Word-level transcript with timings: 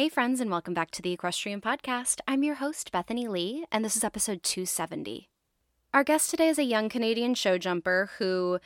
Hey, 0.00 0.08
friends, 0.08 0.40
and 0.40 0.50
welcome 0.50 0.72
back 0.72 0.90
to 0.92 1.02
the 1.02 1.12
Equestrian 1.12 1.60
Podcast. 1.60 2.20
I'm 2.26 2.42
your 2.42 2.54
host, 2.54 2.90
Bethany 2.90 3.28
Lee, 3.28 3.66
and 3.70 3.84
this 3.84 3.98
is 3.98 4.02
episode 4.02 4.42
270. 4.42 5.28
Our 5.92 6.04
guest 6.04 6.30
today 6.30 6.48
is 6.48 6.58
a 6.58 6.64
young 6.64 6.88
Canadian 6.88 7.34
show 7.34 7.58
jumper 7.58 8.08
who 8.16 8.60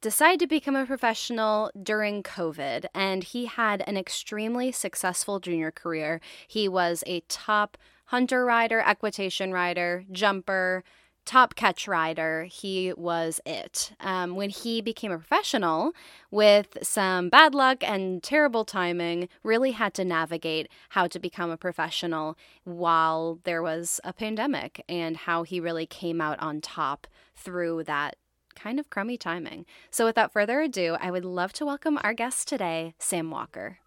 decided 0.00 0.40
to 0.40 0.48
become 0.48 0.74
a 0.74 0.84
professional 0.84 1.70
during 1.80 2.24
COVID, 2.24 2.86
and 2.92 3.22
he 3.22 3.46
had 3.46 3.84
an 3.86 3.96
extremely 3.96 4.72
successful 4.72 5.38
junior 5.38 5.70
career. 5.70 6.20
He 6.48 6.68
was 6.68 7.04
a 7.06 7.20
top 7.28 7.78
hunter 8.06 8.44
rider, 8.44 8.80
equitation 8.80 9.52
rider, 9.52 10.04
jumper, 10.10 10.82
top 11.30 11.54
catch 11.54 11.86
rider. 11.86 12.42
He 12.50 12.92
was 12.96 13.40
it. 13.46 13.92
Um, 14.00 14.34
when 14.34 14.50
he 14.50 14.80
became 14.80 15.12
a 15.12 15.18
professional, 15.18 15.92
with 16.32 16.76
some 16.82 17.28
bad 17.28 17.54
luck 17.54 17.84
and 17.84 18.20
terrible 18.20 18.64
timing, 18.64 19.28
really 19.44 19.70
had 19.70 19.94
to 19.94 20.04
navigate 20.04 20.68
how 20.88 21.06
to 21.06 21.20
become 21.20 21.48
a 21.48 21.56
professional 21.56 22.36
while 22.64 23.38
there 23.44 23.62
was 23.62 24.00
a 24.02 24.12
pandemic 24.12 24.84
and 24.88 25.18
how 25.18 25.44
he 25.44 25.60
really 25.60 25.86
came 25.86 26.20
out 26.20 26.40
on 26.40 26.60
top 26.60 27.06
through 27.36 27.84
that 27.84 28.16
kind 28.56 28.80
of 28.80 28.90
crummy 28.90 29.16
timing. 29.16 29.66
So, 29.88 30.06
without 30.06 30.32
further 30.32 30.60
ado, 30.60 30.96
I 31.00 31.12
would 31.12 31.24
love 31.24 31.52
to 31.54 31.64
welcome 31.64 31.96
our 32.02 32.12
guest 32.12 32.48
today, 32.48 32.94
Sam 32.98 33.30
Walker. 33.30 33.78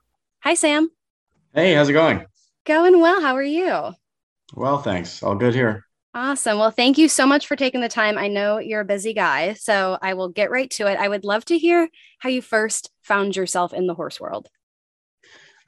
Hi, 0.43 0.53
Sam. 0.53 0.91
Hey, 1.53 1.73
how's 1.73 1.89
it 1.89 1.93
going? 1.93 2.25
Going 2.65 3.01
well. 3.01 3.19
How 3.19 3.35
are 3.35 3.43
you? 3.43 3.95
Well, 4.55 4.77
thanks. 4.77 5.21
All 5.21 5.35
good 5.35 5.53
here. 5.53 5.83
Awesome. 6.15 6.59
Well, 6.59 6.69
thank 6.69 6.99
you 6.99 7.09
so 7.09 7.25
much 7.25 7.47
for 7.47 7.55
taking 7.55 7.81
the 7.81 7.89
time. 7.89 8.19
I 8.19 8.27
know 8.27 8.59
you're 8.59 8.81
a 8.81 8.85
busy 8.85 9.13
guy, 9.13 9.53
so 9.53 9.97
I 9.99 10.13
will 10.13 10.29
get 10.29 10.51
right 10.51 10.69
to 10.71 10.85
it. 10.85 10.99
I 10.99 11.07
would 11.07 11.25
love 11.25 11.43
to 11.45 11.57
hear 11.57 11.89
how 12.19 12.29
you 12.29 12.41
first 12.41 12.91
found 13.01 13.35
yourself 13.35 13.73
in 13.73 13.87
the 13.87 13.95
horse 13.95 14.19
world. 14.19 14.47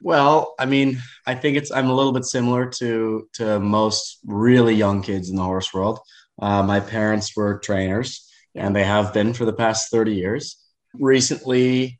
Well, 0.00 0.54
I 0.58 0.66
mean, 0.66 0.98
I 1.26 1.34
think 1.34 1.56
it's 1.56 1.72
I'm 1.72 1.88
a 1.88 1.94
little 1.94 2.12
bit 2.12 2.24
similar 2.24 2.66
to 2.78 3.28
to 3.34 3.58
most 3.58 4.20
really 4.24 4.74
young 4.74 5.02
kids 5.02 5.30
in 5.30 5.36
the 5.36 5.42
horse 5.42 5.74
world. 5.74 5.98
Uh, 6.40 6.62
my 6.62 6.78
parents 6.78 7.34
were 7.34 7.58
trainers, 7.58 8.30
and 8.54 8.76
they 8.76 8.84
have 8.84 9.12
been 9.12 9.32
for 9.32 9.46
the 9.46 9.52
past 9.52 9.90
30 9.90 10.14
years. 10.14 10.62
Recently, 10.94 11.98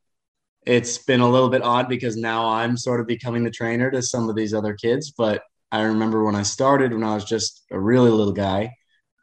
it's 0.65 0.99
been 0.99 1.21
a 1.21 1.29
little 1.29 1.49
bit 1.49 1.63
odd 1.63 1.89
because 1.89 2.17
now 2.17 2.49
I'm 2.49 2.77
sort 2.77 3.01
of 3.01 3.09
becoming 3.09 3.43
the 3.43 3.51
trainer 3.51 3.91
to 3.91 4.03
some 4.03 4.29
of 4.29 4.37
these 4.37 4.55
other 4.55 4.75
kids, 4.75 5.11
but 5.11 5.43
I 5.77 5.83
remember 5.83 6.25
when 6.25 6.35
I 6.35 6.43
started, 6.43 6.95
when 6.95 7.05
I 7.05 7.15
was 7.15 7.25
just 7.25 7.65
a 7.71 7.79
really 7.79 8.11
little 8.11 8.33
guy, 8.33 8.73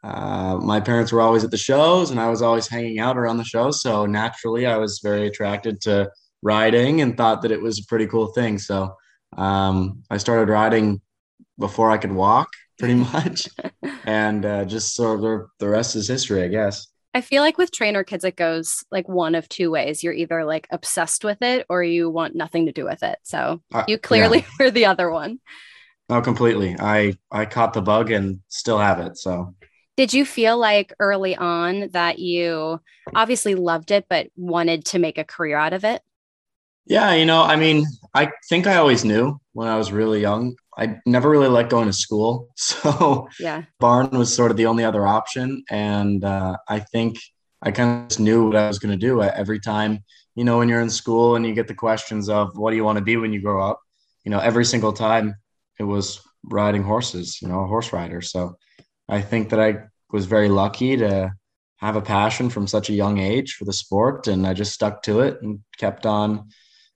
uh, 0.04 0.58
my 0.62 0.78
parents 0.78 1.10
were 1.10 1.20
always 1.20 1.42
at 1.42 1.50
the 1.50 1.56
shows 1.56 2.10
and 2.10 2.20
I 2.20 2.28
was 2.28 2.42
always 2.42 2.68
hanging 2.68 3.00
out 3.00 3.18
around 3.18 3.38
the 3.38 3.44
shows. 3.44 3.82
So 3.82 4.06
naturally, 4.06 4.64
I 4.66 4.76
was 4.76 5.00
very 5.02 5.26
attracted 5.26 5.80
to 5.82 6.10
riding 6.42 7.00
and 7.00 7.16
thought 7.16 7.42
that 7.42 7.50
it 7.50 7.60
was 7.60 7.80
a 7.80 7.86
pretty 7.86 8.06
cool 8.06 8.28
thing. 8.28 8.58
So 8.58 8.94
um, 9.36 10.04
I 10.10 10.18
started 10.18 10.48
riding 10.48 11.00
before 11.58 11.90
I 11.90 11.98
could 11.98 12.12
walk, 12.12 12.48
pretty 12.78 12.94
much. 13.12 13.48
and 14.04 14.44
uh, 14.44 14.64
just 14.64 14.94
sort 14.94 15.24
of 15.24 15.48
the 15.58 15.68
rest 15.68 15.96
is 15.96 16.06
history, 16.06 16.44
I 16.44 16.48
guess. 16.48 16.86
I 17.14 17.20
feel 17.20 17.42
like 17.42 17.58
with 17.58 17.72
trainer 17.72 18.04
kids, 18.04 18.24
it 18.24 18.36
goes 18.36 18.84
like 18.92 19.08
one 19.08 19.34
of 19.34 19.48
two 19.48 19.70
ways. 19.70 20.04
You're 20.04 20.12
either 20.12 20.44
like 20.44 20.68
obsessed 20.70 21.24
with 21.24 21.42
it 21.42 21.66
or 21.68 21.82
you 21.82 22.10
want 22.10 22.34
nothing 22.36 22.66
to 22.66 22.72
do 22.72 22.84
with 22.84 23.02
it. 23.02 23.18
So 23.22 23.60
uh, 23.72 23.84
you 23.88 23.98
clearly 23.98 24.38
yeah. 24.38 24.46
were 24.66 24.70
the 24.70 24.86
other 24.86 25.10
one. 25.10 25.38
Oh, 26.08 26.20
completely. 26.20 26.76
I 26.78 27.14
I 27.30 27.46
caught 27.46 27.72
the 27.72 27.82
bug 27.82 28.10
and 28.10 28.40
still 28.48 28.78
have 28.78 29.00
it. 29.00 29.16
So 29.16 29.54
did 29.96 30.12
you 30.12 30.24
feel 30.24 30.58
like 30.58 30.92
early 30.98 31.36
on 31.36 31.88
that 31.92 32.18
you 32.18 32.80
obviously 33.14 33.54
loved 33.54 33.90
it 33.90 34.06
but 34.08 34.28
wanted 34.36 34.84
to 34.86 34.98
make 34.98 35.18
a 35.18 35.24
career 35.24 35.56
out 35.56 35.72
of 35.72 35.84
it? 35.84 36.02
Yeah, 36.86 37.14
you 37.14 37.24
know, 37.24 37.42
I 37.42 37.56
mean, 37.56 37.86
I 38.12 38.30
think 38.48 38.66
I 38.66 38.76
always 38.76 39.04
knew 39.04 39.40
when 39.52 39.68
I 39.68 39.76
was 39.76 39.92
really 39.92 40.20
young. 40.20 40.56
I 40.76 40.96
never 41.06 41.30
really 41.30 41.48
liked 41.48 41.70
going 41.70 41.86
to 41.86 41.92
school. 41.92 42.48
So 42.56 43.28
yeah, 43.40 43.62
barn 43.80 44.10
was 44.10 44.34
sort 44.34 44.50
of 44.50 44.56
the 44.56 44.66
only 44.66 44.84
other 44.84 45.06
option. 45.06 45.64
And 45.70 46.24
uh, 46.24 46.56
I 46.68 46.80
think 46.80 47.16
I 47.62 47.70
kind 47.70 48.02
of 48.02 48.08
just 48.08 48.20
knew 48.20 48.46
what 48.46 48.56
I 48.56 48.66
was 48.66 48.78
going 48.78 48.98
to 48.98 49.06
do 49.06 49.22
every 49.22 49.60
time, 49.60 50.04
you 50.34 50.44
know, 50.44 50.58
when 50.58 50.68
you're 50.68 50.82
in 50.82 50.90
school 50.90 51.36
and 51.36 51.46
you 51.46 51.54
get 51.54 51.68
the 51.68 51.74
questions 51.74 52.28
of 52.28 52.56
what 52.58 52.70
do 52.70 52.76
you 52.76 52.84
want 52.84 52.98
to 52.98 53.04
be 53.04 53.16
when 53.16 53.32
you 53.32 53.40
grow 53.40 53.66
up? 53.66 53.80
You 54.24 54.30
know, 54.30 54.40
every 54.40 54.64
single 54.64 54.92
time 54.92 55.36
it 55.78 55.84
was 55.84 56.20
riding 56.44 56.82
horses, 56.82 57.40
you 57.40 57.48
know, 57.48 57.60
a 57.60 57.66
horse 57.66 57.92
rider. 57.92 58.20
So 58.20 58.56
I 59.08 59.20
think 59.20 59.50
that 59.50 59.60
I 59.60 59.84
was 60.10 60.26
very 60.26 60.48
lucky 60.48 60.96
to 60.96 61.32
have 61.78 61.96
a 61.96 62.02
passion 62.02 62.50
from 62.50 62.66
such 62.66 62.88
a 62.88 62.94
young 62.94 63.18
age 63.18 63.54
for 63.54 63.64
the 63.64 63.72
sport 63.72 64.26
and 64.26 64.46
I 64.46 64.54
just 64.54 64.72
stuck 64.72 65.02
to 65.02 65.20
it 65.20 65.42
and 65.42 65.60
kept 65.76 66.06
on 66.06 66.48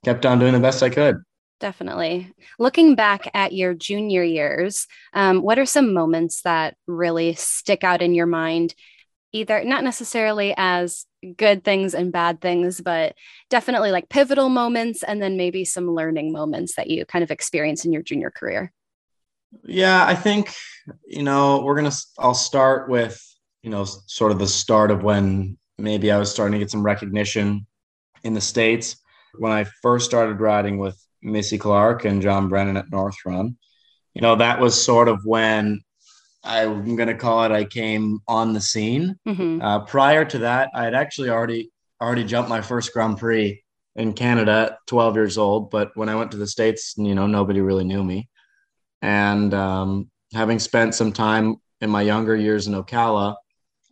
kept 0.05 0.25
on 0.25 0.39
doing 0.39 0.53
the 0.53 0.61
best 0.61 0.83
I 0.83 0.91
could. 0.91 1.17
Definitely. 1.61 2.33
Looking 2.59 2.95
back 2.95 3.29
at 3.35 3.53
your 3.53 3.75
junior 3.75 4.23
years, 4.23 4.87
um, 5.13 5.43
what 5.43 5.59
are 5.59 5.67
some 5.67 5.93
moments 5.93 6.43
that 6.43 6.77
really 6.87 7.35
stick 7.35 7.83
out 7.83 8.01
in 8.01 8.15
your 8.15 8.27
mind? 8.27 8.75
Either 9.33 9.63
not 9.63 9.85
necessarily 9.85 10.55
as 10.57 11.05
good 11.37 11.65
things 11.65 11.95
and 11.95 12.13
bad 12.13 12.41
things, 12.41 12.81
but 12.81 13.15
definitely 13.51 13.91
like 13.91 14.09
pivotal 14.09 14.49
moments 14.49 15.03
and 15.03 15.21
then 15.21 15.37
maybe 15.37 15.65
some 15.65 15.95
learning 15.95 16.33
moments 16.33 16.77
that 16.77 16.89
you 16.89 17.05
kind 17.05 17.23
of 17.23 17.31
experience 17.31 17.85
in 17.85 17.93
your 17.93 18.03
junior 18.03 18.31
career. 18.31 18.73
Yeah, 19.65 20.05
I 20.05 20.15
think, 20.15 20.55
you 21.07 21.23
know, 21.23 21.63
we're 21.63 21.79
going 21.79 21.91
to, 21.91 21.97
I'll 22.19 22.35
start 22.35 22.89
with, 22.89 23.23
you 23.63 23.71
know, 23.71 23.85
sort 23.85 24.33
of 24.33 24.39
the 24.39 24.47
start 24.47 24.91
of 24.91 25.03
when 25.03 25.59
maybe 25.79 26.11
I 26.11 26.19
was 26.19 26.31
starting 26.31 26.53
to 26.53 26.59
get 26.59 26.71
some 26.71 26.83
recognition 26.83 27.67
in 28.25 28.35
the 28.35 28.41
States. 28.41 28.97
When 29.37 29.53
I 29.53 29.65
first 29.83 30.07
started 30.07 30.41
riding 30.41 30.79
with 30.79 30.99
Missy 31.23 31.59
Clark 31.59 32.05
and 32.05 32.23
John 32.23 32.49
Brennan 32.49 32.77
at 32.77 32.91
North 32.91 33.17
Run, 33.27 33.57
you 34.15 34.23
know, 34.23 34.37
that 34.37 34.61
was 34.61 34.81
sort 34.81 35.09
of 35.09 35.21
when 35.25 35.83
I'm 36.45 36.97
going 36.97 37.09
to 37.09 37.15
call 37.15 37.45
it, 37.45 37.53
I 37.53 37.65
came 37.65 38.21
on 38.29 38.53
the 38.53 38.61
scene. 38.61 39.17
Mm-hmm. 39.27 39.61
Uh, 39.61 39.81
prior 39.81 40.25
to 40.25 40.39
that, 40.39 40.71
I 40.75 40.85
had 40.85 40.95
actually 40.95 41.31
already 41.31 41.71
already 42.01 42.25
jumped 42.25 42.49
my 42.49 42.61
first 42.61 42.93
Grand 42.93 43.19
Prix 43.19 43.63
in 43.97 44.13
Canada 44.13 44.71
at 44.73 44.79
12 44.87 45.17
years 45.17 45.39
old. 45.39 45.71
But 45.71 45.91
when 45.97 46.09
I 46.09 46.15
went 46.15 46.31
to 46.31 46.37
the 46.37 46.47
States, 46.47 46.95
you 46.97 47.15
know, 47.15 47.27
nobody 47.27 47.61
really 47.61 47.85
knew 47.85 48.05
me. 48.05 48.29
And 49.03 49.53
um, 49.53 50.11
having 50.33 50.61
spent 50.61 50.95
some 50.95 51.13
time 51.13 51.57
in 51.81 51.91
my 51.91 52.03
younger 52.03 52.37
years 52.37 52.67
in 52.69 52.75
Ocala, 52.75 53.35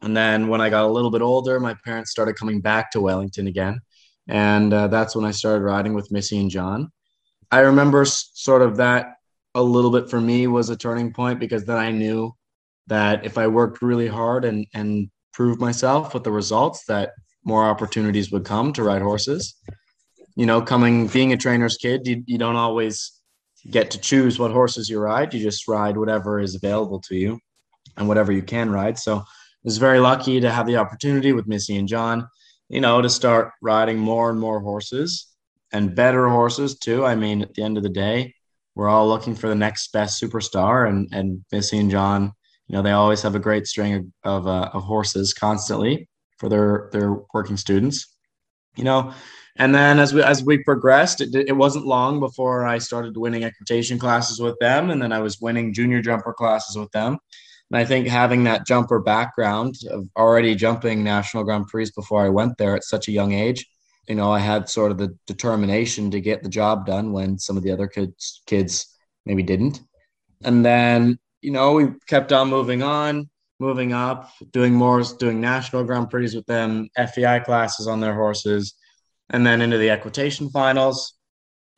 and 0.03 0.17
then 0.17 0.49
when 0.49 0.61
I 0.61 0.71
got 0.71 0.85
a 0.85 0.89
little 0.89 1.11
bit 1.11 1.23
older, 1.23 1.59
my 1.59 1.75
parents 1.85 2.11
started 2.11 2.37
coming 2.37 2.61
back 2.61 2.91
to 2.93 3.01
Wellington 3.01 3.47
again. 3.47 3.81
And 4.29 4.73
uh, 4.73 4.89
that's 4.89 5.17
when 5.17 5.25
I 5.25 5.31
started 5.31 5.65
riding 5.65 5.95
with 5.95 6.13
Missy 6.13 6.39
and 6.39 6.51
John. 6.51 6.91
I 7.51 7.61
remember 7.61 8.05
sort 8.05 8.63
of 8.63 8.77
that 8.77 9.16
a 9.57 9.63
little 9.63 9.91
bit 9.91 10.11
for 10.11 10.21
me 10.21 10.47
was 10.47 10.69
a 10.69 10.77
turning 10.77 11.13
point 11.13 11.41
because 11.41 11.65
then 11.65 11.79
I 11.79 11.91
knew 11.91 12.35
that 12.87 13.25
if 13.25 13.39
I 13.39 13.47
worked 13.47 13.83
really 13.83 14.07
hard 14.07 14.45
and 14.45 14.67
and 14.75 15.11
proved 15.33 15.61
myself 15.61 16.15
with 16.15 16.25
the 16.25 16.31
results, 16.31 16.85
that 16.87 17.11
more 17.45 17.65
opportunities 17.65 18.31
would 18.31 18.45
come 18.45 18.73
to 18.73 18.83
ride 18.83 19.03
horses. 19.03 19.55
You 20.35 20.47
know, 20.47 20.61
coming 20.61 21.07
being 21.07 21.33
a 21.33 21.37
trainer's 21.37 21.77
kid, 21.77 22.07
you, 22.07 22.23
you 22.27 22.39
don't 22.39 22.57
always 22.57 23.13
get 23.71 23.91
to 23.93 24.01
choose 24.01 24.39
what 24.39 24.51
horses 24.51 24.89
you 24.89 24.99
ride. 24.99 25.33
You 25.33 25.43
just 25.43 25.69
ride 25.69 25.97
whatever 25.97 26.41
is 26.41 26.55
available 26.55 27.01
to 27.09 27.17
you 27.17 27.41
and 27.97 28.09
whatever 28.09 28.33
you 28.33 28.43
can 28.43 28.71
ride. 28.71 28.99
So 28.99 29.17
I 29.17 29.25
was 29.65 29.79
very 29.79 30.01
lucky 30.01 30.41
to 30.41 30.51
have 30.51 30.67
the 30.67 30.77
opportunity 30.77 31.33
with 31.33 31.47
Missy 31.47 31.77
and 31.77 31.89
John, 31.89 32.29
you 32.69 32.81
know, 32.81 33.01
to 33.01 33.09
start 33.09 33.53
riding 33.63 33.99
more 33.99 34.31
and 34.31 34.39
more 34.39 34.61
horses 34.61 35.29
and 35.73 35.95
better 35.95 36.29
horses 36.29 36.79
too. 36.79 37.05
I 37.05 37.15
mean, 37.15 37.43
at 37.43 37.55
the 37.55 37.63
end 37.63 37.77
of 37.77 37.83
the 37.83 37.89
day, 37.89 38.36
we're 38.77 38.89
all 38.89 39.09
looking 39.09 39.35
for 39.35 39.49
the 39.49 39.55
next 39.57 39.91
best 39.93 40.23
superstar 40.23 40.89
and 40.89 41.09
and 41.13 41.45
Missy 41.51 41.79
and 41.79 41.91
John 41.91 42.33
you 42.69 42.77
know 42.77 42.83
they 42.83 42.93
always 42.93 43.23
have 43.23 43.35
a 43.35 43.41
great 43.41 43.67
string 43.67 44.13
of 44.23 44.47
uh, 44.47 44.71
of 44.73 44.85
horses 44.85 45.35
constantly 45.35 46.09
for 46.39 46.49
their 46.49 46.89
their 46.93 47.15
working 47.35 47.57
students. 47.57 48.15
You 48.77 48.85
know 48.85 49.13
and 49.59 49.75
then 49.75 49.99
as 49.99 50.13
we 50.13 50.23
as 50.23 50.45
we 50.45 50.63
progressed 50.63 51.21
it, 51.21 51.35
it 51.35 51.57
wasn't 51.57 51.87
long 51.87 52.21
before 52.21 52.67
i 52.67 52.79
started 52.79 53.17
winning 53.17 53.45
equitation 53.45 53.99
classes 53.99 54.41
with 54.41 54.57
them 54.61 54.91
and 54.91 55.01
then 55.01 55.13
i 55.13 55.19
was 55.19 55.41
winning 55.41 55.73
junior 55.73 56.01
jumper 56.03 56.33
classes 56.33 56.77
with 56.77 56.91
them. 56.93 57.19
And 57.71 57.79
i 57.79 57.85
think 57.85 58.07
having 58.07 58.45
that 58.45 58.67
jumper 58.67 59.01
background 59.01 59.77
of 59.91 60.09
already 60.17 60.55
jumping 60.55 61.03
national 61.03 61.45
grand 61.45 61.67
prix 61.67 61.91
before 61.95 62.25
i 62.25 62.29
went 62.29 62.59
there 62.59 62.77
at 62.77 62.85
such 62.85 63.09
a 63.09 63.13
young 63.13 63.33
age 63.33 63.67
you 64.09 64.15
know 64.15 64.33
i 64.33 64.39
had 64.39 64.69
sort 64.69 64.91
of 64.91 64.99
the 64.99 65.17
determination 65.27 66.11
to 66.11 66.21
get 66.21 66.43
the 66.43 66.49
job 66.49 66.87
done 66.87 67.13
when 67.13 67.39
some 67.39 67.57
of 67.57 67.63
the 67.63 67.71
other 67.71 67.87
kids 67.87 68.43
kids 68.47 68.87
maybe 69.25 69.43
didn't 69.43 69.81
and 70.45 70.65
then 70.65 71.19
you 71.47 71.53
know, 71.53 71.75
we 71.75 71.87
kept 72.09 72.33
on 72.33 72.49
moving 72.49 72.83
on. 72.83 73.31
moving 73.59 73.93
up, 73.93 74.31
doing 74.51 74.75
more, 74.75 75.03
doing 75.19 75.41
national 75.41 75.85
Grand 75.85 76.11
Prix 76.11 76.35
with 76.35 76.45
them, 76.45 76.89
FEI 76.95 77.41
classes 77.41 77.87
on 77.87 78.01
their 78.01 78.15
horses, 78.15 78.75
and 79.31 79.47
then 79.47 79.63
into 79.63 79.79
the 79.79 79.89
equitation 79.89 80.51
finals. 80.51 81.15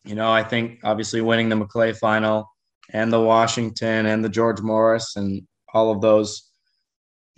You 0.05 0.15
know, 0.15 0.33
I 0.33 0.43
think 0.43 0.81
obviously 0.85 1.21
winning 1.21 1.51
the 1.51 1.57
Maclay 1.57 1.93
final 1.93 2.51
and 2.95 3.13
the 3.13 3.21
Washington 3.21 4.07
and 4.07 4.25
the 4.25 4.29
George 4.31 4.61
Morris 4.61 5.17
and 5.17 5.47
all 5.75 5.93
of 5.93 6.01
those, 6.01 6.51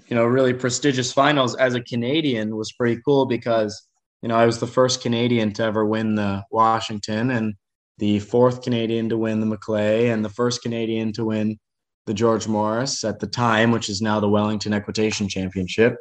you 0.06 0.14
know, 0.14 0.24
really 0.24 0.54
prestigious 0.54 1.12
finals 1.12 1.56
as 1.56 1.74
a 1.74 1.82
Canadian 1.82 2.56
was 2.56 2.72
pretty 2.72 3.02
cool 3.04 3.26
because, 3.26 3.88
you 4.22 4.28
know, 4.28 4.36
I 4.36 4.46
was 4.46 4.60
the 4.60 4.66
first 4.66 5.02
Canadian 5.02 5.52
to 5.54 5.64
ever 5.64 5.84
win 5.84 6.14
the 6.14 6.44
Washington 6.50 7.30
and 7.30 7.54
the 7.98 8.18
fourth 8.18 8.62
Canadian 8.62 9.08
to 9.10 9.18
win 9.18 9.40
the 9.40 9.46
Maclay 9.46 10.08
and 10.08 10.24
the 10.24 10.30
first 10.30 10.62
Canadian 10.62 11.12
to 11.14 11.24
win 11.24 11.58
the 12.06 12.14
George 12.14 12.48
Morris 12.48 13.04
at 13.04 13.20
the 13.20 13.26
time, 13.26 13.70
which 13.70 13.88
is 13.88 14.00
now 14.00 14.20
the 14.20 14.28
Wellington 14.28 14.72
Equitation 14.72 15.28
Championship. 15.28 15.96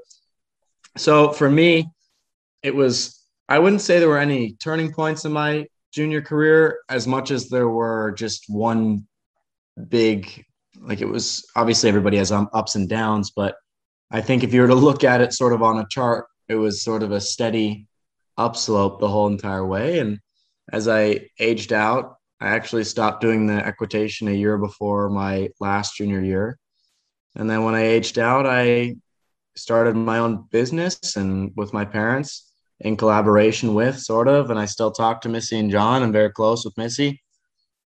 So 0.97 1.31
for 1.31 1.49
me, 1.49 1.89
it 2.63 2.73
was, 2.73 3.21
I 3.47 3.59
wouldn't 3.59 3.81
say 3.81 3.99
there 3.99 4.09
were 4.09 4.17
any 4.17 4.53
turning 4.53 4.91
points 4.91 5.25
in 5.25 5.31
my 5.31 5.67
junior 5.93 6.21
career 6.21 6.79
as 6.89 7.07
much 7.07 7.31
as 7.31 7.49
there 7.49 7.69
were 7.69 8.13
just 8.17 8.45
one 8.47 9.07
big, 9.87 10.45
like 10.79 11.01
it 11.01 11.07
was 11.07 11.45
obviously 11.55 11.89
everybody 11.89 12.17
has 12.17 12.31
um, 12.31 12.49
ups 12.53 12.75
and 12.75 12.89
downs, 12.89 13.31
but 13.35 13.55
I 14.11 14.21
think 14.21 14.43
if 14.43 14.53
you 14.53 14.61
were 14.61 14.67
to 14.67 14.75
look 14.75 15.03
at 15.03 15.21
it 15.21 15.33
sort 15.33 15.53
of 15.53 15.61
on 15.61 15.79
a 15.79 15.87
chart, 15.89 16.25
it 16.47 16.55
was 16.55 16.81
sort 16.81 17.03
of 17.03 17.11
a 17.11 17.21
steady 17.21 17.87
upslope 18.39 18.99
the 18.99 19.07
whole 19.07 19.27
entire 19.27 19.65
way. 19.65 19.99
And 19.99 20.19
as 20.71 20.87
I 20.87 21.29
aged 21.39 21.73
out, 21.73 22.15
I 22.41 22.47
actually 22.47 22.85
stopped 22.85 23.21
doing 23.21 23.45
the 23.45 23.65
equitation 23.65 24.29
a 24.29 24.31
year 24.31 24.57
before 24.57 25.09
my 25.09 25.49
last 25.59 25.97
junior 25.97 26.21
year. 26.21 26.57
And 27.35 27.49
then 27.49 27.63
when 27.63 27.75
I 27.75 27.85
aged 27.85 28.17
out, 28.17 28.45
I 28.47 28.95
started 29.55 29.95
my 29.95 30.19
own 30.19 30.47
business 30.51 31.17
and 31.17 31.51
with 31.55 31.73
my 31.73 31.83
parents 31.83 32.51
in 32.79 32.95
collaboration 32.95 33.73
with 33.73 33.99
sort 33.99 34.29
of. 34.29 34.49
And 34.49 34.59
I 34.59 34.65
still 34.65 34.91
talk 34.91 35.21
to 35.21 35.29
Missy 35.29 35.59
and 35.59 35.69
John. 35.69 36.01
I'm 36.01 36.13
very 36.13 36.31
close 36.31 36.63
with 36.63 36.77
Missy. 36.77 37.21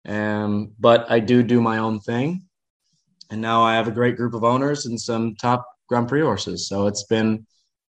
Um, 0.06 0.72
but 0.78 1.10
I 1.10 1.20
do 1.20 1.42
do 1.42 1.60
my 1.60 1.78
own 1.78 2.00
thing. 2.00 2.44
And 3.30 3.42
now 3.42 3.62
I 3.62 3.74
have 3.74 3.88
a 3.88 3.92
great 3.92 4.16
group 4.16 4.32
of 4.32 4.44
owners 4.44 4.86
and 4.86 4.98
some 4.98 5.34
top 5.36 5.66
Grand 5.88 6.08
Prix 6.08 6.22
horses. 6.22 6.66
So 6.66 6.86
it's 6.86 7.04
been, 7.04 7.46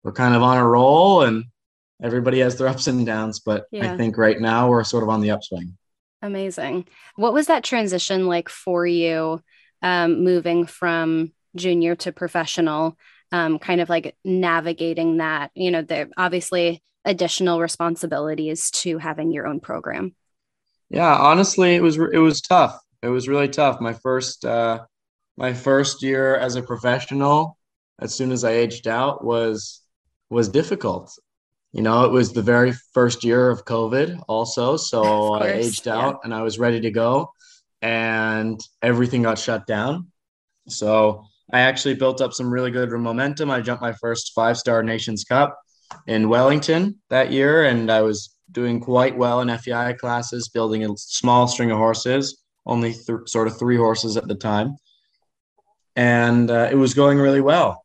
we're 0.04 0.12
kind 0.12 0.36
of 0.36 0.42
on 0.42 0.58
a 0.58 0.66
roll 0.66 1.22
and 1.22 1.44
everybody 2.02 2.40
has 2.40 2.56
their 2.56 2.68
ups 2.68 2.86
and 2.86 3.04
downs. 3.06 3.40
But 3.40 3.66
yeah. 3.70 3.92
I 3.92 3.96
think 3.96 4.16
right 4.16 4.40
now 4.40 4.68
we're 4.68 4.84
sort 4.84 5.02
of 5.02 5.08
on 5.08 5.20
the 5.20 5.30
upswing. 5.30 5.76
Amazing. 6.22 6.86
What 7.16 7.34
was 7.34 7.48
that 7.48 7.64
transition 7.64 8.26
like 8.26 8.48
for 8.48 8.86
you 8.86 9.42
um, 9.82 10.24
moving 10.24 10.66
from 10.66 11.32
junior 11.54 11.94
to 11.96 12.12
professional? 12.12 12.96
Um, 13.30 13.58
kind 13.58 13.80
of 13.80 13.88
like 13.88 14.16
navigating 14.24 15.18
that, 15.18 15.50
you 15.54 15.70
know, 15.70 15.82
the 15.82 16.10
obviously 16.16 16.82
additional 17.04 17.60
responsibilities 17.60 18.70
to 18.70 18.98
having 18.98 19.32
your 19.32 19.46
own 19.46 19.60
program. 19.60 20.14
Yeah, 20.88 21.14
honestly, 21.14 21.74
it 21.74 21.82
was 21.82 21.96
it 21.96 22.18
was 22.18 22.40
tough. 22.40 22.78
It 23.02 23.08
was 23.08 23.28
really 23.28 23.48
tough. 23.48 23.80
My 23.80 23.92
first 23.94 24.44
uh, 24.44 24.84
my 25.36 25.52
first 25.52 26.02
year 26.02 26.36
as 26.36 26.56
a 26.56 26.62
professional, 26.62 27.58
as 27.98 28.14
soon 28.14 28.30
as 28.30 28.44
I 28.44 28.52
aged 28.52 28.86
out, 28.86 29.24
was 29.24 29.82
was 30.30 30.48
difficult 30.48 31.12
you 31.74 31.82
know, 31.82 32.04
it 32.04 32.12
was 32.12 32.32
the 32.32 32.40
very 32.40 32.72
first 32.92 33.24
year 33.24 33.50
of 33.50 33.64
COVID, 33.64 34.22
also. 34.28 34.76
So 34.76 35.34
I 35.34 35.48
aged 35.54 35.86
yeah. 35.86 35.96
out 35.96 36.20
and 36.22 36.32
I 36.32 36.42
was 36.42 36.56
ready 36.56 36.80
to 36.80 36.90
go, 36.92 37.32
and 37.82 38.60
everything 38.80 39.22
got 39.22 39.40
shut 39.40 39.66
down. 39.66 40.06
So 40.68 41.24
I 41.52 41.60
actually 41.60 41.94
built 41.96 42.20
up 42.20 42.32
some 42.32 42.48
really 42.48 42.70
good 42.70 42.92
momentum. 42.92 43.50
I 43.50 43.60
jumped 43.60 43.82
my 43.82 43.92
first 43.92 44.32
five 44.36 44.56
star 44.56 44.84
Nations 44.84 45.24
Cup 45.24 45.58
in 46.06 46.28
Wellington 46.28 47.00
that 47.10 47.32
year, 47.32 47.64
and 47.64 47.90
I 47.90 48.02
was 48.02 48.36
doing 48.52 48.78
quite 48.78 49.16
well 49.16 49.40
in 49.40 49.58
FEI 49.58 49.94
classes, 49.94 50.48
building 50.48 50.84
a 50.84 50.96
small 50.96 51.48
string 51.48 51.72
of 51.72 51.78
horses, 51.78 52.40
only 52.66 52.92
th- 52.92 53.26
sort 53.26 53.48
of 53.48 53.58
three 53.58 53.76
horses 53.76 54.16
at 54.16 54.28
the 54.28 54.36
time. 54.36 54.76
And 55.96 56.52
uh, 56.52 56.68
it 56.70 56.76
was 56.76 56.94
going 56.94 57.18
really 57.18 57.40
well. 57.40 57.84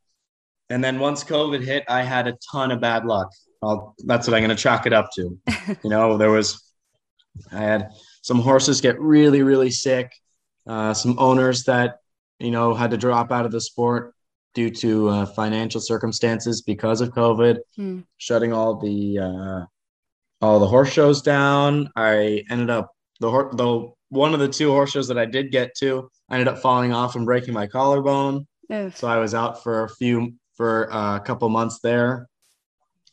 And 0.70 0.84
then 0.84 1.00
once 1.00 1.24
COVID 1.24 1.64
hit, 1.64 1.86
I 1.90 2.04
had 2.04 2.28
a 2.28 2.38
ton 2.52 2.70
of 2.70 2.80
bad 2.80 3.04
luck. 3.04 3.32
I'll, 3.62 3.96
that's 4.06 4.28
what 4.28 4.36
I'm 4.36 4.44
going 4.44 4.56
to 4.56 4.62
chalk 4.62 4.86
it 4.86 4.94
up 4.94 5.10
to. 5.16 5.38
you 5.84 5.90
know, 5.90 6.18
there 6.18 6.32
was, 6.32 6.74
I 7.52 7.60
had 7.60 7.90
some 8.22 8.40
horses 8.40 8.82
get 8.82 9.00
really, 9.00 9.44
really 9.44 9.72
sick, 9.72 10.12
uh, 10.68 10.94
some 10.94 11.18
owners 11.20 11.64
that, 11.66 11.98
you 12.40 12.52
know, 12.52 12.74
had 12.74 12.92
to 12.92 12.98
drop 12.98 13.32
out 13.32 13.46
of 13.46 13.52
the 13.52 13.62
sport 13.62 14.14
due 14.54 14.70
to 14.70 15.10
uh, 15.10 15.26
financial 15.26 15.82
circumstances 15.82 16.62
because 16.62 17.02
of 17.02 17.10
COVID, 17.10 17.58
hmm. 17.76 18.00
shutting 18.18 18.54
all 18.54 18.76
the, 18.78 19.20
uh, 19.20 19.66
all 20.42 20.60
the 20.60 20.68
horse 20.68 20.92
shows 20.92 21.22
down. 21.22 21.90
I 21.96 22.44
ended 22.50 22.70
up 22.70 22.92
the 23.20 23.30
horse, 23.30 23.54
the 23.56 23.92
one 24.10 24.34
of 24.34 24.40
the 24.40 24.48
two 24.48 24.72
horse 24.72 24.92
shows 24.92 25.08
that 25.08 25.18
I 25.18 25.26
did 25.26 25.52
get 25.52 25.76
to, 25.80 26.10
I 26.30 26.36
ended 26.36 26.48
up 26.48 26.60
falling 26.60 26.94
off 26.94 27.16
and 27.16 27.26
breaking 27.26 27.54
my 27.54 27.68
collarbone. 27.68 28.48
Oof. 28.72 28.98
So 28.98 29.08
I 29.08 29.18
was 29.18 29.34
out 29.34 29.64
for 29.64 29.84
a 29.84 29.90
few 29.90 30.34
for 30.56 30.92
uh, 30.94 31.18
a 31.18 31.20
couple 31.20 31.50
months 31.50 31.80
there. 31.82 32.28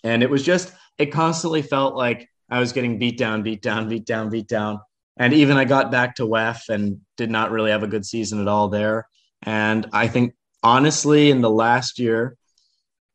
And 0.06 0.22
it 0.22 0.30
was 0.30 0.44
just, 0.44 0.72
it 0.98 1.06
constantly 1.06 1.62
felt 1.62 1.96
like 1.96 2.28
I 2.48 2.60
was 2.60 2.72
getting 2.72 2.98
beat 2.98 3.18
down, 3.18 3.42
beat 3.42 3.60
down, 3.60 3.88
beat 3.88 4.06
down, 4.06 4.30
beat 4.30 4.46
down. 4.46 4.78
And 5.16 5.32
even 5.32 5.56
I 5.56 5.64
got 5.64 5.90
back 5.90 6.14
to 6.16 6.26
WEF 6.26 6.68
and 6.68 7.00
did 7.16 7.28
not 7.28 7.50
really 7.50 7.72
have 7.72 7.82
a 7.82 7.88
good 7.88 8.06
season 8.06 8.40
at 8.40 8.46
all 8.46 8.68
there. 8.68 9.08
And 9.42 9.88
I 9.92 10.06
think 10.06 10.34
honestly, 10.62 11.30
in 11.30 11.40
the 11.40 11.50
last 11.50 11.98
year, 11.98 12.36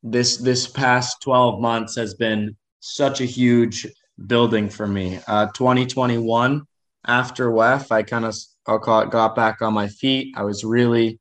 this 0.04 0.38
this 0.38 0.68
past 0.68 1.22
12 1.22 1.62
months 1.62 1.96
has 1.96 2.16
been 2.16 2.58
such 2.80 3.22
a 3.22 3.26
huge 3.26 3.88
building 4.28 4.70
for 4.70 4.88
me. 4.88 5.20
Uh, 5.28 5.46
2021 5.48 6.64
after 7.08 7.52
WEF, 7.52 7.92
I 7.92 8.04
kind 8.04 8.26
of 8.26 8.36
I'll 8.68 8.80
call 8.80 9.02
it 9.02 9.12
got 9.12 9.36
back 9.36 9.62
on 9.62 9.74
my 9.74 9.88
feet. 9.88 10.34
I 10.36 10.44
was 10.44 10.66
really, 10.66 11.20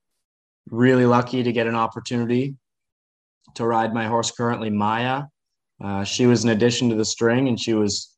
really 0.68 1.06
lucky 1.06 1.42
to 1.44 1.52
get 1.52 1.68
an 1.68 1.76
opportunity 1.76 2.56
to 3.54 3.66
ride 3.66 3.94
my 3.94 4.06
horse 4.06 4.30
currently, 4.30 4.70
Maya, 4.70 5.24
uh, 5.80 6.04
she 6.04 6.26
was 6.26 6.44
an 6.44 6.50
addition 6.50 6.88
to 6.90 6.94
the 6.94 7.04
string, 7.04 7.48
and 7.48 7.58
she 7.58 7.74
was, 7.74 8.14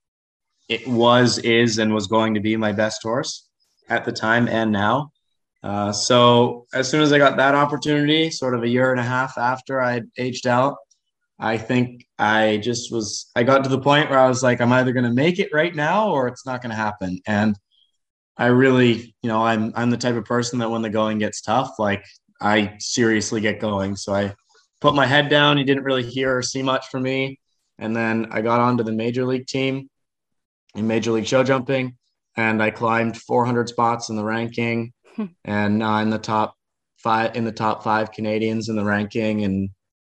it 0.68 0.86
was, 0.86 1.38
is, 1.38 1.78
and 1.78 1.94
was 1.94 2.06
going 2.06 2.34
to 2.34 2.40
be 2.40 2.56
my 2.56 2.72
best 2.72 3.02
horse 3.02 3.48
at 3.88 4.04
the 4.04 4.12
time 4.12 4.48
and 4.48 4.72
now. 4.72 5.12
Uh, 5.62 5.92
so 5.92 6.66
as 6.74 6.88
soon 6.88 7.02
as 7.02 7.12
I 7.12 7.18
got 7.18 7.36
that 7.36 7.54
opportunity, 7.54 8.30
sort 8.30 8.54
of 8.54 8.62
a 8.62 8.68
year 8.68 8.90
and 8.90 8.98
a 8.98 9.04
half 9.04 9.38
after 9.38 9.81
I 9.81 10.02
aged 10.19 10.46
out, 10.46 10.76
I 11.38 11.56
think 11.56 12.06
I 12.19 12.58
just 12.58 12.92
was, 12.92 13.31
I 13.36 13.42
got 13.42 13.64
to 13.64 13.70
the 13.70 13.81
point 13.81 14.10
where 14.10 14.19
I 14.19 14.28
was 14.28 14.42
like, 14.42 14.60
I'm 14.60 14.72
either 14.72 14.92
going 14.92 15.04
to 15.04 15.12
make 15.12 15.38
it 15.38 15.50
right 15.52 15.74
now 15.74 16.10
or 16.10 16.28
it's 16.28 16.46
not 16.46 16.62
going 16.62 16.70
to 16.70 16.76
happen. 16.76 17.20
And 17.26 17.56
I 18.36 18.46
really, 18.46 19.14
you 19.22 19.28
know, 19.28 19.44
I'm, 19.44 19.72
I'm 19.76 19.90
the 19.90 19.96
type 19.96 20.16
of 20.16 20.24
person 20.24 20.58
that 20.60 20.70
when 20.70 20.82
the 20.82 20.90
going 20.90 21.19
gets 21.19 21.40
tough, 21.42 21.78
like 21.78 22.04
I 22.40 22.76
seriously 22.78 23.40
get 23.40 23.60
going. 23.60 23.96
So 23.96 24.14
I 24.14 24.34
put 24.81 24.94
my 24.94 25.06
head 25.06 25.28
down. 25.28 25.58
He 25.58 25.64
didn't 25.64 25.84
really 25.84 26.04
hear 26.04 26.36
or 26.36 26.42
see 26.42 26.62
much 26.62 26.88
from 26.88 27.02
me. 27.02 27.38
And 27.79 27.96
then 27.96 28.29
I 28.31 28.43
got 28.43 28.60
onto 28.60 28.84
the 28.84 28.93
major 28.93 29.24
league 29.24 29.46
team 29.46 29.88
in 30.74 30.86
major 30.86 31.12
league 31.12 31.26
show 31.26 31.44
jumping, 31.44 31.96
and 32.36 32.62
I 32.62 32.70
climbed 32.70 33.17
400 33.17 33.69
spots 33.69 34.08
in 34.08 34.17
the 34.17 34.24
ranking, 34.24 34.93
and 35.19 35.31
uh, 35.46 35.69
now 35.69 35.93
I'm 35.93 36.10
the 36.10 36.19
top 36.19 36.55
five 36.98 37.36
in 37.36 37.44
the 37.44 37.52
top 37.52 37.82
five 37.82 38.12
Canadians 38.12 38.69
in 38.69 38.76
the 38.76 38.84
ranking, 38.84 39.44
and 39.44 39.70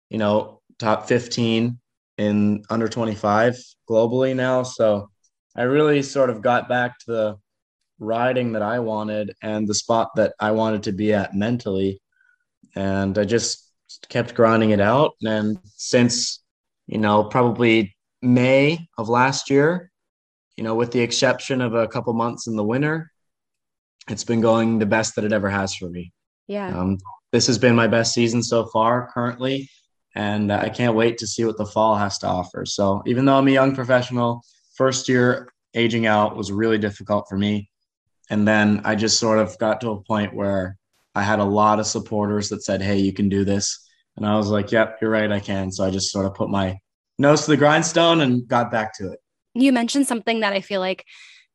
you 0.09 0.17
know 0.17 0.61
top 0.79 1.07
15 1.07 1.79
in 2.17 2.63
under 2.69 2.87
25 2.87 3.57
globally 3.89 4.35
now. 4.35 4.63
So 4.63 5.09
I 5.55 5.63
really 5.63 6.01
sort 6.01 6.29
of 6.29 6.41
got 6.41 6.69
back 6.69 6.97
to 6.99 7.05
the 7.07 7.37
riding 7.99 8.53
that 8.53 8.61
I 8.61 8.79
wanted 8.79 9.33
and 9.41 9.67
the 9.67 9.73
spot 9.73 10.11
that 10.15 10.33
I 10.39 10.51
wanted 10.51 10.83
to 10.83 10.91
be 10.91 11.13
at 11.13 11.33
mentally. 11.33 12.01
And 12.75 13.17
I 13.17 13.23
just 13.23 13.71
kept 14.09 14.35
grinding 14.35 14.71
it 14.71 14.81
out. 14.81 15.13
And 15.25 15.59
since 15.75 16.43
you 16.87 16.97
know, 16.97 17.23
probably 17.23 17.95
May 18.21 18.87
of 18.97 19.09
last 19.09 19.49
year, 19.49 19.91
you 20.55 20.63
know, 20.63 20.75
with 20.75 20.91
the 20.91 21.01
exception 21.01 21.61
of 21.61 21.73
a 21.73 21.87
couple 21.87 22.13
months 22.13 22.47
in 22.47 22.55
the 22.55 22.63
winter, 22.63 23.11
it's 24.09 24.23
been 24.23 24.41
going 24.41 24.79
the 24.79 24.85
best 24.85 25.15
that 25.15 25.25
it 25.25 25.33
ever 25.33 25.49
has 25.49 25.75
for 25.75 25.89
me. 25.89 26.13
Yeah. 26.47 26.77
Um, 26.77 26.97
this 27.31 27.47
has 27.47 27.57
been 27.57 27.75
my 27.75 27.87
best 27.87 28.13
season 28.13 28.41
so 28.43 28.65
far 28.67 29.09
currently, 29.13 29.69
and 30.15 30.51
I 30.51 30.69
can't 30.69 30.95
wait 30.95 31.17
to 31.17 31.27
see 31.27 31.43
what 31.43 31.57
the 31.57 31.65
fall 31.65 31.95
has 31.95 32.17
to 32.19 32.27
offer. 32.27 32.65
So, 32.65 33.01
even 33.05 33.25
though 33.25 33.37
I'm 33.37 33.47
a 33.47 33.51
young 33.51 33.75
professional, 33.75 34.41
first 34.75 35.09
year 35.09 35.51
aging 35.73 36.05
out 36.05 36.37
was 36.37 36.51
really 36.51 36.77
difficult 36.77 37.25
for 37.27 37.37
me. 37.37 37.69
And 38.29 38.47
then 38.47 38.81
I 38.85 38.95
just 38.95 39.19
sort 39.19 39.39
of 39.39 39.57
got 39.59 39.81
to 39.81 39.91
a 39.91 40.01
point 40.03 40.33
where 40.33 40.77
I 41.13 41.21
had 41.21 41.39
a 41.39 41.43
lot 41.43 41.79
of 41.79 41.85
supporters 41.85 42.49
that 42.49 42.63
said, 42.63 42.81
Hey, 42.81 42.97
you 42.97 43.13
can 43.13 43.29
do 43.29 43.45
this. 43.45 43.84
And 44.17 44.25
I 44.25 44.35
was 44.35 44.49
like, 44.49 44.71
yep, 44.71 44.97
you're 45.01 45.09
right, 45.09 45.31
I 45.31 45.39
can. 45.39 45.71
So 45.71 45.83
I 45.83 45.91
just 45.91 46.11
sort 46.11 46.25
of 46.25 46.33
put 46.33 46.49
my 46.49 46.77
nose 47.17 47.45
to 47.45 47.51
the 47.51 47.57
grindstone 47.57 48.21
and 48.21 48.47
got 48.47 48.71
back 48.71 48.93
to 48.97 49.11
it. 49.11 49.19
You 49.53 49.71
mentioned 49.71 50.07
something 50.07 50.41
that 50.41 50.53
I 50.53 50.61
feel 50.61 50.79
like 50.79 51.05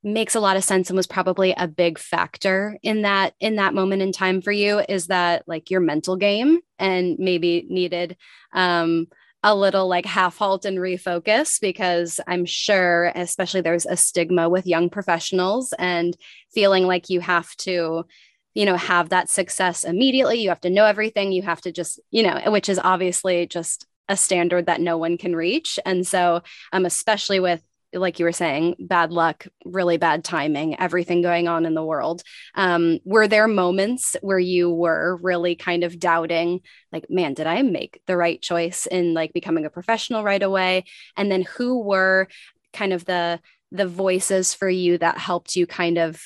makes 0.03 0.35
a 0.35 0.41
lot 0.41 0.57
of 0.57 0.65
sense 0.65 0.89
and 0.89 0.97
was 0.97 1.07
probably 1.07 1.53
a 1.57 1.69
big 1.69 1.99
factor 1.99 2.79
in 2.83 3.03
that 3.03 3.35
in 3.39 3.57
that 3.57 3.75
moment 3.75 4.01
in 4.01 4.13
time 4.13 4.41
for 4.41 4.51
you 4.51 4.81
is 4.89 5.09
that 5.09 5.43
like 5.47 5.71
your 5.71 5.81
mental 5.81 6.17
game 6.17 6.59
and 6.79 7.19
maybe 7.19 7.67
needed 7.69 8.17
um 8.55 9.07
a 9.43 9.55
little 9.55 9.89
like 9.89 10.05
half 10.05 10.37
halt 10.37 10.65
and 10.65 10.79
refocus 10.79 11.61
because 11.61 12.21
I'm 12.27 12.45
sure, 12.45 13.11
especially 13.15 13.63
there's 13.63 13.87
a 13.87 13.97
stigma 13.97 14.49
with 14.49 14.67
young 14.67 14.91
professionals 14.91 15.73
and 15.79 16.15
feeling 16.53 16.87
like 16.87 17.09
you 17.09 17.21
have 17.21 17.55
to, 17.59 18.05
you 18.55 18.65
know, 18.65 18.77
have 18.77 19.11
that 19.11 19.29
success 19.29 19.85
immediately. 19.85 20.41
You 20.41 20.49
have 20.49 20.61
to 20.63 20.71
know 20.71 20.85
everything. 20.85 21.33
You 21.33 21.43
have 21.43 21.61
to 21.63 21.73
just, 21.73 22.01
you 22.11 22.23
know, 22.23 22.51
which 22.51 22.69
is 22.69 22.81
obviously 22.83 23.47
just 23.47 23.87
a 24.09 24.17
standard 24.17 24.67
that 24.67 24.81
no 24.81 24.99
one 24.99 25.17
can 25.17 25.37
reach. 25.37 25.79
And 25.87 26.07
so, 26.07 26.43
um, 26.73 26.85
especially 26.85 27.41
with 27.41 27.63
like 27.93 28.19
you 28.19 28.25
were 28.25 28.33
saying, 28.33 28.77
bad 28.79 29.11
luck, 29.11 29.47
really 29.65 29.97
bad 29.97 30.23
timing, 30.23 30.79
everything 30.79 31.23
going 31.23 31.49
on 31.49 31.67
in 31.67 31.75
the 31.75 31.85
world. 31.85 32.23
Um, 32.55 33.01
were 33.05 33.27
there 33.27 33.49
moments 33.49 34.17
where 34.21 34.39
you 34.39 34.71
were 34.71 35.17
really 35.17 35.57
kind 35.57 35.83
of 35.83 35.99
doubting, 35.99 36.61
like, 36.93 37.11
man, 37.11 37.35
did 37.35 37.47
I 37.47 37.63
make 37.63 38.01
the 38.07 38.17
right 38.17 38.41
choice 38.41 38.87
in 38.87 39.15
like 39.15 39.33
becoming 39.33 39.65
a 39.65 39.71
professional 39.71 40.23
right 40.23 40.43
away? 40.43 40.85
And 41.17 41.31
then 41.31 41.43
who 41.43 41.81
were 41.83 42.29
kind 42.73 42.93
of 42.93 43.05
the 43.05 43.41
the 43.73 43.87
voices 43.87 44.53
for 44.53 44.69
you 44.69 44.99
that 44.99 45.19
helped 45.19 45.55
you 45.55 45.67
kind 45.67 45.99
of 45.99 46.21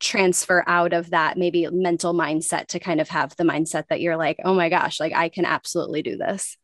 transfer 0.00 0.62
out 0.66 0.92
of 0.92 1.10
that 1.10 1.36
maybe 1.36 1.66
mental 1.70 2.14
mindset 2.14 2.66
to 2.68 2.78
kind 2.78 3.00
of 3.00 3.08
have 3.08 3.34
the 3.36 3.44
mindset 3.44 3.88
that 3.88 4.00
you're 4.00 4.16
like, 4.16 4.38
oh 4.44 4.54
my 4.54 4.68
gosh, 4.68 5.00
like 5.00 5.12
I 5.12 5.28
can 5.28 5.44
absolutely 5.44 6.02
do 6.02 6.16
this? 6.16 6.56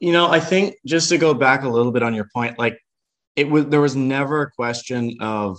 You 0.00 0.12
know, 0.12 0.28
I 0.28 0.40
think 0.40 0.76
just 0.84 1.08
to 1.10 1.18
go 1.18 1.34
back 1.34 1.62
a 1.62 1.68
little 1.68 1.92
bit 1.92 2.02
on 2.02 2.14
your 2.14 2.28
point, 2.34 2.58
like 2.58 2.78
it 3.36 3.48
was 3.48 3.66
there 3.66 3.80
was 3.80 3.96
never 3.96 4.42
a 4.42 4.50
question 4.50 5.16
of 5.20 5.58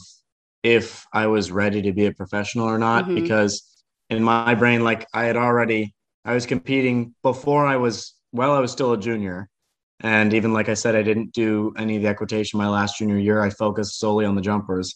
if 0.63 1.05
I 1.13 1.27
was 1.27 1.51
ready 1.51 1.81
to 1.83 1.93
be 1.93 2.05
a 2.05 2.11
professional 2.11 2.67
or 2.67 2.77
not 2.77 3.05
mm-hmm. 3.05 3.15
because 3.15 3.63
in 4.09 4.23
my 4.23 4.55
brain 4.55 4.83
like 4.83 5.05
I 5.13 5.25
had 5.25 5.37
already 5.37 5.93
I 6.23 6.33
was 6.33 6.45
competing 6.45 7.13
before 7.21 7.65
I 7.65 7.77
was 7.77 8.13
well 8.31 8.53
I 8.53 8.59
was 8.59 8.71
still 8.71 8.93
a 8.93 8.97
junior 8.97 9.49
and 9.99 10.33
even 10.33 10.53
like 10.53 10.69
I 10.69 10.73
said 10.73 10.95
I 10.95 11.03
didn't 11.03 11.33
do 11.33 11.73
any 11.77 11.97
of 11.97 12.01
the 12.01 12.07
equitation 12.07 12.57
my 12.57 12.67
last 12.67 12.97
junior 12.97 13.17
year 13.17 13.41
I 13.41 13.49
focused 13.49 13.99
solely 13.99 14.25
on 14.25 14.35
the 14.35 14.41
jumpers 14.41 14.95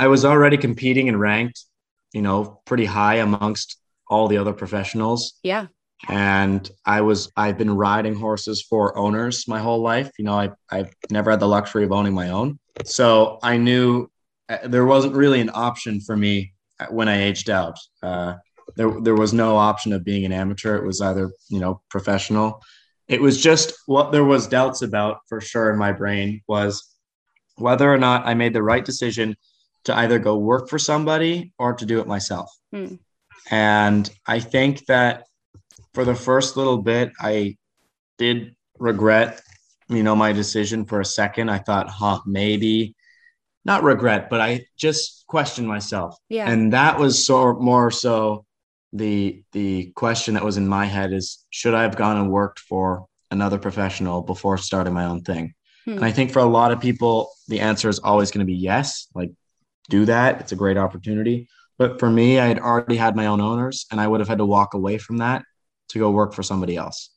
I 0.00 0.08
was 0.08 0.24
already 0.24 0.56
competing 0.56 1.08
and 1.08 1.20
ranked 1.20 1.64
you 2.12 2.22
know 2.22 2.60
pretty 2.64 2.86
high 2.86 3.16
amongst 3.16 3.76
all 4.08 4.28
the 4.28 4.38
other 4.38 4.52
professionals 4.52 5.38
yeah 5.42 5.66
and 6.08 6.70
I 6.86 7.02
was 7.02 7.30
I've 7.36 7.58
been 7.58 7.74
riding 7.76 8.14
horses 8.14 8.62
for 8.62 8.96
owners 8.96 9.46
my 9.46 9.58
whole 9.58 9.82
life. 9.82 10.10
You 10.18 10.24
know, 10.24 10.32
I 10.32 10.50
I've 10.70 10.94
never 11.10 11.30
had 11.30 11.40
the 11.40 11.48
luxury 11.48 11.84
of 11.84 11.92
owning 11.92 12.14
my 12.14 12.30
own, 12.30 12.58
so 12.84 13.38
I 13.42 13.58
knew 13.58 14.10
uh, 14.48 14.58
there 14.64 14.86
wasn't 14.86 15.14
really 15.14 15.40
an 15.40 15.50
option 15.52 16.00
for 16.00 16.16
me 16.16 16.54
when 16.88 17.08
I 17.08 17.22
aged 17.22 17.50
out. 17.50 17.78
Uh, 18.02 18.36
there 18.76 18.90
there 19.00 19.14
was 19.14 19.32
no 19.32 19.56
option 19.56 19.92
of 19.92 20.04
being 20.04 20.24
an 20.24 20.32
amateur. 20.32 20.76
It 20.76 20.86
was 20.86 21.00
either 21.00 21.32
you 21.48 21.60
know 21.60 21.82
professional. 21.90 22.62
It 23.08 23.20
was 23.20 23.42
just 23.42 23.74
what 23.86 24.12
there 24.12 24.24
was 24.24 24.46
doubts 24.46 24.82
about 24.82 25.18
for 25.28 25.40
sure 25.40 25.70
in 25.70 25.78
my 25.78 25.92
brain 25.92 26.40
was 26.46 26.94
whether 27.56 27.92
or 27.92 27.98
not 27.98 28.26
I 28.26 28.34
made 28.34 28.54
the 28.54 28.62
right 28.62 28.84
decision 28.84 29.36
to 29.84 29.96
either 29.96 30.18
go 30.18 30.36
work 30.36 30.68
for 30.68 30.78
somebody 30.78 31.52
or 31.58 31.74
to 31.74 31.86
do 31.86 32.00
it 32.00 32.06
myself. 32.06 32.50
Hmm. 32.72 32.96
And 33.50 34.10
I 34.26 34.40
think 34.40 34.86
that 34.86 35.24
for 35.94 36.04
the 36.04 36.14
first 36.14 36.56
little 36.56 36.78
bit, 36.78 37.12
I 37.20 37.56
did 38.18 38.54
regret, 38.78 39.40
you 39.88 40.02
know, 40.02 40.14
my 40.14 40.32
decision 40.32 40.84
for 40.84 41.00
a 41.00 41.04
second. 41.04 41.48
I 41.48 41.58
thought, 41.58 41.88
huh, 41.88 42.20
maybe 42.26 42.94
not 43.64 43.82
regret, 43.82 44.30
but 44.30 44.40
I 44.40 44.66
just 44.76 45.24
questioned 45.26 45.68
myself. 45.68 46.16
Yeah. 46.28 46.48
And 46.50 46.72
that 46.72 46.98
was 46.98 47.24
so 47.24 47.54
more 47.54 47.90
so 47.90 48.44
the 48.92 49.42
the 49.52 49.92
question 49.94 50.34
that 50.34 50.44
was 50.44 50.56
in 50.56 50.66
my 50.66 50.84
head 50.84 51.12
is 51.12 51.44
should 51.50 51.74
I 51.74 51.82
have 51.82 51.96
gone 51.96 52.16
and 52.16 52.30
worked 52.30 52.58
for 52.58 53.06
another 53.30 53.58
professional 53.58 54.22
before 54.22 54.58
starting 54.58 54.94
my 54.94 55.04
own 55.04 55.22
thing? 55.22 55.54
Hmm. 55.84 55.92
And 55.92 56.04
I 56.04 56.12
think 56.12 56.30
for 56.30 56.40
a 56.40 56.44
lot 56.44 56.72
of 56.72 56.80
people, 56.80 57.30
the 57.48 57.60
answer 57.60 57.88
is 57.88 57.98
always 57.98 58.30
going 58.30 58.46
to 58.46 58.50
be 58.50 58.58
yes, 58.58 59.08
like 59.14 59.30
do 59.90 60.06
that. 60.06 60.40
It's 60.40 60.52
a 60.52 60.56
great 60.56 60.78
opportunity. 60.78 61.48
But 61.78 61.98
for 61.98 62.08
me, 62.10 62.38
I 62.38 62.46
had 62.46 62.58
already 62.58 62.96
had 62.96 63.16
my 63.16 63.26
own 63.26 63.40
owners 63.40 63.86
and 63.90 64.00
I 64.00 64.06
would 64.06 64.20
have 64.20 64.28
had 64.28 64.38
to 64.38 64.46
walk 64.46 64.74
away 64.74 64.98
from 64.98 65.18
that 65.18 65.42
to 65.90 65.98
go 65.98 66.10
work 66.10 66.32
for 66.32 66.42
somebody 66.42 66.76
else. 66.76 67.10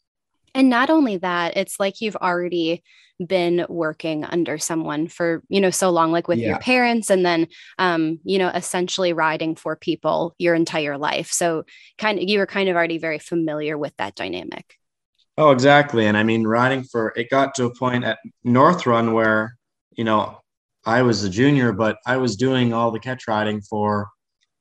And 0.55 0.69
not 0.69 0.89
only 0.89 1.17
that, 1.17 1.57
it's 1.57 1.79
like 1.79 2.01
you've 2.01 2.15
already 2.15 2.83
been 3.25 3.65
working 3.69 4.23
under 4.23 4.57
someone 4.57 5.07
for, 5.07 5.43
you 5.49 5.61
know, 5.61 5.69
so 5.69 5.89
long, 5.89 6.11
like 6.11 6.27
with 6.27 6.39
yeah. 6.39 6.49
your 6.49 6.59
parents, 6.59 7.09
and 7.09 7.25
then, 7.25 7.47
um, 7.79 8.19
you 8.23 8.37
know, 8.37 8.49
essentially 8.49 9.13
riding 9.13 9.55
for 9.55 9.75
people 9.75 10.35
your 10.37 10.55
entire 10.55 10.97
life. 10.97 11.31
So, 11.31 11.63
kind 11.97 12.19
of, 12.19 12.27
you 12.27 12.39
were 12.39 12.45
kind 12.45 12.69
of 12.69 12.75
already 12.75 12.97
very 12.97 13.19
familiar 13.19 13.77
with 13.77 13.95
that 13.97 14.15
dynamic. 14.15 14.77
Oh, 15.37 15.51
exactly. 15.51 16.05
And 16.05 16.15
I 16.15 16.23
mean, 16.23 16.45
riding 16.45 16.83
for 16.83 17.13
it 17.15 17.29
got 17.29 17.55
to 17.55 17.65
a 17.65 17.75
point 17.75 18.03
at 18.03 18.19
North 18.43 18.85
Run 18.85 19.13
where, 19.13 19.57
you 19.91 20.03
know, 20.03 20.39
I 20.85 21.01
was 21.01 21.23
a 21.23 21.29
junior, 21.29 21.71
but 21.71 21.97
I 22.05 22.17
was 22.17 22.35
doing 22.35 22.73
all 22.73 22.91
the 22.91 22.99
catch 22.99 23.27
riding 23.27 23.61
for 23.61 24.09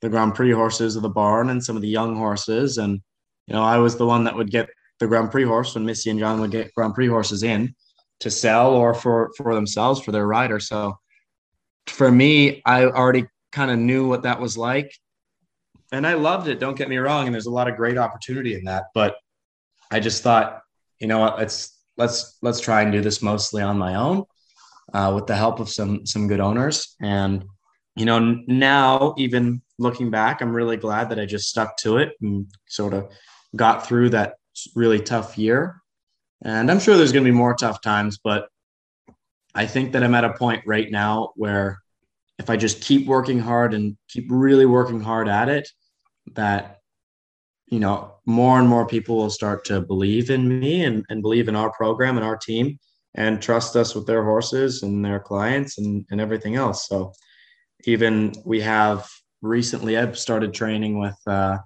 the 0.00 0.08
Grand 0.08 0.34
Prix 0.34 0.52
horses 0.52 0.96
of 0.96 1.02
the 1.02 1.08
barn 1.08 1.50
and 1.50 1.62
some 1.62 1.76
of 1.76 1.82
the 1.82 1.88
young 1.88 2.16
horses. 2.16 2.78
And 2.78 3.00
you 3.46 3.54
know, 3.54 3.62
I 3.62 3.78
was 3.78 3.96
the 3.96 4.06
one 4.06 4.24
that 4.24 4.36
would 4.36 4.50
get 4.50 4.68
the 5.00 5.06
Grand 5.06 5.30
Prix 5.30 5.44
horse 5.44 5.74
when 5.74 5.84
Missy 5.84 6.10
and 6.10 6.18
John 6.18 6.40
would 6.40 6.50
get 6.50 6.74
Grand 6.74 6.94
Prix 6.94 7.08
horses 7.08 7.42
in 7.42 7.74
to 8.20 8.30
sell 8.30 8.74
or 8.74 8.94
for 8.94 9.32
for 9.36 9.54
themselves 9.54 10.00
for 10.00 10.12
their 10.12 10.26
rider. 10.26 10.60
So 10.60 10.96
for 11.86 12.10
me, 12.10 12.62
I 12.64 12.84
already 12.84 13.26
kind 13.50 13.70
of 13.70 13.78
knew 13.78 14.08
what 14.08 14.22
that 14.22 14.40
was 14.40 14.56
like, 14.56 14.94
and 15.90 16.06
I 16.06 16.14
loved 16.14 16.48
it. 16.48 16.60
Don't 16.60 16.76
get 16.76 16.88
me 16.88 16.98
wrong, 16.98 17.26
and 17.26 17.34
there's 17.34 17.46
a 17.46 17.50
lot 17.50 17.68
of 17.68 17.76
great 17.76 17.98
opportunity 17.98 18.54
in 18.54 18.64
that. 18.64 18.84
But 18.94 19.16
I 19.90 19.98
just 19.98 20.22
thought, 20.22 20.62
you 21.00 21.08
know 21.08 21.18
what, 21.18 21.38
let's 21.38 21.78
let's 21.96 22.38
let's 22.42 22.60
try 22.60 22.82
and 22.82 22.92
do 22.92 23.00
this 23.00 23.22
mostly 23.22 23.62
on 23.62 23.78
my 23.78 23.96
own, 23.96 24.24
uh, 24.92 25.12
with 25.14 25.26
the 25.26 25.37
help 25.37 25.61
of 25.61 25.68
some 25.68 26.06
some 26.06 26.28
good 26.28 26.40
owners. 26.40 26.96
And 27.00 27.44
you 27.96 28.06
know, 28.06 28.42
now 28.46 29.14
even 29.18 29.62
looking 29.78 30.11
back, 30.11 30.40
I'm 30.40 30.54
really 30.54 30.76
glad 30.76 31.11
that 31.11 31.20
I 31.20 31.26
just 31.26 31.49
stuck 31.49 31.76
to 31.78 31.99
it 31.99 32.12
and 32.20 32.46
sort 32.66 32.94
of 32.94 33.11
got 33.54 33.87
through 33.87 34.11
that 34.11 34.37
really 34.75 35.00
tough 35.00 35.37
year. 35.37 35.80
And 36.44 36.70
I'm 36.70 36.80
sure 36.80 36.96
there's 36.96 37.12
going 37.12 37.25
to 37.25 37.30
be 37.30 37.37
more 37.37 37.54
tough 37.54 37.80
times, 37.82 38.18
but 38.22 38.49
I 39.54 39.66
think 39.66 39.92
that 39.92 40.02
I'm 40.02 40.14
at 40.14 40.25
a 40.25 40.32
point 40.32 40.62
right 40.66 40.90
now 40.90 41.32
where 41.37 41.82
if 42.38 42.49
I 42.49 42.56
just 42.56 42.80
keep 42.80 43.06
working 43.06 43.38
hard 43.38 43.75
and 43.75 43.96
keep 44.08 44.26
really 44.30 44.66
working 44.66 45.00
hard 45.00 45.28
at 45.28 45.49
it, 45.49 45.68
that 46.34 46.78
you 47.66 47.78
know 47.78 48.14
more 48.26 48.58
and 48.58 48.68
more 48.68 48.87
people 48.87 49.16
will 49.16 49.30
start 49.30 49.64
to 49.66 49.80
believe 49.80 50.30
in 50.30 50.61
me 50.61 50.84
and, 50.84 51.04
and 51.08 51.22
believe 51.22 51.49
in 51.49 51.56
our 51.56 51.70
program 51.70 52.16
and 52.16 52.25
our 52.25 52.37
team 52.37 52.78
and 53.14 53.42
trust 53.42 53.76
us 53.76 53.95
with 53.95 54.07
their 54.07 54.25
horses 54.25 54.83
and 54.83 55.04
their 55.04 55.21
clients 55.21 55.78
and, 55.78 56.07
and 56.11 56.21
everything 56.21 56.57
else. 56.57 56.88
So 56.88 57.12
even 57.85 58.33
we 58.45 58.61
have 58.61 59.09
recently 59.42 59.99
I've 59.99 60.19
started 60.19 60.54
training 60.54 60.99
with 60.99 61.16
uh, 61.26 61.59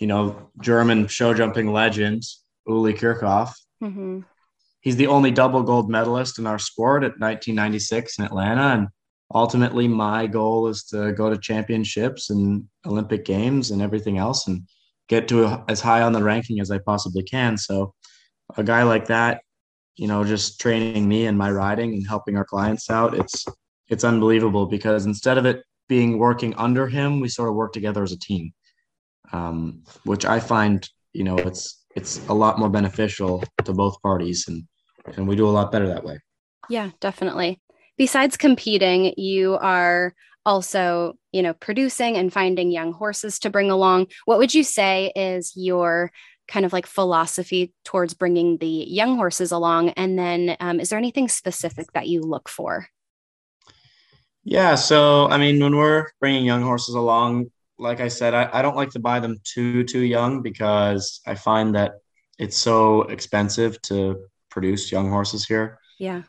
you 0.00 0.06
know, 0.06 0.50
German 0.60 1.06
show 1.06 1.34
jumping 1.34 1.72
legend, 1.72 2.22
Uli 2.66 2.94
Kirchhoff. 2.94 3.52
Mm-hmm. 3.82 4.20
He's 4.80 4.96
the 4.96 5.08
only 5.08 5.30
double 5.30 5.62
gold 5.62 5.90
medalist 5.90 6.38
in 6.38 6.46
our 6.46 6.58
sport 6.58 7.02
at 7.02 7.20
1996 7.20 8.18
in 8.18 8.24
Atlanta. 8.24 8.62
And 8.62 8.88
ultimately, 9.34 9.86
my 9.86 10.26
goal 10.26 10.68
is 10.68 10.84
to 10.84 11.12
go 11.12 11.28
to 11.28 11.36
championships 11.36 12.30
and 12.30 12.64
Olympic 12.86 13.26
Games 13.26 13.70
and 13.70 13.82
everything 13.82 14.16
else 14.16 14.46
and 14.46 14.62
get 15.08 15.28
to 15.28 15.44
a, 15.44 15.64
as 15.68 15.80
high 15.80 16.00
on 16.00 16.12
the 16.12 16.22
ranking 16.22 16.60
as 16.60 16.70
I 16.70 16.78
possibly 16.78 17.22
can. 17.22 17.58
So, 17.58 17.94
a 18.56 18.64
guy 18.64 18.82
like 18.82 19.06
that, 19.08 19.42
you 20.00 20.08
know, 20.08 20.24
just 20.24 20.60
training 20.60 21.06
me 21.06 21.26
and 21.26 21.36
my 21.36 21.50
riding 21.50 21.92
and 21.94 22.06
helping 22.06 22.36
our 22.36 22.44
clients 22.44 22.90
out, 22.90 23.14
it's 23.14 23.44
it's 23.88 24.04
unbelievable 24.04 24.66
because 24.66 25.06
instead 25.06 25.36
of 25.38 25.44
it 25.46 25.62
being 25.88 26.18
working 26.18 26.54
under 26.56 26.86
him, 26.86 27.20
we 27.20 27.28
sort 27.28 27.48
of 27.48 27.54
work 27.54 27.72
together 27.72 28.02
as 28.02 28.12
a 28.12 28.18
team 28.18 28.52
um, 29.32 29.82
which 30.04 30.24
I 30.24 30.40
find 30.40 30.88
you 31.12 31.24
know 31.24 31.36
it's 31.38 31.84
it's 31.96 32.26
a 32.28 32.34
lot 32.34 32.58
more 32.58 32.68
beneficial 32.68 33.42
to 33.64 33.72
both 33.72 34.00
parties, 34.02 34.46
and 34.48 34.64
and 35.16 35.26
we 35.26 35.36
do 35.36 35.48
a 35.48 35.50
lot 35.50 35.72
better 35.72 35.88
that 35.88 36.04
way. 36.04 36.18
Yeah, 36.68 36.90
definitely. 37.00 37.60
Besides 37.96 38.36
competing, 38.36 39.14
you 39.16 39.56
are 39.56 40.14
also 40.46 41.14
you 41.32 41.42
know 41.42 41.54
producing 41.54 42.16
and 42.16 42.32
finding 42.32 42.70
young 42.70 42.92
horses 42.92 43.38
to 43.40 43.50
bring 43.50 43.70
along. 43.70 44.08
What 44.24 44.38
would 44.38 44.54
you 44.54 44.64
say 44.64 45.12
is 45.16 45.52
your 45.56 46.12
kind 46.50 46.66
of 46.66 46.72
like 46.72 46.86
philosophy 46.86 47.72
towards 47.84 48.12
bringing 48.12 48.58
the 48.58 48.66
young 48.66 49.16
horses 49.16 49.52
along? 49.52 49.90
And 49.90 50.18
then, 50.18 50.56
um, 50.60 50.80
is 50.80 50.90
there 50.90 50.98
anything 50.98 51.28
specific 51.28 51.92
that 51.92 52.08
you 52.08 52.20
look 52.20 52.48
for? 52.48 52.88
Yeah, 54.44 54.74
so 54.74 55.28
I 55.28 55.38
mean, 55.38 55.62
when 55.62 55.76
we're 55.76 56.08
bringing 56.18 56.44
young 56.44 56.62
horses 56.62 56.94
along, 56.94 57.50
like 57.78 58.00
I 58.00 58.08
said, 58.08 58.34
I, 58.34 58.48
I 58.52 58.62
don't 58.62 58.76
like 58.76 58.90
to 58.90 58.98
buy 58.98 59.20
them 59.20 59.38
too 59.44 59.84
too 59.84 60.00
young 60.00 60.42
because 60.42 61.20
I 61.26 61.34
find 61.34 61.74
that 61.74 61.92
it's 62.38 62.56
so 62.56 63.02
expensive 63.02 63.80
to 63.82 64.24
produce 64.50 64.90
young 64.90 65.10
horses 65.10 65.46
here. 65.46 65.78
Yeah. 65.98 66.22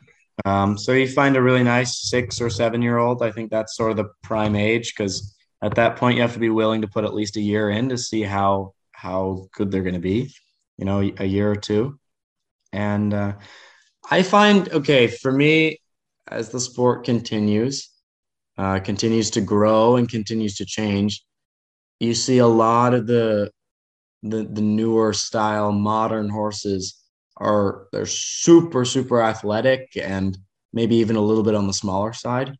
Um, 0.44 0.78
so 0.78 0.92
you 0.92 1.08
find 1.08 1.36
a 1.36 1.42
really 1.42 1.62
nice 1.62 2.08
six 2.08 2.40
or 2.40 2.50
seven 2.50 2.82
year 2.82 2.98
old. 2.98 3.22
I 3.22 3.30
think 3.30 3.50
that's 3.50 3.76
sort 3.76 3.90
of 3.90 3.96
the 3.96 4.10
prime 4.22 4.56
age 4.56 4.94
because 4.94 5.34
at 5.62 5.74
that 5.76 5.96
point 5.96 6.16
you 6.16 6.22
have 6.22 6.34
to 6.34 6.38
be 6.38 6.50
willing 6.50 6.82
to 6.82 6.88
put 6.88 7.04
at 7.04 7.14
least 7.14 7.36
a 7.36 7.40
year 7.40 7.70
in 7.70 7.88
to 7.88 7.98
see 7.98 8.22
how 8.22 8.74
how 9.02 9.48
good 9.56 9.70
they're 9.70 9.82
going 9.82 9.94
to 9.94 10.00
be. 10.00 10.32
You 10.78 10.84
know, 10.84 11.00
a 11.18 11.24
year 11.24 11.50
or 11.50 11.56
two, 11.56 11.98
and 12.72 13.12
uh, 13.12 13.34
I 14.10 14.22
find 14.22 14.68
okay 14.72 15.06
for 15.06 15.30
me 15.30 15.80
as 16.28 16.48
the 16.48 16.60
sport 16.60 17.04
continues, 17.04 17.90
uh, 18.56 18.80
continues 18.80 19.30
to 19.32 19.40
grow 19.40 19.96
and 19.96 20.08
continues 20.08 20.56
to 20.56 20.64
change. 20.64 21.24
You 22.00 22.14
see 22.14 22.38
a 22.38 22.46
lot 22.46 22.94
of 22.94 23.06
the 23.06 23.50
the 24.22 24.44
the 24.44 24.62
newer 24.62 25.12
style 25.12 25.72
modern 25.72 26.28
horses 26.28 26.98
are 27.36 27.86
they're 27.92 28.06
super 28.06 28.84
super 28.84 29.20
athletic 29.20 29.96
and 29.96 30.38
maybe 30.72 30.96
even 30.96 31.16
a 31.16 31.20
little 31.20 31.42
bit 31.42 31.54
on 31.54 31.66
the 31.66 31.72
smaller 31.72 32.12
side 32.12 32.56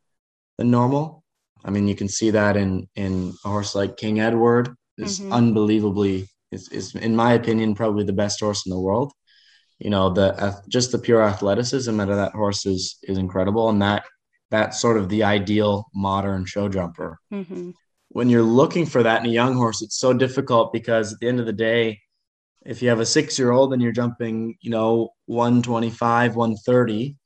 than 0.58 0.70
normal. 0.70 1.24
I 1.64 1.70
mean, 1.70 1.88
you 1.88 1.94
can 1.94 2.08
see 2.08 2.30
that 2.30 2.56
in 2.56 2.88
in 2.94 3.32
a 3.44 3.48
horse 3.48 3.74
like 3.74 3.96
King 3.96 4.20
Edward 4.20 4.74
is 4.98 5.18
mm-hmm. 5.18 5.32
unbelievably 5.32 6.28
is, 6.52 6.68
is 6.68 6.94
in 6.94 7.16
my 7.16 7.32
opinion 7.32 7.74
probably 7.74 8.04
the 8.04 8.12
best 8.12 8.38
horse 8.40 8.66
in 8.66 8.70
the 8.70 8.80
world. 8.80 9.12
You 9.78 9.90
know, 9.90 10.10
the 10.10 10.62
just 10.68 10.92
the 10.92 10.98
pure 10.98 11.22
athleticism 11.22 11.98
out 11.98 12.10
of 12.10 12.16
that 12.16 12.32
horse 12.32 12.66
is 12.66 12.98
is 13.02 13.18
incredible, 13.18 13.68
and 13.68 13.82
that 13.82 14.04
that's 14.50 14.80
sort 14.80 14.98
of 14.98 15.08
the 15.08 15.24
ideal 15.24 15.88
modern 15.94 16.44
show 16.44 16.68
jumper. 16.68 17.18
Mm-hmm. 17.32 17.70
When 18.10 18.28
you're 18.28 18.42
looking 18.42 18.86
for 18.86 19.02
that 19.02 19.24
in 19.24 19.30
a 19.30 19.32
young 19.32 19.56
horse, 19.56 19.82
it's 19.82 19.98
so 19.98 20.12
difficult 20.12 20.72
because 20.72 21.12
at 21.12 21.20
the 21.20 21.26
end 21.26 21.40
of 21.40 21.46
the 21.46 21.52
day, 21.52 21.98
if 22.64 22.82
you 22.82 22.90
have 22.90 23.00
a 23.00 23.06
six 23.06 23.38
year 23.38 23.50
old 23.50 23.72
and 23.72 23.82
you're 23.82 23.90
jumping, 23.90 24.56
you 24.60 24.70
know, 24.70 25.14
125, 25.26 26.36
130, 26.36 27.16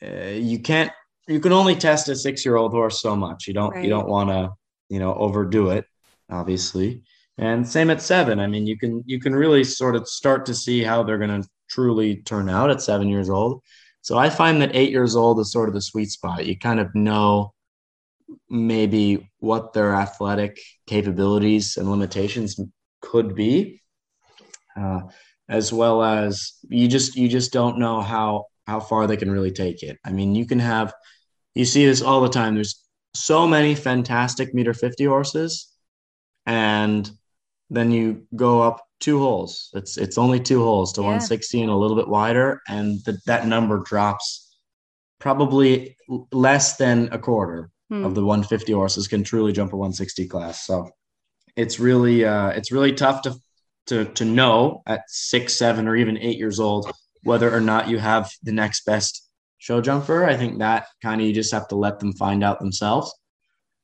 uh, 0.00 0.06
you 0.38 0.60
can't, 0.60 0.92
you 1.26 1.40
can 1.40 1.52
only 1.52 1.74
test 1.74 2.08
a 2.08 2.14
six 2.14 2.44
year 2.44 2.56
old 2.56 2.72
horse 2.72 3.02
so 3.02 3.16
much. 3.16 3.48
You 3.48 3.54
don't, 3.54 3.74
right. 3.74 3.84
you 3.84 3.90
don't 3.90 4.08
want 4.08 4.30
to, 4.30 4.50
you 4.88 5.00
know, 5.00 5.12
overdo 5.14 5.70
it, 5.70 5.84
obviously. 6.30 7.02
And 7.38 7.66
same 7.66 7.90
at 7.90 8.02
seven. 8.02 8.40
I 8.40 8.46
mean, 8.48 8.66
you 8.66 8.76
can, 8.76 9.02
you 9.06 9.20
can 9.20 9.34
really 9.34 9.62
sort 9.64 9.94
of 9.94 10.08
start 10.08 10.44
to 10.46 10.54
see 10.54 10.82
how 10.82 11.02
they're 11.02 11.18
going 11.18 11.42
to 11.42 11.48
truly 11.70 12.16
turn 12.16 12.48
out 12.48 12.70
at 12.70 12.82
seven 12.82 13.08
years 13.08 13.30
old. 13.30 13.62
So 14.02 14.18
I 14.18 14.28
find 14.28 14.60
that 14.60 14.74
eight 14.74 14.90
years 14.90 15.14
old 15.14 15.38
is 15.38 15.52
sort 15.52 15.68
of 15.68 15.74
the 15.74 15.80
sweet 15.80 16.10
spot. 16.10 16.46
You 16.46 16.58
kind 16.58 16.80
of 16.80 16.94
know 16.94 17.52
maybe 18.48 19.30
what 19.38 19.72
their 19.72 19.94
athletic 19.94 20.58
capabilities 20.86 21.76
and 21.76 21.90
limitations 21.90 22.58
could 23.00 23.34
be 23.34 23.80
uh, 24.78 25.00
as 25.48 25.72
well 25.72 26.02
as 26.02 26.54
you 26.68 26.88
just 26.88 27.16
you 27.16 27.28
just 27.28 27.52
don't 27.52 27.78
know 27.78 28.00
how 28.00 28.46
how 28.66 28.80
far 28.80 29.06
they 29.06 29.16
can 29.16 29.30
really 29.30 29.50
take 29.50 29.82
it. 29.82 29.98
I 30.04 30.12
mean, 30.12 30.34
you 30.34 30.46
can 30.46 30.58
have 30.58 30.92
you 31.54 31.64
see 31.64 31.86
this 31.86 32.02
all 32.02 32.20
the 32.20 32.28
time. 32.28 32.54
There's 32.54 32.84
so 33.14 33.46
many 33.46 33.74
fantastic 33.74 34.54
meter 34.54 34.74
50 34.74 35.06
horses 35.06 35.72
and 36.46 37.10
then 37.70 37.90
you 37.90 38.26
go 38.34 38.62
up 38.62 38.84
two 39.00 39.18
holes. 39.18 39.70
It's 39.74 39.96
it's 39.96 40.18
only 40.18 40.40
two 40.40 40.62
holes 40.62 40.92
to 40.94 41.00
yeah. 41.00 41.08
160 41.08 41.62
and 41.62 41.70
a 41.70 41.76
little 41.76 41.96
bit 41.96 42.08
wider 42.08 42.62
and 42.68 42.98
the, 43.04 43.18
that 43.26 43.46
number 43.46 43.78
drops 43.78 44.56
probably 45.18 45.96
less 46.32 46.76
than 46.76 47.08
a 47.12 47.18
quarter 47.18 47.70
hmm. 47.90 48.04
of 48.04 48.14
the 48.14 48.24
150 48.24 48.72
horses 48.72 49.08
can 49.08 49.24
truly 49.24 49.52
jump 49.52 49.72
a 49.72 49.76
160 49.76 50.26
class. 50.28 50.64
So 50.64 50.90
it's 51.56 51.80
really 51.80 52.24
uh, 52.24 52.50
it's 52.50 52.72
really 52.72 52.92
tough 52.92 53.22
to 53.22 53.34
to 53.86 54.04
to 54.04 54.24
know 54.24 54.82
at 54.86 55.02
six, 55.08 55.54
seven, 55.54 55.88
or 55.88 55.96
even 55.96 56.18
eight 56.18 56.38
years 56.38 56.60
old 56.60 56.90
whether 57.24 57.52
or 57.52 57.60
not 57.60 57.88
you 57.88 57.98
have 57.98 58.30
the 58.42 58.52
next 58.52 58.84
best 58.84 59.28
show 59.58 59.80
jumper. 59.80 60.24
I 60.24 60.36
think 60.36 60.58
that 60.58 60.86
kind 61.02 61.20
of 61.20 61.26
you 61.26 61.32
just 61.32 61.52
have 61.52 61.68
to 61.68 61.76
let 61.76 61.98
them 61.98 62.12
find 62.12 62.44
out 62.44 62.60
themselves. 62.60 63.12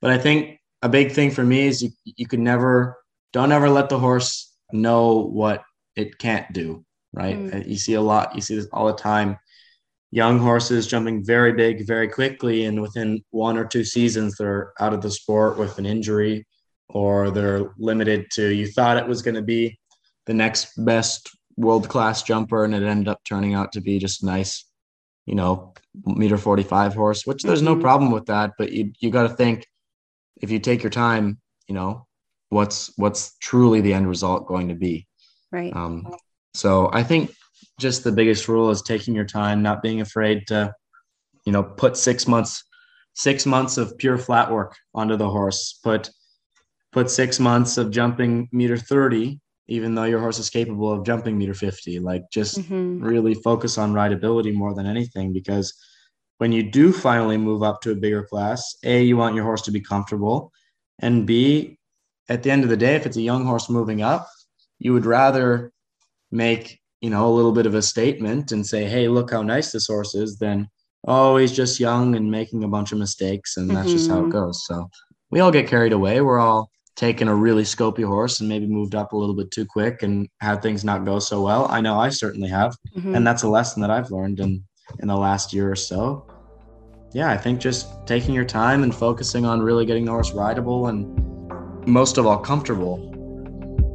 But 0.00 0.10
I 0.10 0.18
think 0.18 0.60
a 0.82 0.88
big 0.88 1.12
thing 1.12 1.30
for 1.30 1.42
me 1.42 1.66
is 1.66 1.82
you 1.82 1.90
you 2.04 2.26
can 2.26 2.44
never 2.44 2.96
don't 3.34 3.52
ever 3.52 3.68
let 3.68 3.88
the 3.88 3.98
horse 3.98 4.54
know 4.72 5.26
what 5.26 5.64
it 5.96 6.16
can't 6.18 6.50
do. 6.52 6.84
Right? 7.12 7.36
Mm. 7.36 7.68
You 7.68 7.76
see 7.76 7.94
a 7.94 8.00
lot. 8.00 8.34
You 8.34 8.40
see 8.40 8.56
this 8.56 8.68
all 8.72 8.86
the 8.86 8.94
time. 8.94 9.36
Young 10.10 10.38
horses 10.38 10.86
jumping 10.86 11.24
very 11.24 11.52
big, 11.52 11.86
very 11.86 12.08
quickly, 12.08 12.64
and 12.64 12.80
within 12.80 13.22
one 13.30 13.58
or 13.58 13.64
two 13.64 13.84
seasons, 13.84 14.36
they're 14.36 14.72
out 14.78 14.94
of 14.94 15.02
the 15.02 15.10
sport 15.10 15.58
with 15.58 15.76
an 15.78 15.86
injury, 15.86 16.46
or 16.88 17.32
they're 17.32 17.72
limited 17.76 18.30
to. 18.32 18.48
You 18.54 18.68
thought 18.68 18.96
it 18.96 19.06
was 19.06 19.22
going 19.22 19.34
to 19.34 19.42
be 19.42 19.76
the 20.26 20.34
next 20.34 20.72
best 20.84 21.28
world 21.56 21.88
class 21.88 22.22
jumper, 22.22 22.64
and 22.64 22.74
it 22.74 22.84
ended 22.84 23.08
up 23.08 23.20
turning 23.24 23.54
out 23.54 23.72
to 23.72 23.80
be 23.80 23.98
just 23.98 24.22
nice, 24.22 24.64
you 25.26 25.34
know, 25.34 25.74
meter 26.04 26.38
45 26.38 26.94
horse, 26.94 27.26
which 27.26 27.42
there's 27.42 27.62
no 27.62 27.72
mm-hmm. 27.72 27.82
problem 27.82 28.12
with 28.12 28.26
that. 28.26 28.52
But 28.56 28.70
you, 28.70 28.92
you 29.00 29.10
got 29.10 29.24
to 29.24 29.34
think 29.34 29.66
if 30.40 30.52
you 30.52 30.60
take 30.60 30.84
your 30.84 30.90
time, 30.90 31.40
you 31.66 31.74
know, 31.74 32.06
what's 32.54 32.92
what's 32.96 33.36
truly 33.38 33.80
the 33.80 33.92
end 33.92 34.08
result 34.08 34.46
going 34.46 34.68
to 34.68 34.74
be. 34.74 35.06
Right. 35.50 35.74
Um, 35.74 36.14
so 36.54 36.88
I 36.92 37.02
think 37.02 37.34
just 37.80 38.04
the 38.04 38.12
biggest 38.12 38.48
rule 38.48 38.70
is 38.70 38.80
taking 38.80 39.14
your 39.14 39.24
time, 39.24 39.62
not 39.62 39.82
being 39.82 40.00
afraid 40.00 40.46
to, 40.46 40.72
you 41.44 41.52
know, 41.52 41.62
put 41.62 41.96
six 41.96 42.28
months, 42.28 42.62
six 43.14 43.44
months 43.44 43.76
of 43.76 43.98
pure 43.98 44.18
flat 44.18 44.50
work 44.50 44.76
onto 44.94 45.16
the 45.16 45.28
horse. 45.28 45.78
Put 45.82 46.10
put 46.92 47.10
six 47.10 47.40
months 47.40 47.76
of 47.76 47.90
jumping 47.90 48.48
meter 48.52 48.76
30 48.76 49.40
even 49.66 49.94
though 49.94 50.04
your 50.04 50.20
horse 50.20 50.38
is 50.38 50.50
capable 50.50 50.92
of 50.92 51.04
jumping 51.04 51.36
meter 51.36 51.54
50 51.54 51.98
like 51.98 52.22
just 52.30 52.58
mm-hmm. 52.58 53.02
really 53.02 53.34
focus 53.34 53.78
on 53.78 53.92
rideability 53.92 54.54
more 54.54 54.74
than 54.74 54.86
anything 54.86 55.32
because 55.32 55.74
when 56.38 56.52
you 56.52 56.62
do 56.62 56.92
finally 56.92 57.36
move 57.36 57.64
up 57.64 57.80
to 57.80 57.90
a 57.90 57.96
bigger 57.96 58.22
class 58.22 58.76
a 58.84 59.02
you 59.02 59.16
want 59.16 59.34
your 59.34 59.42
horse 59.42 59.62
to 59.62 59.72
be 59.72 59.80
comfortable 59.80 60.52
and 61.00 61.26
b 61.26 61.76
at 62.28 62.42
the 62.42 62.50
end 62.50 62.64
of 62.64 62.70
the 62.70 62.76
day 62.76 62.94
if 62.94 63.06
it's 63.06 63.16
a 63.16 63.22
young 63.22 63.44
horse 63.44 63.68
moving 63.68 64.02
up 64.02 64.28
you 64.78 64.92
would 64.92 65.06
rather 65.06 65.72
make 66.30 66.78
you 67.00 67.10
know 67.10 67.26
a 67.26 67.34
little 67.34 67.52
bit 67.52 67.66
of 67.66 67.74
a 67.74 67.82
statement 67.82 68.52
and 68.52 68.66
say 68.66 68.84
hey 68.84 69.08
look 69.08 69.30
how 69.30 69.42
nice 69.42 69.72
this 69.72 69.86
horse 69.86 70.14
is 70.14 70.38
than 70.38 70.68
oh 71.06 71.36
he's 71.36 71.52
just 71.52 71.80
young 71.80 72.14
and 72.16 72.30
making 72.30 72.64
a 72.64 72.68
bunch 72.68 72.92
of 72.92 72.98
mistakes 72.98 73.56
and 73.56 73.70
that's 73.70 73.88
mm-hmm. 73.88 73.96
just 73.96 74.10
how 74.10 74.18
it 74.18 74.22
mm-hmm. 74.22 74.30
goes 74.30 74.64
so 74.66 74.88
we 75.30 75.40
all 75.40 75.50
get 75.50 75.68
carried 75.68 75.92
away 75.92 76.20
we're 76.20 76.38
all 76.38 76.70
taking 76.96 77.28
a 77.28 77.34
really 77.34 77.64
scopy 77.64 78.04
horse 78.04 78.40
and 78.40 78.48
maybe 78.48 78.66
moved 78.66 78.94
up 78.94 79.12
a 79.12 79.16
little 79.16 79.34
bit 79.34 79.50
too 79.50 79.66
quick 79.66 80.02
and 80.02 80.28
had 80.40 80.62
things 80.62 80.84
not 80.84 81.04
go 81.04 81.18
so 81.18 81.42
well. 81.42 81.66
I 81.68 81.80
know 81.80 81.98
I 81.98 82.08
certainly 82.08 82.48
have. 82.48 82.76
Mm-hmm. 82.96 83.14
And 83.16 83.26
that's 83.26 83.42
a 83.42 83.48
lesson 83.48 83.82
that 83.82 83.90
I've 83.90 84.10
learned 84.10 84.40
in 84.40 84.64
in 85.00 85.08
the 85.08 85.16
last 85.16 85.52
year 85.52 85.70
or 85.70 85.76
so. 85.76 86.26
Yeah, 87.12 87.30
I 87.30 87.36
think 87.36 87.60
just 87.60 88.06
taking 88.06 88.34
your 88.34 88.44
time 88.44 88.82
and 88.82 88.94
focusing 88.94 89.44
on 89.44 89.62
really 89.62 89.86
getting 89.86 90.04
the 90.04 90.10
horse 90.10 90.32
rideable 90.32 90.88
and 90.88 91.23
most 91.86 92.18
of 92.18 92.26
all 92.26 92.38
comfortable 92.38 92.96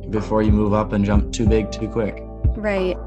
before 0.10 0.41
you 0.41 0.52
move 0.52 0.73
up 0.73 0.93
and 0.93 1.06
jump 1.06 1.32
too 1.32 1.47
big 1.47 1.71
too 1.71 1.88
quick. 1.88 2.17
Right. 2.56 2.97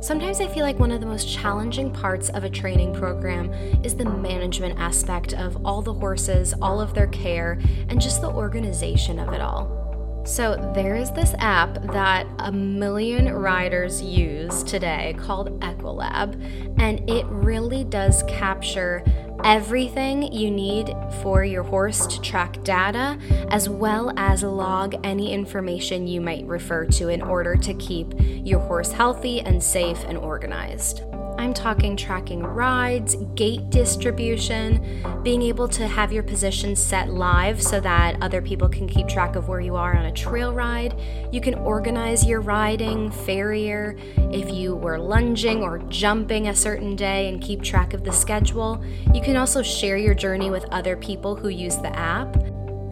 Sometimes 0.00 0.40
I 0.40 0.46
feel 0.46 0.62
like 0.62 0.78
one 0.78 0.90
of 0.90 1.00
the 1.00 1.06
most 1.06 1.28
challenging 1.28 1.90
parts 1.90 2.28
of 2.28 2.44
a 2.44 2.50
training 2.50 2.94
program 2.94 3.52
is 3.82 3.96
the 3.96 4.04
management 4.04 4.78
aspect 4.78 5.32
of 5.32 5.64
all 5.64 5.82
the 5.82 5.92
horses, 5.92 6.54
all 6.60 6.80
of 6.80 6.94
their 6.94 7.06
care, 7.08 7.58
and 7.88 8.00
just 8.00 8.20
the 8.20 8.30
organization 8.30 9.18
of 9.18 9.32
it 9.32 9.40
all. 9.40 10.22
So, 10.26 10.72
there 10.74 10.96
is 10.96 11.12
this 11.12 11.34
app 11.38 11.74
that 11.92 12.26
a 12.40 12.50
million 12.50 13.32
riders 13.32 14.02
use 14.02 14.64
today 14.64 15.14
called 15.18 15.60
Equilab, 15.60 16.80
and 16.80 17.08
it 17.08 17.24
really 17.26 17.84
does 17.84 18.24
capture 18.24 19.04
everything 19.46 20.32
you 20.32 20.50
need 20.50 20.92
for 21.22 21.44
your 21.44 21.62
horse 21.62 22.04
to 22.08 22.20
track 22.20 22.60
data, 22.64 23.16
as 23.50 23.68
well 23.68 24.12
as 24.16 24.42
log 24.42 24.96
any 25.04 25.32
information 25.32 26.08
you 26.08 26.20
might 26.20 26.44
refer 26.46 26.84
to 26.84 27.08
in 27.08 27.22
order 27.22 27.54
to 27.54 27.72
keep 27.74 28.12
your 28.18 28.58
horse 28.58 28.90
healthy 28.90 29.40
and 29.40 29.62
safe 29.62 30.02
and 30.08 30.18
organized. 30.18 31.02
I'm 31.38 31.52
talking 31.52 31.96
tracking 31.96 32.42
rides, 32.42 33.16
gait 33.34 33.68
distribution, 33.70 35.20
being 35.22 35.42
able 35.42 35.68
to 35.68 35.86
have 35.86 36.12
your 36.12 36.22
position 36.22 36.74
set 36.74 37.10
live 37.10 37.62
so 37.62 37.78
that 37.80 38.16
other 38.22 38.40
people 38.40 38.68
can 38.68 38.88
keep 38.88 39.06
track 39.06 39.36
of 39.36 39.48
where 39.48 39.60
you 39.60 39.76
are 39.76 39.94
on 39.94 40.06
a 40.06 40.12
trail 40.12 40.54
ride. 40.54 40.98
You 41.30 41.40
can 41.40 41.54
organize 41.54 42.24
your 42.24 42.40
riding, 42.40 43.10
farrier, 43.10 43.96
if 44.16 44.50
you 44.52 44.74
were 44.74 44.98
lunging 44.98 45.62
or 45.62 45.78
jumping 45.88 46.48
a 46.48 46.56
certain 46.56 46.96
day 46.96 47.28
and 47.28 47.40
keep 47.40 47.62
track 47.62 47.92
of 47.92 48.02
the 48.02 48.12
schedule. 48.12 48.82
You 49.12 49.20
can 49.20 49.36
also 49.36 49.62
share 49.62 49.98
your 49.98 50.14
journey 50.14 50.50
with 50.50 50.64
other 50.72 50.96
people 50.96 51.36
who 51.36 51.48
use 51.48 51.76
the 51.76 51.94
app. 51.94 52.34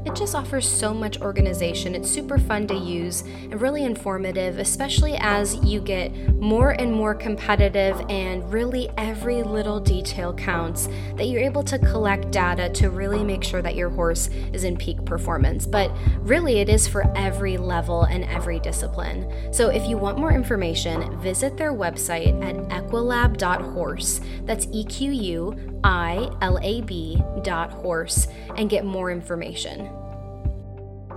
It 0.04 0.14
just 0.14 0.34
offers 0.34 0.68
so 0.68 0.92
much 0.92 1.20
organization. 1.20 1.94
It's 1.94 2.10
super 2.10 2.38
fun 2.38 2.66
to 2.68 2.74
use 2.74 3.22
and 3.22 3.60
really 3.60 3.84
informative, 3.84 4.58
especially 4.58 5.16
as 5.18 5.56
you 5.64 5.80
get 5.80 6.12
more 6.34 6.70
and 6.70 6.92
more 6.92 7.14
competitive 7.14 8.00
and 8.08 8.52
really 8.52 8.90
every 8.98 9.42
little 9.42 9.80
detail 9.80 10.34
counts, 10.34 10.88
that 11.16 11.24
you're 11.24 11.42
able 11.42 11.62
to 11.64 11.78
collect 11.78 12.30
data 12.30 12.68
to 12.70 12.90
really 12.90 13.24
make 13.24 13.42
sure 13.42 13.62
that 13.62 13.74
your 13.74 13.88
horse 13.88 14.28
is 14.52 14.64
in 14.64 14.76
peak 14.76 15.04
performance. 15.04 15.66
But 15.66 15.90
really, 16.18 16.58
it 16.58 16.68
is 16.68 16.86
for 16.86 17.10
every 17.16 17.56
level 17.56 18.02
and 18.02 18.24
every 18.24 18.60
discipline. 18.60 19.52
So 19.52 19.70
if 19.70 19.88
you 19.88 19.96
want 19.96 20.18
more 20.18 20.32
information, 20.32 21.18
visit 21.20 21.56
their 21.56 21.72
website 21.72 22.42
at 22.44 22.56
equilab.horse. 22.68 24.20
That's 24.44 24.66
E 24.70 24.84
Q 24.84 25.12
U 25.12 25.73
I 25.84 26.34
L 26.40 26.58
A 26.62 26.80
B 26.80 27.22
dot 27.42 27.70
horse 27.70 28.26
and 28.56 28.70
get 28.70 28.84
more 28.84 29.12
information. 29.12 29.88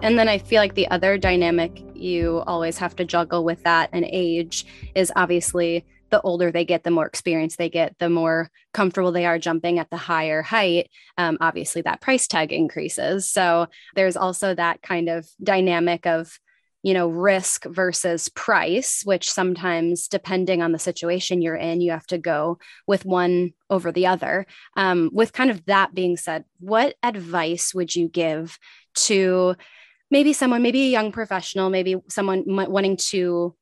And 0.04 0.20
then 0.20 0.28
I 0.28 0.38
feel 0.38 0.62
like 0.62 0.76
the 0.76 0.90
other 0.90 1.18
dynamic 1.18 1.82
you 1.96 2.44
always 2.46 2.78
have 2.78 2.96
to 2.98 3.06
juggle 3.06 3.44
with 3.44 3.64
that 3.64 3.90
and 3.94 4.06
age 4.06 4.66
is 4.94 5.12
obviously 5.16 5.86
the 6.10 6.22
older 6.22 6.52
they 6.52 6.64
get, 6.66 6.84
the 6.84 6.92
more 6.92 7.06
experience 7.06 7.56
they 7.56 7.70
get, 7.70 7.98
the 7.98 8.10
more 8.10 8.52
comfortable 8.74 9.12
they 9.12 9.26
are 9.26 9.40
jumping 9.40 9.80
at 9.80 9.90
the 9.90 9.98
higher 9.98 10.42
height. 10.42 10.90
Um, 11.18 11.38
obviously, 11.42 11.82
that 11.82 12.00
price 12.02 12.28
tag 12.28 12.54
increases. 12.54 13.30
So 13.30 13.68
there's 13.96 14.16
also 14.16 14.54
that 14.54 14.82
kind 14.82 15.10
of 15.10 15.28
dynamic 15.42 16.06
of 16.06 16.40
you 16.88 16.94
know 16.94 17.10
risk 17.10 17.66
versus 17.66 18.30
price 18.30 19.02
which 19.04 19.30
sometimes 19.30 20.08
depending 20.08 20.62
on 20.62 20.72
the 20.72 20.80
situation 20.80 21.42
you're 21.42 21.54
in 21.54 21.82
you 21.82 21.92
have 21.92 22.08
to 22.08 22.18
go 22.18 22.58
with 22.88 23.04
one 23.04 23.52
over 23.70 23.92
the 23.92 24.08
other. 24.08 24.46
Um, 24.78 25.10
with 25.12 25.34
kind 25.34 25.52
of 25.52 25.66
that 25.66 25.94
being 25.94 26.16
said 26.16 26.46
what 26.62 26.96
advice 27.04 27.74
would 27.74 27.94
you 27.94 28.08
give 28.08 28.58
to 29.08 29.58
maybe 30.10 30.32
someone 30.32 30.62
maybe 30.62 30.84
a 30.84 30.90
young 30.90 31.12
professional 31.12 31.70
maybe 31.70 31.98
someone 32.08 32.46
wanting 32.48 32.96
to 33.12 33.54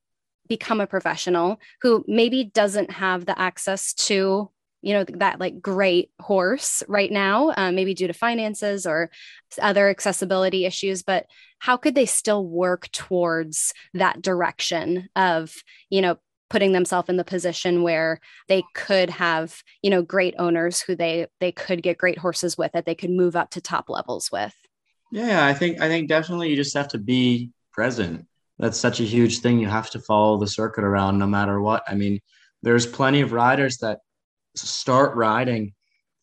become 0.48 0.80
a 0.80 0.86
professional 0.86 1.60
who 1.82 2.06
maybe 2.08 2.44
doesn't 2.44 2.92
have 2.92 3.26
the 3.26 3.40
access 3.40 3.94
to 3.94 4.52
you 4.86 4.94
know 4.94 5.04
that 5.04 5.40
like 5.40 5.62
great 5.62 6.12
horse 6.22 6.84
right 6.88 7.12
now 7.12 7.52
uh, 7.58 7.72
maybe 7.72 7.94
due 7.94 8.08
to 8.08 8.14
finances 8.14 8.86
or 8.86 9.10
other 9.62 9.90
accessibility 9.90 10.66
issues 10.66 11.02
but 11.02 11.26
how 11.60 11.76
could 11.76 11.96
they 11.96 12.06
still 12.06 12.46
work 12.46 12.90
towards 12.92 13.74
that 13.94 14.22
direction 14.22 15.10
of 15.16 15.54
you 15.90 16.02
know 16.02 16.18
putting 16.50 16.74
themselves 16.74 17.10
in 17.10 17.18
the 17.18 17.24
position 17.24 17.82
where 17.82 18.20
they 18.48 18.64
could 18.76 19.10
have 19.10 19.64
you 19.82 19.90
know 19.90 20.04
great 20.04 20.36
owners 20.38 20.80
who 20.80 20.96
they 20.96 21.26
they 21.40 21.52
could 21.52 21.82
get 21.82 21.98
great 21.98 22.20
horses 22.20 22.58
with 22.58 22.72
that 22.74 22.86
they 22.86 22.96
could 22.96 23.10
move 23.10 23.36
up 23.36 23.50
to 23.50 23.60
top 23.60 23.90
levels 23.90 24.32
with? 24.32 24.54
Yeah 25.12 25.46
i 25.46 25.54
think 25.54 25.82
i 25.82 25.88
think 25.88 26.08
definitely 26.08 26.50
you 26.50 26.56
just 26.56 26.78
have 26.78 26.90
to 26.90 26.98
be 26.98 27.52
present. 27.74 28.26
That's 28.58 28.80
such 28.80 29.02
a 29.02 29.04
huge 29.04 29.40
thing. 29.40 29.60
You 29.60 29.68
have 29.68 29.90
to 29.90 30.00
follow 30.00 30.38
the 30.38 30.48
circuit 30.48 30.86
around 30.86 31.18
no 31.18 31.28
matter 31.28 31.60
what. 31.60 31.84
I 31.88 31.96
mean 31.96 32.22
there's 32.62 32.86
plenty 32.86 33.22
of 33.22 33.34
riders 33.34 33.78
that 33.80 34.00
start 34.58 35.16
riding 35.16 35.74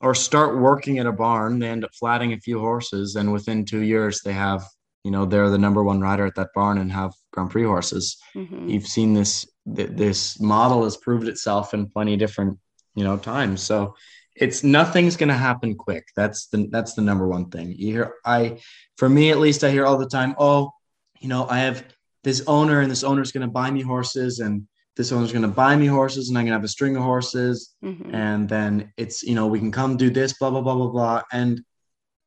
or 0.01 0.15
start 0.15 0.59
working 0.59 0.99
at 0.99 1.07
a 1.07 1.13
barn, 1.13 1.59
they 1.59 1.69
end 1.69 1.85
up 1.85 1.95
flatting 1.95 2.33
a 2.33 2.41
few 2.41 2.59
horses, 2.59 3.17
and 3.17 3.33
within 3.33 3.65
two 3.65 3.83
years 3.83 4.21
they 4.21 4.33
have, 4.33 4.65
you 5.05 5.11
know, 5.11 5.25
they're 5.25 5.51
the 5.51 5.59
number 5.59 5.83
one 5.85 6.01
rider 6.01 6.27
at 6.27 6.35
that 6.35 6.51
barn 6.55 6.79
and 6.79 6.91
have 6.91 7.13
Grand 7.33 7.51
Prix 7.51 7.65
horses. 7.65 8.19
Mm-hmm. 8.35 8.69
You've 8.69 8.87
seen 8.87 9.15
this 9.15 9.47
this 9.65 10.41
model 10.41 10.83
has 10.85 10.97
proved 10.97 11.29
itself 11.29 11.73
in 11.73 11.89
plenty 11.89 12.15
of 12.15 12.19
different, 12.19 12.59
you 12.97 13.05
know, 13.05 13.17
times. 13.17 13.63
So 13.63 13.95
it's 14.35 14.65
nothing's 14.65 15.17
going 15.17 15.29
to 15.29 15.35
happen 15.35 15.77
quick. 15.77 16.09
That's 16.17 16.47
the 16.49 16.69
that's 16.71 16.95
the 16.95 17.03
number 17.03 17.29
one 17.29 17.51
thing. 17.51 17.73
You 17.73 17.93
hear 17.93 18.15
I 18.25 18.59
for 18.97 19.09
me 19.09 19.31
at 19.31 19.39
least 19.39 19.63
I 19.63 19.71
hear 19.71 19.87
all 19.87 19.99
the 19.99 20.09
time, 20.09 20.35
"Oh, 20.39 20.73
you 21.21 21.29
know, 21.29 21.47
I 21.49 21.61
have 21.61 21.85
this 22.25 22.43
owner 22.47 22.81
and 22.81 22.91
this 22.91 23.05
owner's 23.05 23.33
going 23.33 23.47
to 23.47 23.53
buy 23.53 23.71
me 23.71 23.83
horses 23.83 24.41
and 24.41 24.67
this 24.97 25.13
owner's 25.13 25.33
going 25.33 25.43
to 25.43 25.49
buy 25.49 25.75
me 25.75 25.87
horses 25.87 26.29
and 26.29 26.37
I'm 26.37 26.45
going 26.45 26.53
to 26.53 26.59
have 26.59 26.65
a 26.65 26.69
string 26.69 26.97
of 26.97 27.03
horses. 27.03 27.75
Mm-hmm. 27.83 28.15
And 28.15 28.49
then 28.49 28.93
it's, 28.97 29.23
you 29.23 29.35
know, 29.35 29.47
we 29.47 29.59
can 29.59 29.73
come 29.73 29.97
do 29.97 30.11
this, 30.11 30.35
blah, 30.35 30.51
blah, 30.51 30.61
blah, 30.61 30.75
blah, 30.75 30.89
blah. 30.89 31.23
And 31.33 31.63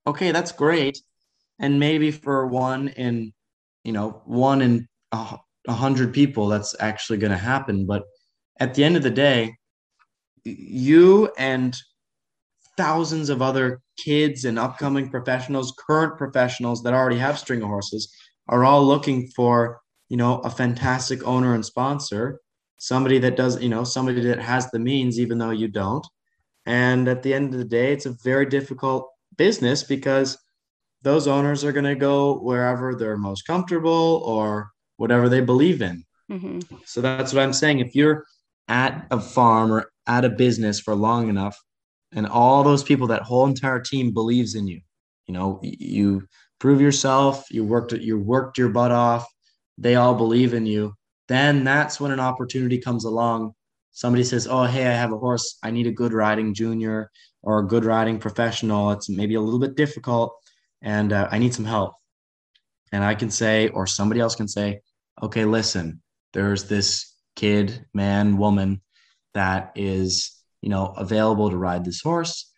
okay, 0.07 0.31
that's 0.31 0.51
great. 0.51 0.99
And 1.59 1.79
maybe 1.79 2.11
for 2.11 2.47
one 2.47 2.89
in, 2.89 3.33
you 3.83 3.91
know, 3.91 4.21
one 4.25 4.61
in 4.61 4.87
a, 5.11 5.37
a 5.67 5.73
hundred 5.73 6.13
people, 6.13 6.47
that's 6.47 6.75
actually 6.79 7.19
going 7.19 7.31
to 7.31 7.37
happen. 7.37 7.85
But 7.85 8.03
at 8.59 8.73
the 8.73 8.83
end 8.83 8.97
of 8.97 9.03
the 9.03 9.11
day, 9.11 9.55
you 10.43 11.31
and 11.37 11.75
thousands 12.77 13.29
of 13.29 13.41
other 13.41 13.81
kids 13.97 14.45
and 14.45 14.59
upcoming 14.59 15.09
professionals, 15.09 15.73
current 15.87 16.17
professionals 16.17 16.83
that 16.83 16.93
already 16.93 17.17
have 17.17 17.39
string 17.39 17.61
of 17.61 17.69
horses 17.69 18.13
are 18.47 18.65
all 18.65 18.83
looking 18.83 19.27
for, 19.35 19.81
you 20.09 20.17
know, 20.17 20.39
a 20.39 20.49
fantastic 20.49 21.25
owner 21.25 21.53
and 21.53 21.65
sponsor 21.65 22.39
somebody 22.85 23.17
that 23.17 23.35
does, 23.35 23.59
you 23.59 23.69
know, 23.69 23.83
somebody 23.83 24.21
that 24.21 24.39
has 24.39 24.69
the 24.69 24.77
means, 24.77 25.19
even 25.19 25.39
though 25.39 25.49
you 25.49 25.67
don't. 25.67 26.05
And 26.67 27.07
at 27.07 27.23
the 27.23 27.33
end 27.33 27.51
of 27.51 27.57
the 27.57 27.65
day, 27.65 27.91
it's 27.91 28.05
a 28.05 28.15
very 28.23 28.45
difficult 28.45 29.09
business 29.37 29.81
because 29.81 30.37
those 31.01 31.27
owners 31.27 31.63
are 31.63 31.71
going 31.71 31.85
to 31.85 31.95
go 31.95 32.37
wherever 32.37 32.93
they're 32.93 33.17
most 33.17 33.47
comfortable 33.47 34.21
or 34.23 34.69
whatever 34.97 35.29
they 35.29 35.41
believe 35.41 35.81
in. 35.81 36.03
Mm-hmm. 36.31 36.59
So 36.85 37.01
that's 37.01 37.33
what 37.33 37.41
I'm 37.41 37.53
saying. 37.53 37.79
If 37.79 37.95
you're 37.95 38.23
at 38.67 39.07
a 39.09 39.19
farm 39.19 39.71
or 39.71 39.89
at 40.05 40.23
a 40.23 40.29
business 40.29 40.79
for 40.79 40.93
long 40.93 41.27
enough, 41.27 41.59
and 42.11 42.27
all 42.27 42.63
those 42.63 42.83
people, 42.83 43.07
that 43.07 43.23
whole 43.23 43.47
entire 43.47 43.79
team 43.79 44.13
believes 44.13 44.53
in 44.53 44.67
you, 44.67 44.79
you 45.25 45.33
know, 45.33 45.59
you 45.63 46.27
prove 46.59 46.79
yourself, 46.81 47.45
you 47.49 47.63
worked, 47.63 47.93
you 47.93 48.19
worked 48.19 48.59
your 48.59 48.69
butt 48.69 48.91
off, 48.91 49.25
they 49.75 49.95
all 49.95 50.13
believe 50.13 50.53
in 50.53 50.67
you 50.67 50.93
then 51.27 51.63
that's 51.63 51.99
when 51.99 52.11
an 52.11 52.19
opportunity 52.19 52.77
comes 52.79 53.05
along. 53.05 53.53
Somebody 53.91 54.23
says, 54.23 54.47
Oh, 54.47 54.63
hey, 54.63 54.87
I 54.87 54.93
have 54.93 55.11
a 55.11 55.17
horse. 55.17 55.57
I 55.63 55.71
need 55.71 55.87
a 55.87 55.91
good 55.91 56.13
riding 56.13 56.53
junior 56.53 57.11
or 57.41 57.59
a 57.59 57.67
good 57.67 57.85
riding 57.85 58.19
professional. 58.19 58.91
It's 58.91 59.09
maybe 59.09 59.35
a 59.35 59.41
little 59.41 59.59
bit 59.59 59.75
difficult 59.75 60.35
and 60.81 61.13
uh, 61.13 61.27
I 61.31 61.39
need 61.39 61.53
some 61.53 61.65
help. 61.65 61.93
And 62.91 63.03
I 63.03 63.15
can 63.15 63.31
say, 63.31 63.69
or 63.69 63.87
somebody 63.87 64.19
else 64.19 64.35
can 64.35 64.47
say, 64.47 64.81
Okay, 65.23 65.45
listen, 65.45 66.01
there's 66.33 66.65
this 66.65 67.13
kid, 67.35 67.85
man, 67.93 68.37
woman 68.37 68.81
that 69.33 69.71
is, 69.75 70.31
you 70.61 70.69
know, 70.69 70.93
available 70.97 71.49
to 71.49 71.57
ride 71.57 71.85
this 71.85 72.01
horse 72.01 72.51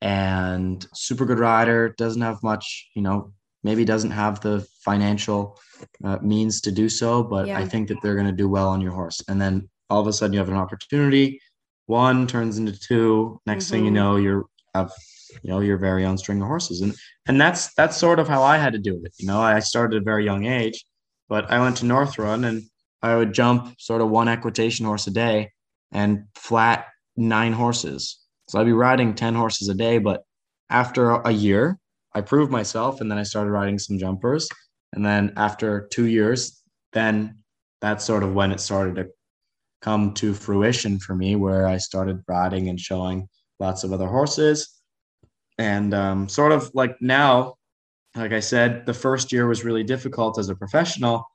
and 0.00 0.86
super 0.94 1.24
good 1.24 1.38
rider, 1.38 1.94
doesn't 1.96 2.22
have 2.22 2.42
much, 2.42 2.90
you 2.94 3.02
know, 3.02 3.32
maybe 3.64 3.84
doesn't 3.84 4.10
have 4.10 4.40
the 4.40 4.66
financial 4.84 5.58
uh, 6.04 6.18
means 6.22 6.60
to 6.62 6.72
do 6.72 6.88
so, 6.88 7.22
but 7.22 7.48
yeah. 7.48 7.58
I 7.58 7.66
think 7.66 7.88
that 7.88 7.98
they're 8.02 8.14
going 8.14 8.26
to 8.26 8.32
do 8.32 8.48
well 8.48 8.68
on 8.68 8.80
your 8.80 8.92
horse. 8.92 9.22
And 9.28 9.40
then 9.40 9.68
all 9.90 10.00
of 10.00 10.06
a 10.06 10.12
sudden 10.12 10.32
you 10.32 10.38
have 10.38 10.48
an 10.48 10.56
opportunity. 10.56 11.40
One 11.86 12.26
turns 12.26 12.58
into 12.58 12.78
two. 12.78 13.40
Next 13.46 13.64
mm-hmm. 13.64 13.72
thing 13.72 13.84
you 13.84 13.90
mm-hmm. 13.90 13.94
know, 13.94 14.16
you're 14.16 14.44
have 14.74 14.92
you 15.42 15.50
know 15.50 15.60
your 15.60 15.78
very 15.78 16.04
own 16.04 16.16
string 16.18 16.40
of 16.40 16.46
horses, 16.46 16.80
and 16.80 16.94
and 17.26 17.40
that's 17.40 17.72
that's 17.74 17.96
sort 17.96 18.18
of 18.18 18.28
how 18.28 18.42
I 18.42 18.56
had 18.56 18.72
to 18.72 18.78
do 18.78 19.00
it. 19.04 19.12
You 19.18 19.26
know, 19.26 19.40
I 19.40 19.58
started 19.60 19.96
at 19.96 20.02
a 20.02 20.04
very 20.04 20.24
young 20.24 20.46
age, 20.46 20.84
but 21.28 21.50
I 21.50 21.60
went 21.60 21.76
to 21.78 21.86
North 21.86 22.18
Run 22.18 22.44
and 22.44 22.62
I 23.02 23.16
would 23.16 23.34
jump 23.34 23.74
sort 23.78 24.00
of 24.00 24.08
one 24.08 24.28
equitation 24.28 24.86
horse 24.86 25.06
a 25.06 25.10
day 25.10 25.50
and 25.92 26.24
flat 26.34 26.86
nine 27.16 27.52
horses. 27.52 28.18
So 28.48 28.58
I'd 28.58 28.64
be 28.64 28.72
riding 28.72 29.14
10 29.14 29.34
horses 29.34 29.68
a 29.68 29.74
day. 29.74 29.98
But 29.98 30.22
after 30.70 31.10
a 31.10 31.30
year, 31.30 31.78
I 32.14 32.20
proved 32.20 32.52
myself 32.52 33.00
and 33.00 33.10
then 33.10 33.18
I 33.18 33.24
started 33.24 33.50
riding 33.50 33.78
some 33.78 33.98
jumpers. 33.98 34.48
And 34.92 35.04
then 35.04 35.32
after 35.36 35.88
two 35.88 36.06
years, 36.06 36.62
then 36.92 37.38
that's 37.80 38.04
sort 38.04 38.22
of 38.22 38.34
when 38.34 38.52
it 38.52 38.60
started 38.60 38.94
to 38.96 39.08
come 39.82 40.14
to 40.14 40.32
fruition 40.32 40.98
for 40.98 41.14
me, 41.14 41.36
where 41.36 41.66
I 41.66 41.76
started 41.76 42.22
riding 42.28 42.68
and 42.68 42.80
showing 42.80 43.28
lots 43.58 43.84
of 43.84 43.92
other 43.92 44.06
horses. 44.06 44.80
And 45.58 45.92
um, 45.92 46.28
sort 46.28 46.52
of 46.52 46.70
like 46.74 46.96
now, 47.00 47.54
like 48.16 48.32
I 48.32 48.40
said, 48.40 48.86
the 48.86 48.94
first 48.94 49.32
year 49.32 49.46
was 49.46 49.64
really 49.64 49.84
difficult 49.84 50.38
as 50.38 50.48
a 50.48 50.54
professional. 50.54 51.28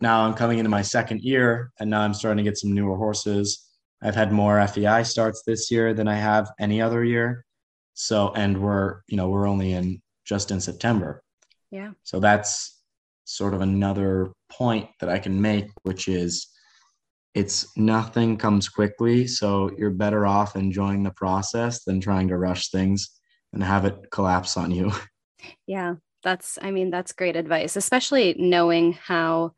Now 0.00 0.24
I'm 0.24 0.34
coming 0.34 0.58
into 0.58 0.70
my 0.70 0.82
second 0.82 1.20
year, 1.20 1.70
and 1.78 1.88
now 1.88 2.00
I'm 2.00 2.14
starting 2.14 2.44
to 2.44 2.50
get 2.50 2.58
some 2.58 2.72
newer 2.72 2.96
horses. 2.96 3.64
I've 4.02 4.14
had 4.14 4.32
more 4.32 4.66
FEI 4.66 5.04
starts 5.04 5.42
this 5.46 5.70
year 5.70 5.94
than 5.94 6.08
I 6.08 6.16
have 6.16 6.50
any 6.58 6.82
other 6.82 7.04
year. 7.04 7.44
So, 7.94 8.32
and 8.34 8.60
we're, 8.60 9.00
you 9.06 9.16
know, 9.16 9.28
we're 9.28 9.46
only 9.46 9.72
in 9.72 10.02
just 10.24 10.50
in 10.50 10.60
September. 10.60 11.22
Yeah. 11.70 11.92
So 12.02 12.20
that's 12.20 12.80
sort 13.24 13.54
of 13.54 13.60
another 13.60 14.32
point 14.50 14.88
that 15.00 15.08
I 15.08 15.18
can 15.18 15.40
make, 15.40 15.68
which 15.82 16.08
is 16.08 16.48
it's 17.34 17.76
nothing 17.76 18.36
comes 18.36 18.68
quickly. 18.68 19.26
So 19.26 19.70
you're 19.76 19.90
better 19.90 20.26
off 20.26 20.56
enjoying 20.56 21.02
the 21.02 21.10
process 21.10 21.84
than 21.84 22.00
trying 22.00 22.28
to 22.28 22.38
rush 22.38 22.70
things 22.70 23.10
and 23.52 23.62
have 23.62 23.84
it 23.84 24.10
collapse 24.10 24.56
on 24.56 24.70
you. 24.70 24.92
Yeah. 25.66 25.96
That's, 26.22 26.58
I 26.62 26.70
mean, 26.70 26.90
that's 26.90 27.12
great 27.12 27.36
advice, 27.36 27.76
especially 27.76 28.34
knowing 28.38 28.94
how, 28.94 29.52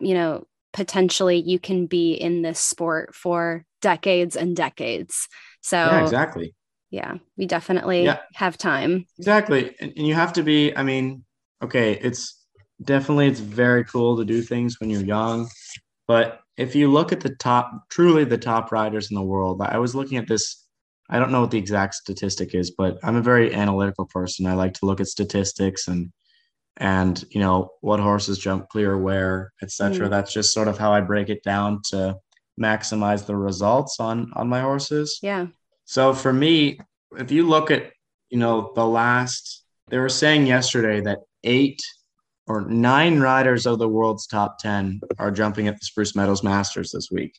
you 0.00 0.14
know, 0.14 0.46
potentially 0.72 1.42
you 1.42 1.58
can 1.58 1.84
be 1.84 2.14
in 2.14 2.40
this 2.40 2.58
sport 2.58 3.14
for 3.14 3.66
decades 3.82 4.34
and 4.34 4.56
decades. 4.56 5.28
So, 5.60 5.76
yeah, 5.76 6.02
exactly 6.02 6.54
yeah, 6.94 7.14
we 7.36 7.44
definitely 7.46 8.04
yeah. 8.04 8.20
have 8.34 8.56
time. 8.56 9.04
Exactly. 9.18 9.74
And, 9.80 9.92
and 9.96 10.06
you 10.06 10.14
have 10.14 10.32
to 10.34 10.44
be, 10.44 10.76
I 10.76 10.84
mean, 10.84 11.24
okay, 11.60 11.98
it's 12.00 12.46
definitely 12.84 13.26
it's 13.26 13.40
very 13.40 13.84
cool 13.84 14.16
to 14.16 14.24
do 14.24 14.42
things 14.42 14.78
when 14.78 14.90
you're 14.90 15.02
young, 15.02 15.48
but 16.06 16.40
if 16.56 16.76
you 16.76 16.92
look 16.92 17.12
at 17.12 17.20
the 17.20 17.34
top, 17.34 17.88
truly 17.90 18.24
the 18.24 18.38
top 18.38 18.70
riders 18.70 19.10
in 19.10 19.16
the 19.16 19.22
world, 19.22 19.60
I 19.60 19.78
was 19.78 19.96
looking 19.96 20.18
at 20.18 20.28
this. 20.28 20.64
I 21.10 21.18
don't 21.18 21.32
know 21.32 21.40
what 21.40 21.50
the 21.50 21.58
exact 21.58 21.94
statistic 21.94 22.54
is, 22.54 22.70
but 22.70 22.98
I'm 23.02 23.16
a 23.16 23.22
very 23.22 23.52
analytical 23.52 24.06
person. 24.06 24.46
I 24.46 24.54
like 24.54 24.74
to 24.74 24.86
look 24.86 25.00
at 25.00 25.08
statistics 25.08 25.88
and 25.88 26.12
and 26.76 27.24
you 27.30 27.40
know 27.40 27.70
what 27.80 28.00
horses 28.00 28.38
jump 28.38 28.68
clear 28.68 28.96
where, 28.96 29.52
etc. 29.62 30.06
Mm. 30.06 30.10
That's 30.10 30.32
just 30.32 30.52
sort 30.52 30.68
of 30.68 30.78
how 30.78 30.92
I 30.92 31.00
break 31.00 31.28
it 31.28 31.42
down 31.42 31.80
to 31.90 32.16
maximize 32.60 33.26
the 33.26 33.36
results 33.36 33.98
on 33.98 34.32
on 34.34 34.48
my 34.48 34.60
horses. 34.60 35.18
Yeah. 35.22 35.48
So 35.84 36.12
for 36.12 36.32
me, 36.32 36.78
if 37.18 37.30
you 37.30 37.46
look 37.46 37.70
at 37.70 37.92
you 38.30 38.38
know 38.38 38.72
the 38.74 38.86
last, 38.86 39.64
they 39.88 39.98
were 39.98 40.08
saying 40.08 40.46
yesterday 40.46 41.00
that 41.02 41.20
eight 41.44 41.80
or 42.46 42.62
nine 42.62 43.20
riders 43.20 43.66
of 43.66 43.78
the 43.78 43.88
world's 43.88 44.26
top 44.26 44.58
10 44.58 45.00
are 45.18 45.30
jumping 45.30 45.66
at 45.66 45.78
the 45.78 45.84
Spruce 45.84 46.14
Meadows 46.14 46.42
Masters 46.42 46.90
this 46.90 47.10
week. 47.10 47.38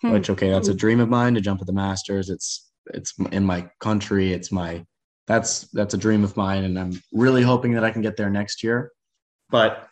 Hmm. 0.00 0.12
Which 0.12 0.30
okay, 0.30 0.50
that's 0.50 0.68
a 0.68 0.74
dream 0.74 1.00
of 1.00 1.08
mine 1.08 1.34
to 1.34 1.40
jump 1.40 1.60
at 1.60 1.66
the 1.66 1.72
Masters. 1.72 2.30
It's 2.30 2.70
it's 2.94 3.14
in 3.32 3.44
my 3.44 3.68
country. 3.80 4.32
It's 4.32 4.50
my 4.50 4.84
that's 5.26 5.68
that's 5.72 5.94
a 5.94 5.98
dream 5.98 6.24
of 6.24 6.36
mine 6.36 6.64
and 6.64 6.78
I'm 6.78 7.02
really 7.12 7.42
hoping 7.42 7.72
that 7.74 7.84
I 7.84 7.90
can 7.90 8.02
get 8.02 8.16
there 8.16 8.30
next 8.30 8.62
year. 8.64 8.92
But 9.50 9.86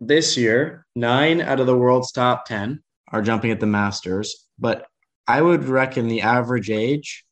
this 0.00 0.36
year, 0.36 0.86
9 0.96 1.40
out 1.40 1.60
of 1.60 1.66
the 1.66 1.76
world's 1.76 2.10
top 2.10 2.46
10 2.46 2.82
are 3.12 3.22
jumping 3.22 3.50
at 3.50 3.60
the 3.60 3.66
Masters, 3.66 4.46
but 4.58 4.86
I 5.26 5.40
would 5.40 5.64
reckon 5.64 6.08
the 6.08 6.22
average 6.22 6.68
age 6.68 7.24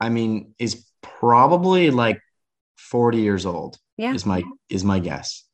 I 0.00 0.08
mean 0.08 0.54
is 0.58 0.86
probably 1.02 1.90
like 1.90 2.20
40 2.76 3.18
years 3.18 3.46
old. 3.46 3.78
Yeah. 3.96 4.12
Is 4.14 4.26
my 4.26 4.42
is 4.68 4.84
my 4.84 4.98
guess 4.98 5.46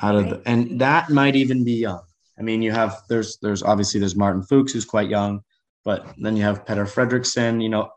out 0.00 0.14
of 0.14 0.30
the, 0.30 0.42
and 0.46 0.80
that 0.80 1.10
might 1.10 1.36
even 1.36 1.64
be 1.64 1.74
young. 1.74 2.02
I 2.38 2.42
mean, 2.42 2.62
you 2.62 2.70
have 2.72 3.02
there's 3.08 3.38
there's 3.42 3.62
obviously 3.62 4.00
there's 4.00 4.16
Martin 4.16 4.42
Fuchs 4.42 4.72
who's 4.72 4.84
quite 4.84 5.08
young, 5.08 5.40
but 5.84 6.06
then 6.18 6.36
you 6.36 6.42
have 6.44 6.64
Peder 6.64 6.86
Fredricson, 6.86 7.62
you 7.62 7.68
know, 7.68 7.90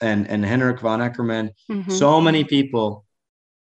and 0.00 0.28
and 0.28 0.44
Henrik 0.44 0.80
von 0.80 1.00
Eckermann. 1.00 1.50
Mm-hmm. 1.70 1.90
So 1.90 2.20
many 2.20 2.44
people 2.44 3.04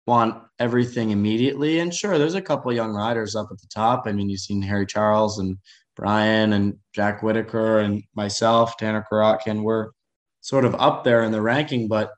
want 0.08 0.42
everything 0.60 1.12
immediately, 1.12 1.80
and 1.80 1.94
sure, 1.94 2.18
there's 2.18 2.36
a 2.36 2.42
couple 2.42 2.72
young 2.72 2.94
riders 2.94 3.36
up 3.36 3.50
at 3.52 3.60
the 3.60 3.68
top. 3.68 4.04
I 4.06 4.14
mean, 4.14 4.30
you've 4.30 4.40
seen 4.40 4.62
Harry 4.62 4.86
Charles 4.86 5.40
and 5.40 5.58
Brian 5.96 6.54
and 6.54 6.78
Jack 6.94 7.22
Whitaker 7.22 7.80
and 7.80 8.04
myself, 8.16 8.78
Tanner 8.78 9.06
Korotkin. 9.12 9.62
We're 9.62 9.90
sort 10.44 10.66
of 10.66 10.76
up 10.76 11.04
there 11.04 11.24
in 11.24 11.32
the 11.32 11.42
ranking, 11.42 11.88
but 11.88 12.12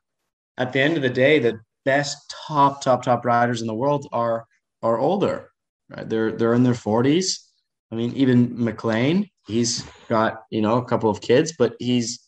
at 0.58 0.74
the 0.74 0.80
end 0.80 0.96
of 0.96 1.02
the 1.02 1.08
day, 1.08 1.38
the 1.38 1.58
best 1.86 2.18
top 2.46 2.82
top 2.82 3.02
top 3.02 3.24
riders 3.24 3.62
in 3.62 3.66
the 3.66 3.74
world 3.74 4.06
are 4.12 4.46
are 4.82 4.98
older 4.98 5.50
right? 5.90 6.08
They're 6.08 6.32
they're 6.32 6.54
in 6.54 6.62
their 6.62 6.74
40s. 6.74 7.40
I 7.92 7.94
mean, 7.94 8.12
even 8.14 8.56
McLain, 8.56 9.30
he's 9.46 9.84
got 10.08 10.42
you 10.50 10.60
know 10.60 10.76
a 10.78 10.84
couple 10.84 11.10
of 11.10 11.20
kids, 11.20 11.54
but 11.58 11.74
he's 11.78 12.20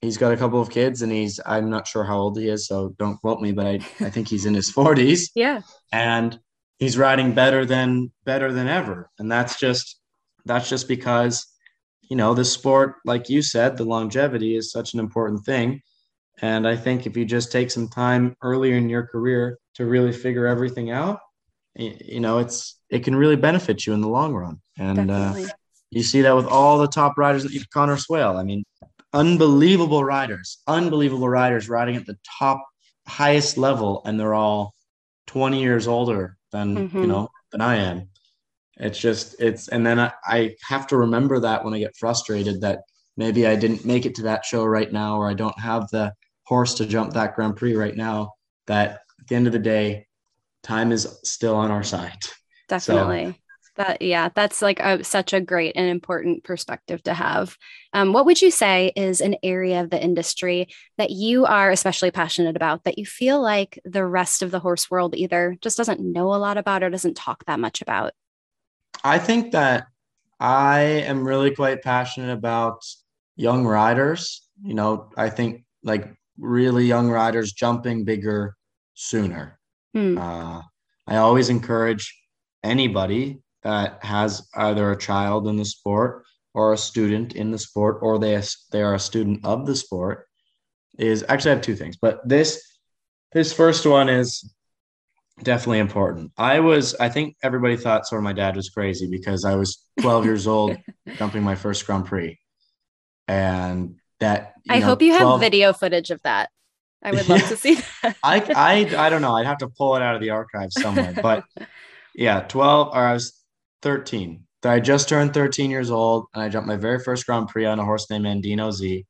he's 0.00 0.18
got 0.18 0.32
a 0.32 0.36
couple 0.36 0.60
of 0.60 0.70
kids, 0.70 1.02
and 1.02 1.10
he's 1.12 1.40
I'm 1.44 1.70
not 1.70 1.86
sure 1.86 2.04
how 2.04 2.18
old 2.18 2.38
he 2.38 2.48
is, 2.48 2.66
so 2.66 2.94
don't 2.98 3.20
quote 3.20 3.40
me, 3.40 3.52
but 3.52 3.66
I 3.66 3.74
I 4.00 4.10
think 4.10 4.28
he's 4.28 4.46
in 4.46 4.54
his 4.54 4.70
40s. 4.70 5.30
Yeah, 5.34 5.62
and 5.92 6.38
he's 6.78 6.98
riding 6.98 7.34
better 7.34 7.64
than 7.64 8.12
better 8.24 8.52
than 8.52 8.68
ever, 8.68 9.10
and 9.18 9.30
that's 9.30 9.58
just 9.58 9.98
that's 10.44 10.68
just 10.68 10.88
because 10.88 11.46
you 12.08 12.16
know 12.16 12.34
the 12.34 12.44
sport, 12.44 12.96
like 13.04 13.28
you 13.28 13.42
said, 13.42 13.76
the 13.76 13.84
longevity 13.84 14.56
is 14.56 14.70
such 14.70 14.94
an 14.94 15.00
important 15.00 15.44
thing. 15.44 15.82
And 16.42 16.66
I 16.66 16.76
think 16.76 17.06
if 17.06 17.16
you 17.16 17.24
just 17.24 17.52
take 17.52 17.70
some 17.70 17.88
time 17.88 18.36
earlier 18.42 18.76
in 18.76 18.88
your 18.88 19.06
career 19.06 19.58
to 19.74 19.86
really 19.86 20.12
figure 20.12 20.46
everything 20.46 20.90
out, 20.90 21.20
you 21.76 22.20
know, 22.20 22.38
it's 22.38 22.78
it 22.90 23.04
can 23.04 23.16
really 23.16 23.36
benefit 23.36 23.86
you 23.86 23.92
in 23.94 24.00
the 24.00 24.08
long 24.08 24.34
run. 24.34 24.60
And 24.78 25.10
uh, 25.10 25.34
you 25.90 26.02
see 26.02 26.22
that 26.22 26.34
with 26.34 26.46
all 26.46 26.78
the 26.78 26.88
top 26.88 27.16
riders, 27.16 27.46
Conor 27.72 27.96
Swail. 27.96 28.36
I 28.36 28.42
mean, 28.42 28.64
unbelievable 29.12 30.04
riders, 30.04 30.58
unbelievable 30.66 31.28
riders 31.28 31.68
riding 31.68 31.96
at 31.96 32.06
the 32.06 32.18
top, 32.38 32.64
highest 33.06 33.56
level, 33.56 34.02
and 34.04 34.18
they're 34.18 34.34
all 34.34 34.74
20 35.28 35.62
years 35.62 35.86
older 35.86 36.36
than 36.52 36.76
mm-hmm. 36.76 36.98
you 36.98 37.06
know 37.06 37.28
than 37.52 37.60
I 37.60 37.76
am. 37.76 38.08
It's 38.76 38.98
just 38.98 39.40
it's, 39.40 39.68
and 39.68 39.86
then 39.86 40.00
I, 40.00 40.12
I 40.26 40.56
have 40.68 40.86
to 40.88 40.96
remember 40.96 41.40
that 41.40 41.64
when 41.64 41.74
I 41.74 41.78
get 41.78 41.96
frustrated 41.96 42.60
that 42.62 42.80
maybe 43.16 43.46
I 43.46 43.56
didn't 43.56 43.84
make 43.84 44.06
it 44.06 44.14
to 44.16 44.22
that 44.22 44.44
show 44.44 44.64
right 44.64 44.92
now, 44.92 45.16
or 45.16 45.28
I 45.28 45.34
don't 45.34 45.58
have 45.58 45.88
the 45.90 46.12
horse 46.44 46.74
to 46.74 46.86
jump 46.86 47.12
that 47.12 47.34
Grand 47.34 47.56
Prix 47.56 47.76
right 47.76 47.96
now. 47.96 48.32
That 48.66 49.00
at 49.20 49.28
the 49.28 49.36
end 49.36 49.46
of 49.46 49.52
the 49.52 49.58
day, 49.58 50.06
time 50.62 50.90
is 50.92 51.20
still 51.24 51.54
on 51.54 51.70
our 51.70 51.82
side. 51.82 52.18
Definitely. 52.68 53.32
So, 53.32 53.38
that 53.76 54.00
yeah 54.00 54.28
that's 54.34 54.62
like 54.62 54.78
a, 54.80 55.02
such 55.02 55.32
a 55.32 55.40
great 55.40 55.72
and 55.76 55.88
important 55.88 56.44
perspective 56.44 57.02
to 57.02 57.12
have 57.12 57.56
um, 57.92 58.12
what 58.12 58.24
would 58.26 58.40
you 58.40 58.50
say 58.50 58.92
is 58.94 59.20
an 59.20 59.36
area 59.42 59.80
of 59.80 59.90
the 59.90 60.02
industry 60.02 60.68
that 60.96 61.10
you 61.10 61.44
are 61.44 61.70
especially 61.70 62.10
passionate 62.10 62.54
about 62.54 62.84
that 62.84 62.98
you 62.98 63.06
feel 63.06 63.42
like 63.42 63.80
the 63.84 64.04
rest 64.04 64.42
of 64.42 64.50
the 64.50 64.60
horse 64.60 64.90
world 64.90 65.14
either 65.16 65.56
just 65.60 65.76
doesn't 65.76 66.00
know 66.00 66.32
a 66.34 66.36
lot 66.36 66.56
about 66.56 66.82
or 66.82 66.90
doesn't 66.90 67.16
talk 67.16 67.44
that 67.46 67.58
much 67.58 67.82
about 67.82 68.12
i 69.04 69.18
think 69.18 69.52
that 69.52 69.86
i 70.40 70.80
am 70.80 71.26
really 71.26 71.54
quite 71.54 71.82
passionate 71.82 72.32
about 72.32 72.82
young 73.36 73.64
riders 73.64 74.48
you 74.62 74.74
know 74.74 75.10
i 75.16 75.28
think 75.28 75.64
like 75.82 76.12
really 76.38 76.84
young 76.84 77.08
riders 77.08 77.52
jumping 77.52 78.04
bigger 78.04 78.56
sooner 78.94 79.58
Hmm. 79.94 80.18
Uh, 80.18 80.60
I 81.06 81.16
always 81.16 81.48
encourage 81.48 82.14
anybody 82.62 83.40
that 83.62 84.04
has 84.04 84.48
either 84.56 84.90
a 84.90 84.98
child 84.98 85.46
in 85.46 85.56
the 85.56 85.64
sport 85.64 86.24
or 86.52 86.72
a 86.72 86.78
student 86.78 87.34
in 87.34 87.50
the 87.50 87.58
sport, 87.58 87.98
or 88.02 88.18
they 88.18 88.40
they 88.72 88.82
are 88.82 88.94
a 88.94 88.98
student 88.98 89.44
of 89.44 89.66
the 89.66 89.76
sport. 89.76 90.26
Is 90.98 91.24
actually 91.28 91.52
I 91.52 91.54
have 91.54 91.62
two 91.62 91.76
things, 91.76 91.96
but 91.96 92.28
this 92.28 92.60
this 93.32 93.52
first 93.52 93.86
one 93.86 94.08
is 94.08 94.53
definitely 95.42 95.80
important. 95.80 96.32
I 96.36 96.60
was 96.60 96.94
I 96.96 97.08
think 97.08 97.36
everybody 97.42 97.76
thought 97.76 98.06
sort 98.06 98.20
of 98.20 98.24
my 98.24 98.32
dad 98.32 98.56
was 98.56 98.70
crazy 98.70 99.08
because 99.10 99.44
I 99.44 99.54
was 99.56 99.84
12 100.00 100.24
years 100.26 100.46
old 100.46 100.76
jumping 101.16 101.42
my 101.42 101.54
first 101.54 101.86
Grand 101.86 102.06
Prix, 102.06 102.38
and 103.28 103.96
that 104.20 104.54
I 104.68 104.78
know, 104.78 104.86
hope 104.86 105.02
you 105.02 105.16
12, 105.16 105.32
have 105.32 105.40
video 105.40 105.72
footage 105.72 106.10
of 106.10 106.22
that. 106.22 106.50
I 107.04 107.10
would 107.10 107.28
love 107.28 107.46
to 107.48 107.56
see 107.58 107.74
that. 107.74 108.16
I, 108.22 108.40
I, 108.56 109.06
I 109.06 109.10
don't 109.10 109.22
know. 109.22 109.34
I'd 109.36 109.46
have 109.46 109.58
to 109.58 109.68
pull 109.68 109.94
it 109.96 110.02
out 110.02 110.14
of 110.14 110.22
the 110.22 110.30
archive 110.30 110.72
somewhere. 110.72 111.12
But 111.22 111.44
yeah, 112.14 112.40
12 112.40 112.88
or 112.88 113.06
I 113.06 113.12
was 113.12 113.38
13. 113.82 114.42
I 114.64 114.80
just 114.80 115.10
turned 115.10 115.34
13 115.34 115.70
years 115.70 115.90
old 115.90 116.26
and 116.32 116.42
I 116.42 116.48
jumped 116.48 116.66
my 116.66 116.76
very 116.76 116.98
first 116.98 117.26
Grand 117.26 117.48
Prix 117.48 117.66
on 117.66 117.78
a 117.78 117.84
horse 117.84 118.08
named 118.08 118.24
Andino 118.24 118.72
Z. 118.72 119.04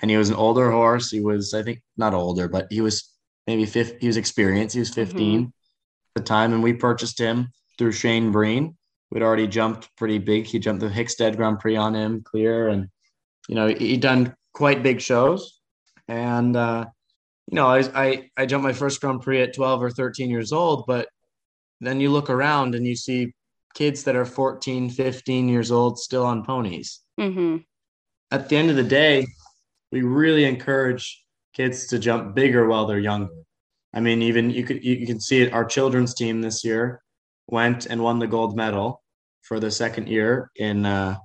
And 0.00 0.10
he 0.10 0.16
was 0.16 0.30
an 0.30 0.36
older 0.36 0.70
horse. 0.70 1.10
He 1.10 1.20
was, 1.20 1.52
I 1.52 1.62
think, 1.62 1.82
not 1.98 2.14
older, 2.14 2.48
but 2.48 2.66
he 2.70 2.80
was 2.80 3.12
maybe 3.46 3.66
50, 3.66 3.98
he 4.00 4.06
was 4.06 4.16
experienced. 4.16 4.74
He 4.74 4.80
was 4.80 4.90
15 4.90 5.40
mm-hmm. 5.40 5.48
The 6.16 6.22
time. 6.22 6.52
And 6.52 6.62
we 6.62 6.72
purchased 6.72 7.20
him 7.20 7.48
through 7.78 7.92
Shane 7.92 8.32
Breen. 8.32 8.76
We'd 9.10 9.22
already 9.22 9.46
jumped 9.46 9.94
pretty 9.96 10.18
big. 10.18 10.46
He 10.46 10.58
jumped 10.58 10.80
the 10.80 10.88
Hickstead 10.88 11.36
Grand 11.36 11.60
Prix 11.60 11.76
on 11.76 11.94
him, 11.94 12.22
clear. 12.22 12.68
And, 12.68 12.88
you 13.48 13.54
know, 13.54 13.68
he'd 13.68 14.00
done 14.00 14.34
quite 14.52 14.82
big 14.82 15.00
shows. 15.00 15.60
And, 16.08 16.56
uh, 16.56 16.86
you 17.46 17.54
know, 17.54 17.68
I, 17.68 17.78
I, 17.94 18.30
I 18.36 18.46
jumped 18.46 18.64
my 18.64 18.72
first 18.72 19.00
Grand 19.00 19.20
Prix 19.20 19.42
at 19.42 19.54
12 19.54 19.82
or 19.82 19.90
13 19.90 20.28
years 20.30 20.52
old, 20.52 20.84
but 20.86 21.08
then 21.80 22.00
you 22.00 22.10
look 22.10 22.30
around 22.30 22.74
and 22.74 22.84
you 22.86 22.96
see 22.96 23.32
kids 23.74 24.02
that 24.04 24.16
are 24.16 24.24
14, 24.24 24.90
15 24.90 25.48
years 25.48 25.70
old 25.70 25.98
still 25.98 26.24
on 26.24 26.44
ponies. 26.44 27.00
Mm-hmm. 27.20 27.58
At 28.32 28.48
the 28.48 28.56
end 28.56 28.70
of 28.70 28.76
the 28.76 28.82
day, 28.82 29.26
we 29.92 30.02
really 30.02 30.44
encourage 30.44 31.22
kids 31.54 31.86
to 31.88 31.98
jump 31.98 32.34
bigger 32.34 32.66
while 32.66 32.86
they're 32.86 32.98
younger. 32.98 33.32
I 33.96 34.00
mean, 34.00 34.20
even 34.20 34.50
you 34.50 34.62
could 34.62 34.84
you 34.84 35.06
can 35.06 35.18
see 35.18 35.40
it. 35.40 35.54
Our 35.54 35.64
children's 35.64 36.12
team 36.12 36.42
this 36.42 36.62
year 36.62 37.02
went 37.46 37.86
and 37.86 38.02
won 38.02 38.18
the 38.18 38.26
gold 38.26 38.54
medal 38.54 39.02
for 39.40 39.58
the 39.58 39.70
second 39.70 40.06
year 40.08 40.50
in 40.56 40.84
uh, 40.84 41.16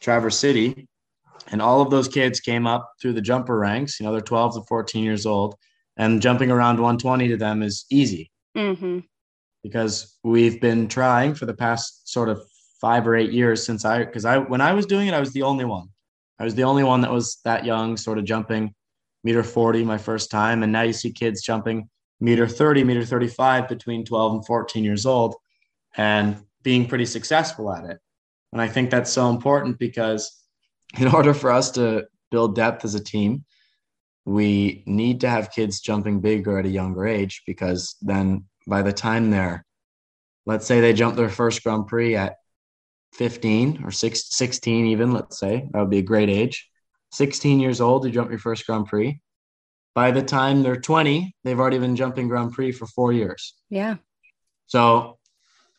Traverse 0.00 0.38
City, 0.38 0.86
and 1.48 1.60
all 1.60 1.82
of 1.82 1.90
those 1.90 2.06
kids 2.06 2.38
came 2.38 2.68
up 2.68 2.88
through 3.02 3.14
the 3.14 3.20
jumper 3.20 3.58
ranks. 3.58 3.98
You 3.98 4.06
know, 4.06 4.12
they're 4.12 4.20
12 4.20 4.54
to 4.54 4.60
14 4.68 5.02
years 5.02 5.26
old, 5.26 5.56
and 5.96 6.22
jumping 6.22 6.52
around 6.52 6.76
120 6.76 7.26
to 7.28 7.36
them 7.36 7.64
is 7.64 7.84
easy 7.90 8.30
mm-hmm. 8.56 9.00
because 9.64 10.16
we've 10.22 10.60
been 10.60 10.86
trying 10.86 11.34
for 11.34 11.46
the 11.46 11.54
past 11.54 12.08
sort 12.08 12.28
of 12.28 12.40
five 12.80 13.08
or 13.08 13.16
eight 13.16 13.32
years 13.32 13.66
since 13.66 13.84
I, 13.84 14.04
because 14.04 14.24
I, 14.24 14.38
when 14.38 14.60
I 14.60 14.72
was 14.72 14.86
doing 14.86 15.08
it, 15.08 15.14
I 15.14 15.20
was 15.20 15.32
the 15.32 15.42
only 15.42 15.64
one. 15.64 15.88
I 16.38 16.44
was 16.44 16.54
the 16.54 16.64
only 16.64 16.84
one 16.84 17.00
that 17.00 17.10
was 17.10 17.40
that 17.44 17.64
young, 17.64 17.96
sort 17.96 18.18
of 18.18 18.24
jumping 18.24 18.72
meter 19.24 19.42
40 19.42 19.82
my 19.84 19.98
first 19.98 20.30
time. 20.30 20.62
And 20.62 20.70
now 20.70 20.82
you 20.82 20.92
see 20.92 21.10
kids 21.10 21.42
jumping 21.42 21.88
meter 22.20 22.46
30, 22.46 22.84
meter 22.84 23.04
35 23.04 23.68
between 23.68 24.04
12 24.04 24.34
and 24.34 24.46
14 24.46 24.84
years 24.84 25.06
old 25.06 25.34
and 25.96 26.36
being 26.62 26.86
pretty 26.86 27.06
successful 27.06 27.72
at 27.72 27.84
it. 27.84 27.98
And 28.52 28.60
I 28.60 28.68
think 28.68 28.90
that's 28.90 29.10
so 29.10 29.30
important 29.30 29.78
because 29.78 30.44
in 30.98 31.08
order 31.08 31.34
for 31.34 31.50
us 31.50 31.70
to 31.72 32.06
build 32.30 32.54
depth 32.54 32.84
as 32.84 32.94
a 32.94 33.02
team, 33.02 33.44
we 34.24 34.82
need 34.86 35.20
to 35.20 35.28
have 35.28 35.52
kids 35.52 35.80
jumping 35.80 36.20
bigger 36.20 36.58
at 36.58 36.64
a 36.64 36.70
younger 36.70 37.06
age 37.06 37.42
because 37.46 37.96
then 38.00 38.44
by 38.66 38.80
the 38.80 38.92
time 38.92 39.30
they're 39.30 39.64
let's 40.46 40.66
say 40.66 40.80
they 40.80 40.92
jump 40.92 41.16
their 41.16 41.28
first 41.28 41.62
Grand 41.62 41.86
Prix 41.86 42.16
at 42.16 42.36
15 43.14 43.82
or 43.84 43.90
six, 43.90 44.24
16, 44.30 44.86
even, 44.86 45.12
let's 45.12 45.38
say. 45.38 45.68
That 45.72 45.80
would 45.80 45.90
be 45.90 45.98
a 45.98 46.02
great 46.02 46.28
age. 46.28 46.68
16 47.12 47.60
years 47.60 47.80
old, 47.80 48.04
you 48.04 48.10
jump 48.10 48.30
your 48.30 48.38
first 48.38 48.66
Grand 48.66 48.86
Prix. 48.86 49.20
By 49.94 50.10
the 50.10 50.22
time 50.22 50.62
they're 50.62 50.80
20, 50.80 51.36
they've 51.44 51.58
already 51.58 51.78
been 51.78 51.96
jumping 51.96 52.28
Grand 52.28 52.52
Prix 52.52 52.72
for 52.72 52.86
four 52.86 53.12
years. 53.12 53.54
Yeah. 53.70 53.96
So 54.66 55.18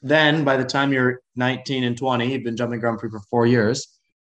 then 0.01 0.43
by 0.43 0.58
the 0.58 0.63
time 0.63 0.93
you're 0.93 1.21
19 1.36 1.84
and 1.84 1.97
20, 1.97 2.32
you've 2.32 2.43
been 2.43 2.56
jumping 2.56 2.80
Grand 2.80 2.99
Prix 2.99 3.10
for 3.10 3.19
four 3.30 3.45
years, 3.45 3.88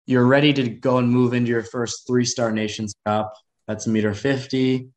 you're 0.07 0.25
ready 0.25 0.53
to 0.53 0.69
go 0.69 0.97
and 0.97 1.09
move 1.09 1.33
into 1.33 1.49
your 1.49 1.63
first 1.63 2.07
three 2.07 2.25
star 2.25 2.51
Nations 2.51 2.95
Cup. 3.05 3.33
That's 3.67 3.87
a 3.87 3.89
meter 3.89 4.13
50, 4.13 4.89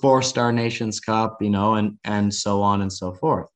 four 0.00 0.22
star 0.22 0.52
Nations 0.52 1.00
Cup, 1.00 1.40
you 1.40 1.50
know, 1.50 1.74
and, 1.74 1.98
and 2.04 2.32
so 2.32 2.62
on 2.62 2.82
and 2.82 2.92
so 2.92 3.12
forth. 3.12 3.48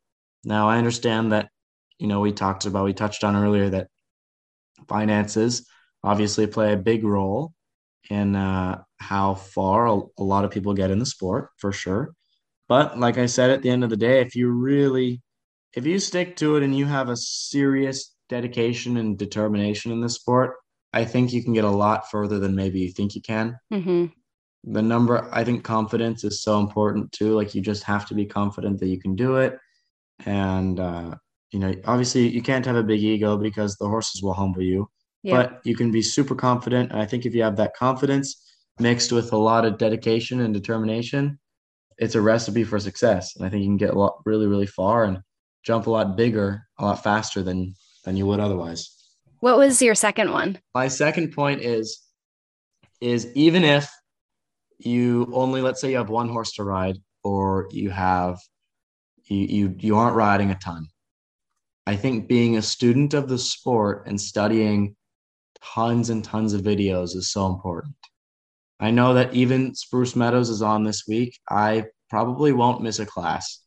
Now, 0.45 0.69
I 0.69 0.79
understand 0.79 1.33
that, 1.33 1.51
you 1.99 2.07
know, 2.07 2.21
we 2.21 2.33
talked 2.33 2.67
about, 2.67 2.85
we 2.85 2.95
touched 2.95 3.25
on 3.25 3.37
earlier 3.37 3.69
that 3.71 3.89
finances 4.89 5.67
obviously 6.03 6.47
play 6.47 6.73
a 6.73 6.79
big 6.79 7.05
role 7.05 7.53
in 8.09 8.35
uh, 8.35 8.83
how 8.99 9.35
far 9.35 9.87
a, 9.87 10.01
a 10.19 10.23
lot 10.23 10.45
of 10.45 10.51
people 10.51 10.75
get 10.75 10.91
in 10.91 10.99
the 10.99 11.07
sport 11.07 11.51
for 11.59 11.73
sure. 11.73 12.15
But 12.69 12.99
like 12.99 13.19
I 13.19 13.27
said, 13.27 13.51
at 13.51 13.63
the 13.63 13.71
end 13.71 13.85
of 13.85 13.91
the 13.91 13.97
day, 13.97 14.21
if 14.21 14.35
you 14.35 14.51
really, 14.51 15.21
if 15.75 15.85
you 15.85 15.99
stick 15.99 16.37
to 16.37 16.57
it 16.57 16.63
and 16.63 16.77
you 16.77 16.87
have 16.87 17.09
a 17.09 17.17
serious 17.17 18.15
dedication 18.29 18.97
and 18.97 19.19
determination 19.19 19.93
in 19.93 20.01
the 20.01 20.09
sport, 20.09 20.55
I 20.93 21.05
think 21.05 21.33
you 21.33 21.43
can 21.43 21.53
get 21.53 21.65
a 21.65 21.71
lot 21.71 22.11
further 22.11 22.39
than 22.39 22.55
maybe 22.55 22.81
you 22.81 22.91
think 22.91 23.15
you 23.15 23.23
can. 23.23 23.59
Mm-hmm. 23.73 24.07
The 24.73 24.83
number, 24.83 25.29
I 25.33 25.45
think 25.45 25.65
confidence 25.65 26.25
is 26.25 26.43
so 26.43 26.61
important 26.61 27.13
too. 27.13 27.35
Like 27.35 27.55
you 27.55 27.61
just 27.61 27.83
have 27.85 28.07
to 28.07 28.15
be 28.15 28.27
confident 28.27 28.79
that 28.81 28.89
you 28.89 29.01
can 29.01 29.17
do 29.17 29.37
it. 29.37 29.59
And, 30.27 30.79
uh, 30.79 31.15
you 31.51 31.59
know, 31.59 31.75
obviously 31.87 32.29
you 32.29 32.43
can't 32.43 32.67
have 32.67 32.77
a 32.77 32.83
big 32.83 33.03
ego 33.03 33.37
because 33.37 33.77
the 33.77 33.89
horses 33.89 34.23
will 34.23 34.35
humble 34.35 34.63
you, 34.63 34.89
yeah. 35.23 35.37
but 35.37 35.61
you 35.65 35.77
can 35.77 35.91
be 35.91 36.03
super 36.03 36.35
confident. 36.35 36.93
And 36.93 37.01
I 37.01 37.07
think 37.07 37.27
if 37.27 37.35
you 37.35 37.43
have 37.43 37.57
that 37.57 37.75
confidence 37.77 38.43
mixed 38.79 39.13
with 39.13 39.33
a 39.33 39.37
lot 39.37 39.65
of 39.65 39.79
dedication 39.79 40.41
and 40.41 40.55
determination, 40.55 41.39
it's 41.99 42.15
a 42.15 42.21
recipe 42.21 42.65
for 42.65 42.79
success. 42.79 43.37
And 43.37 43.45
I 43.45 43.51
think 43.51 43.63
you 43.63 43.69
can 43.69 43.77
get 43.77 43.91
a 43.91 43.99
lot 43.99 44.21
really, 44.25 44.47
really 44.47 44.67
far 44.67 45.05
and 45.05 45.19
jump 45.63 45.87
a 45.87 45.91
lot 45.91 46.17
bigger, 46.17 46.63
a 46.79 46.85
lot 46.85 47.03
faster 47.03 47.43
than 47.43 47.75
than 48.05 48.17
you 48.17 48.27
would 48.27 48.41
otherwise. 48.41 48.97
What 49.41 49.59
was 49.59 49.83
your 49.83 49.95
second 49.95 50.33
one? 50.33 50.59
My 50.75 50.89
second 50.89 51.33
point 51.33 51.61
is 51.61 52.01
is 53.01 53.31
even 53.35 53.65
if 53.65 53.91
you 54.79 55.31
only 55.35 55.61
let's 55.61 55.81
say 55.81 55.91
you 55.91 55.97
have 55.99 56.11
one 56.11 56.29
horse 56.29 56.53
to 56.53 56.65
ride 56.65 56.97
or 57.23 57.69
you 57.71 57.91
have 57.91 58.39
you 59.27 59.39
you, 59.39 59.77
you 59.79 59.97
aren't 59.97 60.17
riding 60.17 60.51
a 60.51 60.55
ton. 60.55 60.87
I 61.87 61.97
think 61.97 62.29
being 62.29 62.57
a 62.57 62.63
student 62.63 63.15
of 63.15 63.29
the 63.29 63.39
sport 63.39 64.07
and 64.07 64.21
studying 64.21 64.97
tons 65.63 66.11
and 66.11 66.25
tons 66.25 66.53
of 66.53 66.63
videos 66.63 67.17
is 67.17 67.33
so 67.33 67.47
important. 67.47 67.95
I 68.79 68.91
know 68.91 69.15
that 69.15 69.35
even 69.35 69.75
Spruce 69.75 70.17
Meadows 70.17 70.49
is 70.49 70.63
on 70.63 70.85
this 70.85 71.05
week. 71.07 71.39
I 71.49 71.85
probably 72.09 72.53
won't 72.53 72.83
miss 72.83 72.99
a 72.99 73.07
class. 73.07 73.61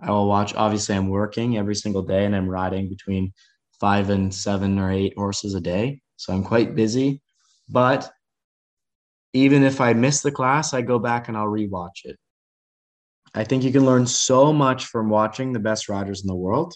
I 0.00 0.10
will 0.10 0.28
watch. 0.28 0.54
Obviously, 0.54 0.96
I'm 0.96 1.08
working 1.08 1.56
every 1.56 1.74
single 1.74 2.02
day 2.02 2.24
and 2.24 2.34
I'm 2.34 2.48
riding 2.48 2.88
between 2.88 3.32
five 3.80 4.10
and 4.10 4.34
seven 4.34 4.78
or 4.78 4.90
eight 4.90 5.14
horses 5.16 5.54
a 5.54 5.60
day. 5.60 6.00
So 6.16 6.32
I'm 6.32 6.44
quite 6.44 6.74
busy. 6.74 7.22
But 7.68 8.10
even 9.32 9.62
if 9.62 9.80
I 9.80 9.92
miss 9.92 10.22
the 10.22 10.32
class, 10.32 10.74
I 10.74 10.82
go 10.82 10.98
back 10.98 11.28
and 11.28 11.36
I'll 11.36 11.46
rewatch 11.46 12.04
it. 12.04 12.16
I 13.34 13.44
think 13.44 13.62
you 13.62 13.72
can 13.72 13.84
learn 13.84 14.06
so 14.06 14.52
much 14.52 14.86
from 14.86 15.10
watching 15.10 15.52
the 15.52 15.60
best 15.60 15.88
riders 15.88 16.22
in 16.22 16.28
the 16.28 16.34
world. 16.34 16.74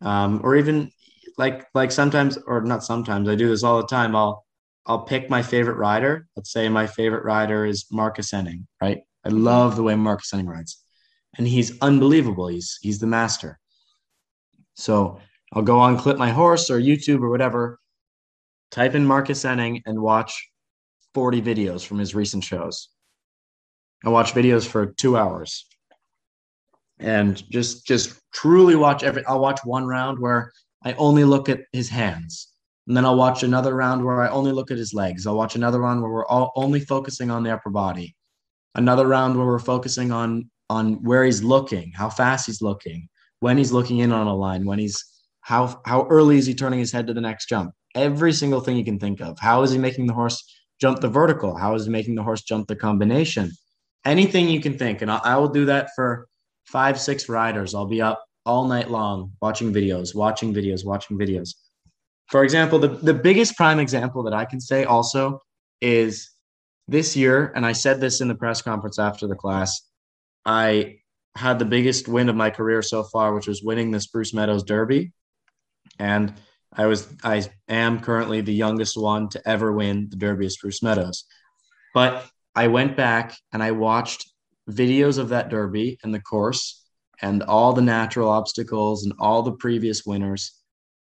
Um, 0.00 0.40
or 0.44 0.54
even 0.56 0.92
like 1.38 1.66
like 1.74 1.92
sometimes 1.92 2.36
or 2.46 2.60
not 2.62 2.84
sometimes 2.84 3.28
I 3.28 3.36
do 3.36 3.48
this 3.48 3.62
all 3.62 3.78
the 3.78 3.86
time. 3.86 4.14
I'll 4.14 4.44
I'll 4.86 5.02
pick 5.02 5.30
my 5.30 5.42
favorite 5.42 5.76
rider. 5.76 6.26
Let's 6.36 6.52
say 6.52 6.68
my 6.68 6.86
favorite 6.86 7.24
rider 7.24 7.64
is 7.64 7.86
Marcus 7.90 8.32
Ehning, 8.32 8.64
right? 8.82 9.02
I 9.24 9.28
mm-hmm. 9.28 9.44
love 9.44 9.76
the 9.76 9.82
way 9.82 9.94
Marcus 9.94 10.30
Ehning 10.32 10.48
rides. 10.48 10.82
And 11.36 11.46
he's 11.46 11.78
unbelievable. 11.80 12.48
He's 12.48 12.78
he's 12.82 12.98
the 12.98 13.06
master. 13.06 13.58
So 14.74 15.20
I'll 15.52 15.62
go 15.62 15.78
on 15.78 15.98
Clip 15.98 16.18
My 16.18 16.30
Horse 16.30 16.70
or 16.70 16.80
YouTube 16.80 17.22
or 17.22 17.30
whatever, 17.30 17.78
type 18.70 18.94
in 18.94 19.06
Marcus 19.06 19.44
Ehning 19.44 19.82
and 19.86 20.00
watch 20.00 20.50
40 21.14 21.40
videos 21.40 21.86
from 21.86 21.98
his 21.98 22.14
recent 22.14 22.44
shows. 22.44 22.88
I 24.04 24.10
watch 24.10 24.32
videos 24.34 24.66
for 24.66 24.86
two 24.86 25.16
hours 25.16 25.66
and 27.00 27.42
just 27.50 27.86
just 27.86 28.20
truly 28.32 28.74
watch 28.74 29.02
every 29.02 29.24
I'll 29.26 29.40
watch 29.40 29.60
one 29.64 29.86
round 29.86 30.18
where 30.18 30.52
I 30.88 30.94
only 30.94 31.24
look 31.24 31.48
at 31.48 31.60
his 31.72 31.88
hands 31.90 32.48
and 32.88 32.96
then 32.96 33.04
I'll 33.04 33.18
watch 33.18 33.42
another 33.42 33.74
round 33.74 34.02
where 34.02 34.22
I 34.22 34.28
only 34.28 34.50
look 34.50 34.70
at 34.70 34.78
his 34.78 34.94
legs. 34.94 35.26
I'll 35.26 35.36
watch 35.36 35.54
another 35.54 35.78
round 35.78 36.00
where 36.00 36.10
we're 36.10 36.26
all 36.26 36.52
only 36.56 36.80
focusing 36.80 37.30
on 37.30 37.42
the 37.42 37.52
upper 37.52 37.68
body. 37.68 38.16
Another 38.74 39.06
round 39.06 39.36
where 39.36 39.46
we're 39.46 39.58
focusing 39.58 40.10
on 40.10 40.50
on 40.70 41.02
where 41.02 41.24
he's 41.24 41.42
looking, 41.42 41.92
how 41.94 42.08
fast 42.08 42.46
he's 42.46 42.62
looking, 42.62 43.08
when 43.40 43.58
he's 43.58 43.72
looking 43.72 43.98
in 43.98 44.12
on 44.12 44.26
a 44.26 44.34
line, 44.34 44.64
when 44.64 44.78
he's 44.78 45.04
how 45.42 45.80
how 45.84 46.06
early 46.08 46.38
is 46.38 46.46
he 46.46 46.54
turning 46.54 46.78
his 46.78 46.90
head 46.90 47.06
to 47.06 47.12
the 47.12 47.20
next 47.20 47.50
jump. 47.50 47.72
Every 47.94 48.32
single 48.32 48.60
thing 48.60 48.78
you 48.78 48.84
can 48.84 48.98
think 48.98 49.20
of. 49.20 49.38
How 49.38 49.62
is 49.62 49.70
he 49.70 49.78
making 49.78 50.06
the 50.06 50.14
horse 50.14 50.42
jump 50.80 51.00
the 51.00 51.08
vertical? 51.08 51.54
How 51.54 51.74
is 51.74 51.84
he 51.84 51.90
making 51.90 52.14
the 52.14 52.22
horse 52.22 52.40
jump 52.40 52.68
the 52.68 52.76
combination? 52.76 53.50
Anything 54.06 54.48
you 54.48 54.60
can 54.62 54.78
think, 54.78 55.02
and 55.02 55.10
I, 55.10 55.20
I 55.22 55.36
will 55.36 55.48
do 55.48 55.66
that 55.66 55.90
for 55.94 56.26
five, 56.64 56.98
six 56.98 57.28
riders. 57.28 57.74
I'll 57.74 57.86
be 57.86 58.00
up 58.00 58.24
all 58.48 58.64
night 58.66 58.90
long 58.90 59.32
watching 59.40 59.72
videos, 59.72 60.14
watching 60.14 60.52
videos, 60.52 60.84
watching 60.84 61.16
videos 61.16 61.54
for 62.28 62.44
example, 62.44 62.78
the, 62.78 62.88
the 62.88 63.14
biggest 63.14 63.56
prime 63.56 63.78
example 63.78 64.22
that 64.24 64.34
I 64.34 64.44
can 64.44 64.60
say 64.60 64.84
also 64.84 65.40
is 65.80 66.30
this 66.86 67.16
year, 67.16 67.52
and 67.54 67.64
I 67.64 67.72
said 67.72 68.00
this 68.00 68.20
in 68.20 68.28
the 68.28 68.34
press 68.34 68.62
conference 68.62 68.98
after 68.98 69.26
the 69.26 69.34
class, 69.34 69.82
I 70.44 70.98
had 71.34 71.58
the 71.58 71.64
biggest 71.64 72.06
win 72.06 72.28
of 72.28 72.36
my 72.36 72.50
career 72.50 72.82
so 72.82 73.02
far, 73.02 73.34
which 73.34 73.46
was 73.46 73.62
winning 73.62 73.90
the 73.90 74.00
Spruce 74.00 74.34
Meadows 74.34 74.62
Derby. 74.62 75.12
And 75.98 76.34
I 76.72 76.86
was 76.86 77.08
I 77.24 77.44
am 77.68 78.00
currently 78.00 78.40
the 78.40 78.52
youngest 78.52 78.96
one 78.96 79.28
to 79.30 79.48
ever 79.48 79.72
win 79.72 80.08
the 80.10 80.16
Derby 80.16 80.46
of 80.46 80.52
Spruce 80.52 80.82
Meadows. 80.82 81.24
But 81.94 82.26
I 82.54 82.68
went 82.68 82.96
back 82.96 83.36
and 83.52 83.62
I 83.62 83.70
watched 83.70 84.30
videos 84.68 85.18
of 85.18 85.30
that 85.30 85.48
Derby 85.48 85.98
and 86.02 86.12
the 86.12 86.20
course 86.20 86.86
and 87.22 87.42
all 87.42 87.72
the 87.72 87.82
natural 87.82 88.28
obstacles 88.28 89.04
and 89.04 89.12
all 89.18 89.42
the 89.42 89.52
previous 89.52 90.04
winners 90.04 90.58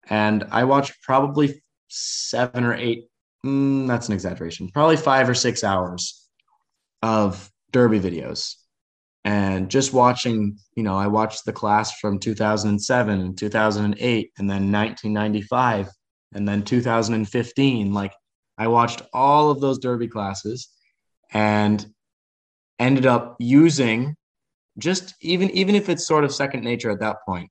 and 0.09 0.45
I 0.51 0.65
watched 0.65 1.03
probably 1.03 1.63
seven 1.89 2.65
or 2.65 2.75
eight. 2.75 3.07
Mm, 3.45 3.87
that's 3.87 4.09
an 4.09 4.15
exaggeration. 4.15 4.69
Probably 4.69 4.97
five 4.97 5.29
or 5.29 5.35
six 5.35 5.65
hours 5.65 6.29
of 7.03 7.51
Derby 7.71 8.01
videos, 8.01 8.57
and 9.25 9.71
just 9.71 9.93
watching. 9.93 10.59
You 10.75 10.83
know, 10.83 10.97
I 10.97 11.07
watched 11.07 11.45
the 11.45 11.53
class 11.53 11.99
from 11.99 12.19
2007 12.19 13.21
and 13.21 13.39
2008, 13.39 14.33
and 14.39 14.51
then 14.51 14.73
1995, 14.73 15.89
and 16.35 16.47
then 16.47 16.63
2015. 16.63 17.93
Like 17.93 18.13
I 18.59 18.69
watched 18.69 19.03
all 19.13 19.51
of 19.51 19.61
those 19.61 19.79
Derby 19.79 20.09
classes, 20.09 20.69
and 21.33 21.87
ended 22.79 23.07
up 23.07 23.37
using 23.39 24.17
just 24.79 25.15
even 25.21 25.51
even 25.51 25.75
if 25.75 25.89
it's 25.89 26.07
sort 26.07 26.25
of 26.25 26.35
second 26.35 26.63
nature 26.63 26.91
at 26.91 27.01
that 27.01 27.17
point 27.27 27.51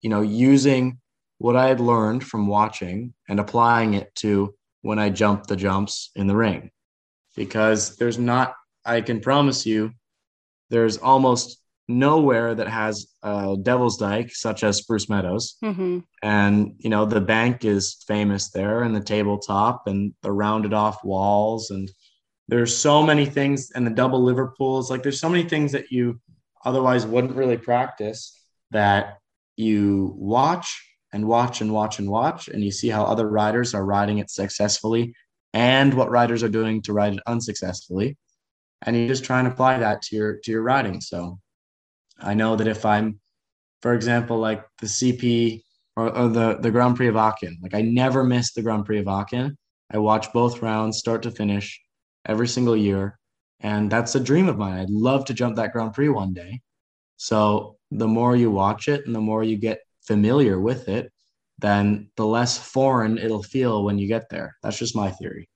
you 0.00 0.10
know 0.10 0.22
using 0.22 0.98
what 1.38 1.56
I 1.56 1.68
had 1.68 1.80
learned 1.80 2.24
from 2.24 2.46
watching 2.46 3.12
and 3.28 3.40
applying 3.40 3.94
it 3.94 4.14
to 4.16 4.54
when 4.82 4.98
I 4.98 5.10
jump 5.10 5.46
the 5.46 5.56
jumps 5.56 6.10
in 6.14 6.26
the 6.26 6.36
ring. 6.36 6.70
Because 7.36 7.96
there's 7.96 8.18
not, 8.18 8.54
I 8.84 9.00
can 9.00 9.20
promise 9.20 9.66
you, 9.66 9.92
there's 10.70 10.98
almost 10.98 11.58
nowhere 11.88 12.54
that 12.54 12.68
has 12.68 13.08
a 13.22 13.56
devil's 13.60 13.98
dyke 13.98 14.34
such 14.34 14.62
as 14.64 14.78
Spruce 14.78 15.08
Meadows. 15.08 15.56
Mm-hmm. 15.62 15.98
And, 16.22 16.74
you 16.78 16.90
know, 16.90 17.04
the 17.04 17.20
bank 17.20 17.64
is 17.64 18.02
famous 18.06 18.50
there 18.50 18.82
and 18.82 18.94
the 18.94 19.00
tabletop 19.00 19.86
and 19.86 20.14
the 20.22 20.32
rounded 20.32 20.72
off 20.72 21.04
walls. 21.04 21.70
And 21.70 21.90
there's 22.48 22.76
so 22.76 23.02
many 23.02 23.26
things 23.26 23.70
and 23.72 23.86
the 23.86 23.90
double 23.90 24.22
Liverpools. 24.22 24.90
Like 24.90 25.02
there's 25.02 25.20
so 25.20 25.28
many 25.28 25.46
things 25.46 25.72
that 25.72 25.90
you 25.90 26.20
otherwise 26.64 27.06
wouldn't 27.06 27.36
really 27.36 27.56
practice 27.56 28.38
that 28.70 29.18
you 29.56 30.14
watch 30.16 30.82
and 31.12 31.26
watch 31.26 31.60
and 31.60 31.72
watch 31.72 31.98
and 31.98 32.10
watch, 32.10 32.48
and 32.48 32.62
you 32.62 32.70
see 32.70 32.88
how 32.88 33.04
other 33.04 33.28
riders 33.28 33.74
are 33.74 33.84
riding 33.84 34.18
it 34.18 34.30
successfully 34.30 35.14
and 35.52 35.94
what 35.94 36.10
riders 36.10 36.42
are 36.42 36.48
doing 36.48 36.82
to 36.82 36.92
ride 36.92 37.14
it 37.14 37.20
unsuccessfully. 37.26 38.16
And 38.82 38.96
you 38.96 39.06
just 39.06 39.24
try 39.24 39.38
and 39.38 39.48
apply 39.48 39.78
that 39.78 40.02
to 40.02 40.16
your 40.16 40.38
to 40.42 40.50
your 40.50 40.62
riding. 40.62 41.00
So 41.00 41.38
I 42.20 42.34
know 42.34 42.56
that 42.56 42.66
if 42.66 42.84
I'm, 42.84 43.20
for 43.80 43.94
example, 43.94 44.38
like 44.38 44.64
the 44.80 44.86
CP 44.86 45.62
or, 45.96 46.10
or 46.14 46.28
the, 46.28 46.58
the 46.60 46.70
Grand 46.70 46.96
Prix 46.96 47.08
of 47.08 47.16
Aachen, 47.16 47.58
like 47.62 47.74
I 47.74 47.82
never 47.82 48.24
miss 48.24 48.52
the 48.52 48.62
Grand 48.62 48.84
Prix 48.84 48.98
of 48.98 49.08
Aachen. 49.08 49.56
I 49.92 49.98
watch 49.98 50.32
both 50.32 50.62
rounds 50.62 50.98
start 50.98 51.22
to 51.22 51.30
finish 51.30 51.80
every 52.26 52.48
single 52.48 52.76
year. 52.76 53.18
And 53.60 53.90
that's 53.90 54.14
a 54.14 54.20
dream 54.20 54.48
of 54.48 54.58
mine. 54.58 54.78
I'd 54.78 54.90
love 54.90 55.24
to 55.26 55.34
jump 55.34 55.56
that 55.56 55.72
Grand 55.72 55.94
Prix 55.94 56.08
one 56.08 56.32
day. 56.32 56.60
So 57.16 57.76
the 57.90 58.08
more 58.08 58.36
you 58.36 58.50
watch 58.50 58.88
it 58.88 59.06
and 59.06 59.14
the 59.14 59.20
more 59.20 59.42
you 59.42 59.56
get 59.56 59.80
familiar 60.02 60.60
with 60.60 60.88
it, 60.88 61.12
then 61.58 62.10
the 62.16 62.26
less 62.26 62.58
foreign 62.58 63.16
it'll 63.16 63.42
feel 63.42 63.84
when 63.84 63.98
you 63.98 64.08
get 64.08 64.28
there. 64.28 64.56
That's 64.62 64.78
just 64.78 64.96
my 64.96 65.10
theory. 65.10 65.48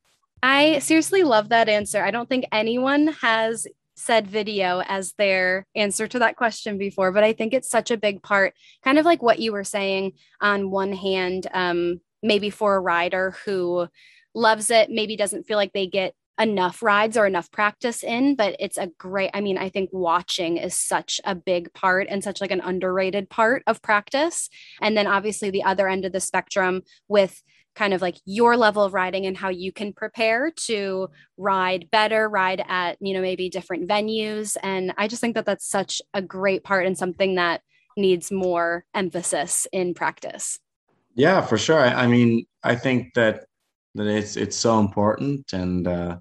I 0.43 0.79
seriously 0.79 1.25
love 1.25 1.49
that 1.49 1.69
answer. 1.69 2.03
I 2.03 2.13
don't 2.13 2.29
think 2.29 2.45
anyone 2.53 3.09
has 3.21 3.67
said 3.97 4.29
video 4.29 4.81
as 4.87 5.13
their 5.19 5.67
answer 5.75 6.07
to 6.07 6.21
that 6.21 6.37
question 6.37 6.79
before, 6.79 7.11
but 7.11 7.25
I 7.25 7.33
think 7.33 7.53
it's 7.53 7.69
such 7.69 7.91
a 7.91 7.97
big 7.97 8.23
part, 8.23 8.55
kind 8.85 8.99
of 8.99 9.05
like 9.05 9.23
what 9.23 9.41
you 9.41 9.51
were 9.53 9.65
saying 9.65 10.13
on 10.41 10.71
one 10.71 10.93
hand, 10.93 11.49
um, 11.53 12.01
maybe 12.23 12.49
for 12.49 12.77
a 12.77 12.81
rider 12.81 13.35
who 13.45 13.89
loves 14.35 14.71
it, 14.71 14.89
maybe 14.89 15.17
doesn't 15.17 15.49
feel 15.49 15.57
like 15.57 15.73
they 15.73 15.89
get 15.89 16.15
enough 16.39 16.83
rides 16.83 17.17
or 17.17 17.27
enough 17.27 17.51
practice 17.51 18.03
in 18.03 18.37
but 18.37 18.55
it's 18.59 18.79
a 18.79 18.89
great 18.99 19.31
i 19.35 19.41
mean 19.41 19.59
i 19.59 19.69
think 19.69 19.91
watching 19.93 20.57
is 20.57 20.75
such 20.75 21.21
a 21.25 21.35
big 21.35 21.73
part 21.75 22.07
and 22.09 22.23
such 22.23 22.41
like 22.41 22.51
an 22.51 22.61
underrated 22.61 23.29
part 23.29 23.63
of 23.67 23.83
practice. 23.83 24.49
And 24.81 24.97
then 24.97 25.07
obviously 25.07 25.51
the 25.51 25.65
other 25.65 25.89
end 25.89 26.05
of 26.05 26.13
the 26.13 26.21
spectrum 26.21 26.83
with 27.09 27.43
kind 27.75 27.95
of 27.95 28.03
like 28.03 28.17
your 28.25 28.57
level 28.57 28.83
of 28.83 28.95
riding 28.95 29.27
and 29.27 29.37
how 29.37 29.51
you 29.51 29.73
can 29.73 29.93
prepare 29.93 30.51
to 30.51 31.09
ride 31.37 31.89
better 31.91 32.29
ride 32.29 32.63
at 32.67 32.97
you 33.01 33.15
know 33.15 33.21
maybe 33.21 33.49
different 33.49 33.89
venues. 33.89 34.57
And 34.63 34.93
i 34.99 35.09
just 35.09 35.21
think 35.21 35.35
that 35.35 35.47
that's 35.47 35.69
such 35.69 36.03
a 36.15 36.23
great 36.23 36.65
part 36.65 36.87
and 36.87 36.99
something 36.99 37.37
that 37.37 37.63
needs 37.97 38.31
more 38.31 38.85
emphasis 38.95 39.67
in 39.73 39.95
practice. 39.95 40.59
Yeah 41.15 41.41
for 41.41 41.59
sure. 41.59 41.81
I, 41.81 42.05
I 42.05 42.07
mean 42.07 42.47
i 42.63 42.75
think 42.75 43.15
that 43.15 43.45
that 43.95 44.07
it's 44.07 44.37
it's 44.37 44.57
so 44.57 44.81
important 44.81 45.53
and 45.53 45.87
uh 45.87 46.19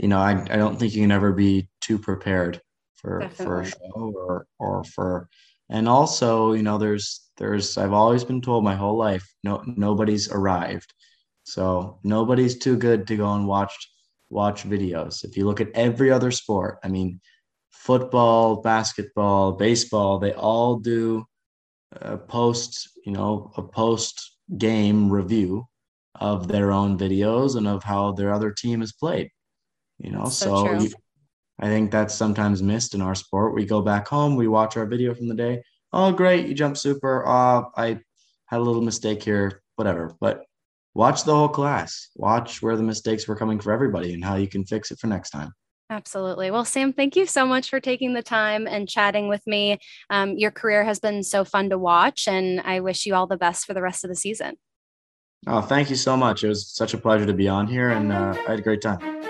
you 0.00 0.08
know, 0.08 0.18
I, 0.18 0.32
I 0.32 0.56
don't 0.56 0.78
think 0.78 0.94
you 0.94 1.02
can 1.02 1.12
ever 1.12 1.32
be 1.32 1.68
too 1.82 1.98
prepared 1.98 2.60
for 2.94 3.20
Definitely. 3.20 3.44
for 3.44 3.60
a 3.60 3.66
show 3.66 4.12
or 4.16 4.46
or 4.58 4.84
for 4.84 5.28
and 5.68 5.88
also, 5.88 6.52
you 6.52 6.62
know, 6.62 6.78
there's 6.78 7.30
there's 7.36 7.76
I've 7.76 7.92
always 7.92 8.24
been 8.24 8.40
told 8.40 8.64
my 8.64 8.74
whole 8.74 8.96
life, 8.96 9.26
no 9.44 9.62
nobody's 9.66 10.30
arrived. 10.30 10.94
So 11.44 11.98
nobody's 12.02 12.58
too 12.58 12.76
good 12.76 13.06
to 13.08 13.16
go 13.16 13.32
and 13.34 13.46
watch 13.46 13.74
watch 14.30 14.64
videos. 14.64 15.22
If 15.22 15.36
you 15.36 15.44
look 15.44 15.60
at 15.60 15.70
every 15.74 16.10
other 16.10 16.30
sport, 16.30 16.78
I 16.82 16.88
mean, 16.88 17.20
football, 17.70 18.62
basketball, 18.62 19.52
baseball, 19.52 20.18
they 20.18 20.32
all 20.32 20.76
do 20.76 21.26
a 21.92 22.16
post, 22.16 22.88
you 23.04 23.12
know, 23.12 23.52
a 23.56 23.62
post 23.62 24.36
game 24.56 25.10
review 25.10 25.66
of 26.14 26.48
their 26.48 26.72
own 26.72 26.98
videos 26.98 27.56
and 27.56 27.68
of 27.68 27.82
how 27.84 28.12
their 28.12 28.32
other 28.32 28.50
team 28.50 28.80
has 28.80 28.92
played 28.92 29.30
you 30.00 30.10
know 30.10 30.24
so, 30.24 30.64
so 30.64 30.72
you, 30.80 30.90
i 31.60 31.66
think 31.66 31.90
that's 31.90 32.14
sometimes 32.14 32.62
missed 32.62 32.94
in 32.94 33.00
our 33.00 33.14
sport 33.14 33.54
we 33.54 33.64
go 33.64 33.80
back 33.80 34.08
home 34.08 34.36
we 34.36 34.48
watch 34.48 34.76
our 34.76 34.86
video 34.86 35.14
from 35.14 35.28
the 35.28 35.34
day 35.34 35.62
oh 35.92 36.12
great 36.12 36.46
you 36.46 36.54
jump 36.54 36.76
super 36.76 37.26
uh, 37.26 37.62
i 37.76 37.98
had 38.46 38.58
a 38.58 38.62
little 38.62 38.82
mistake 38.82 39.22
here 39.22 39.62
whatever 39.76 40.16
but 40.20 40.44
watch 40.94 41.24
the 41.24 41.34
whole 41.34 41.48
class 41.48 42.08
watch 42.16 42.62
where 42.62 42.76
the 42.76 42.82
mistakes 42.82 43.28
were 43.28 43.36
coming 43.36 43.60
for 43.60 43.72
everybody 43.72 44.14
and 44.14 44.24
how 44.24 44.36
you 44.36 44.48
can 44.48 44.64
fix 44.64 44.90
it 44.90 44.98
for 44.98 45.06
next 45.06 45.30
time 45.30 45.52
Absolutely. 45.90 46.52
Well, 46.52 46.64
Sam, 46.64 46.92
thank 46.92 47.16
you 47.16 47.26
so 47.26 47.44
much 47.44 47.68
for 47.68 47.80
taking 47.80 48.14
the 48.14 48.22
time 48.22 48.68
and 48.68 48.88
chatting 48.88 49.26
with 49.26 49.44
me. 49.44 49.78
Um, 50.08 50.38
your 50.38 50.52
career 50.52 50.84
has 50.84 51.00
been 51.00 51.24
so 51.24 51.44
fun 51.44 51.68
to 51.70 51.78
watch, 51.78 52.28
and 52.28 52.60
I 52.60 52.78
wish 52.78 53.06
you 53.06 53.16
all 53.16 53.26
the 53.26 53.36
best 53.36 53.66
for 53.66 53.74
the 53.74 53.82
rest 53.82 54.04
of 54.04 54.08
the 54.08 54.14
season. 54.14 54.54
Oh, 55.48 55.60
thank 55.60 55.90
you 55.90 55.96
so 55.96 56.16
much. 56.16 56.44
It 56.44 56.48
was 56.48 56.68
such 56.68 56.94
a 56.94 56.98
pleasure 56.98 57.26
to 57.26 57.34
be 57.34 57.48
on 57.48 57.66
here, 57.66 57.90
and 57.90 58.12
uh, 58.12 58.36
I 58.46 58.50
had 58.52 58.60
a 58.60 58.62
great 58.62 58.82
time. 58.82 59.29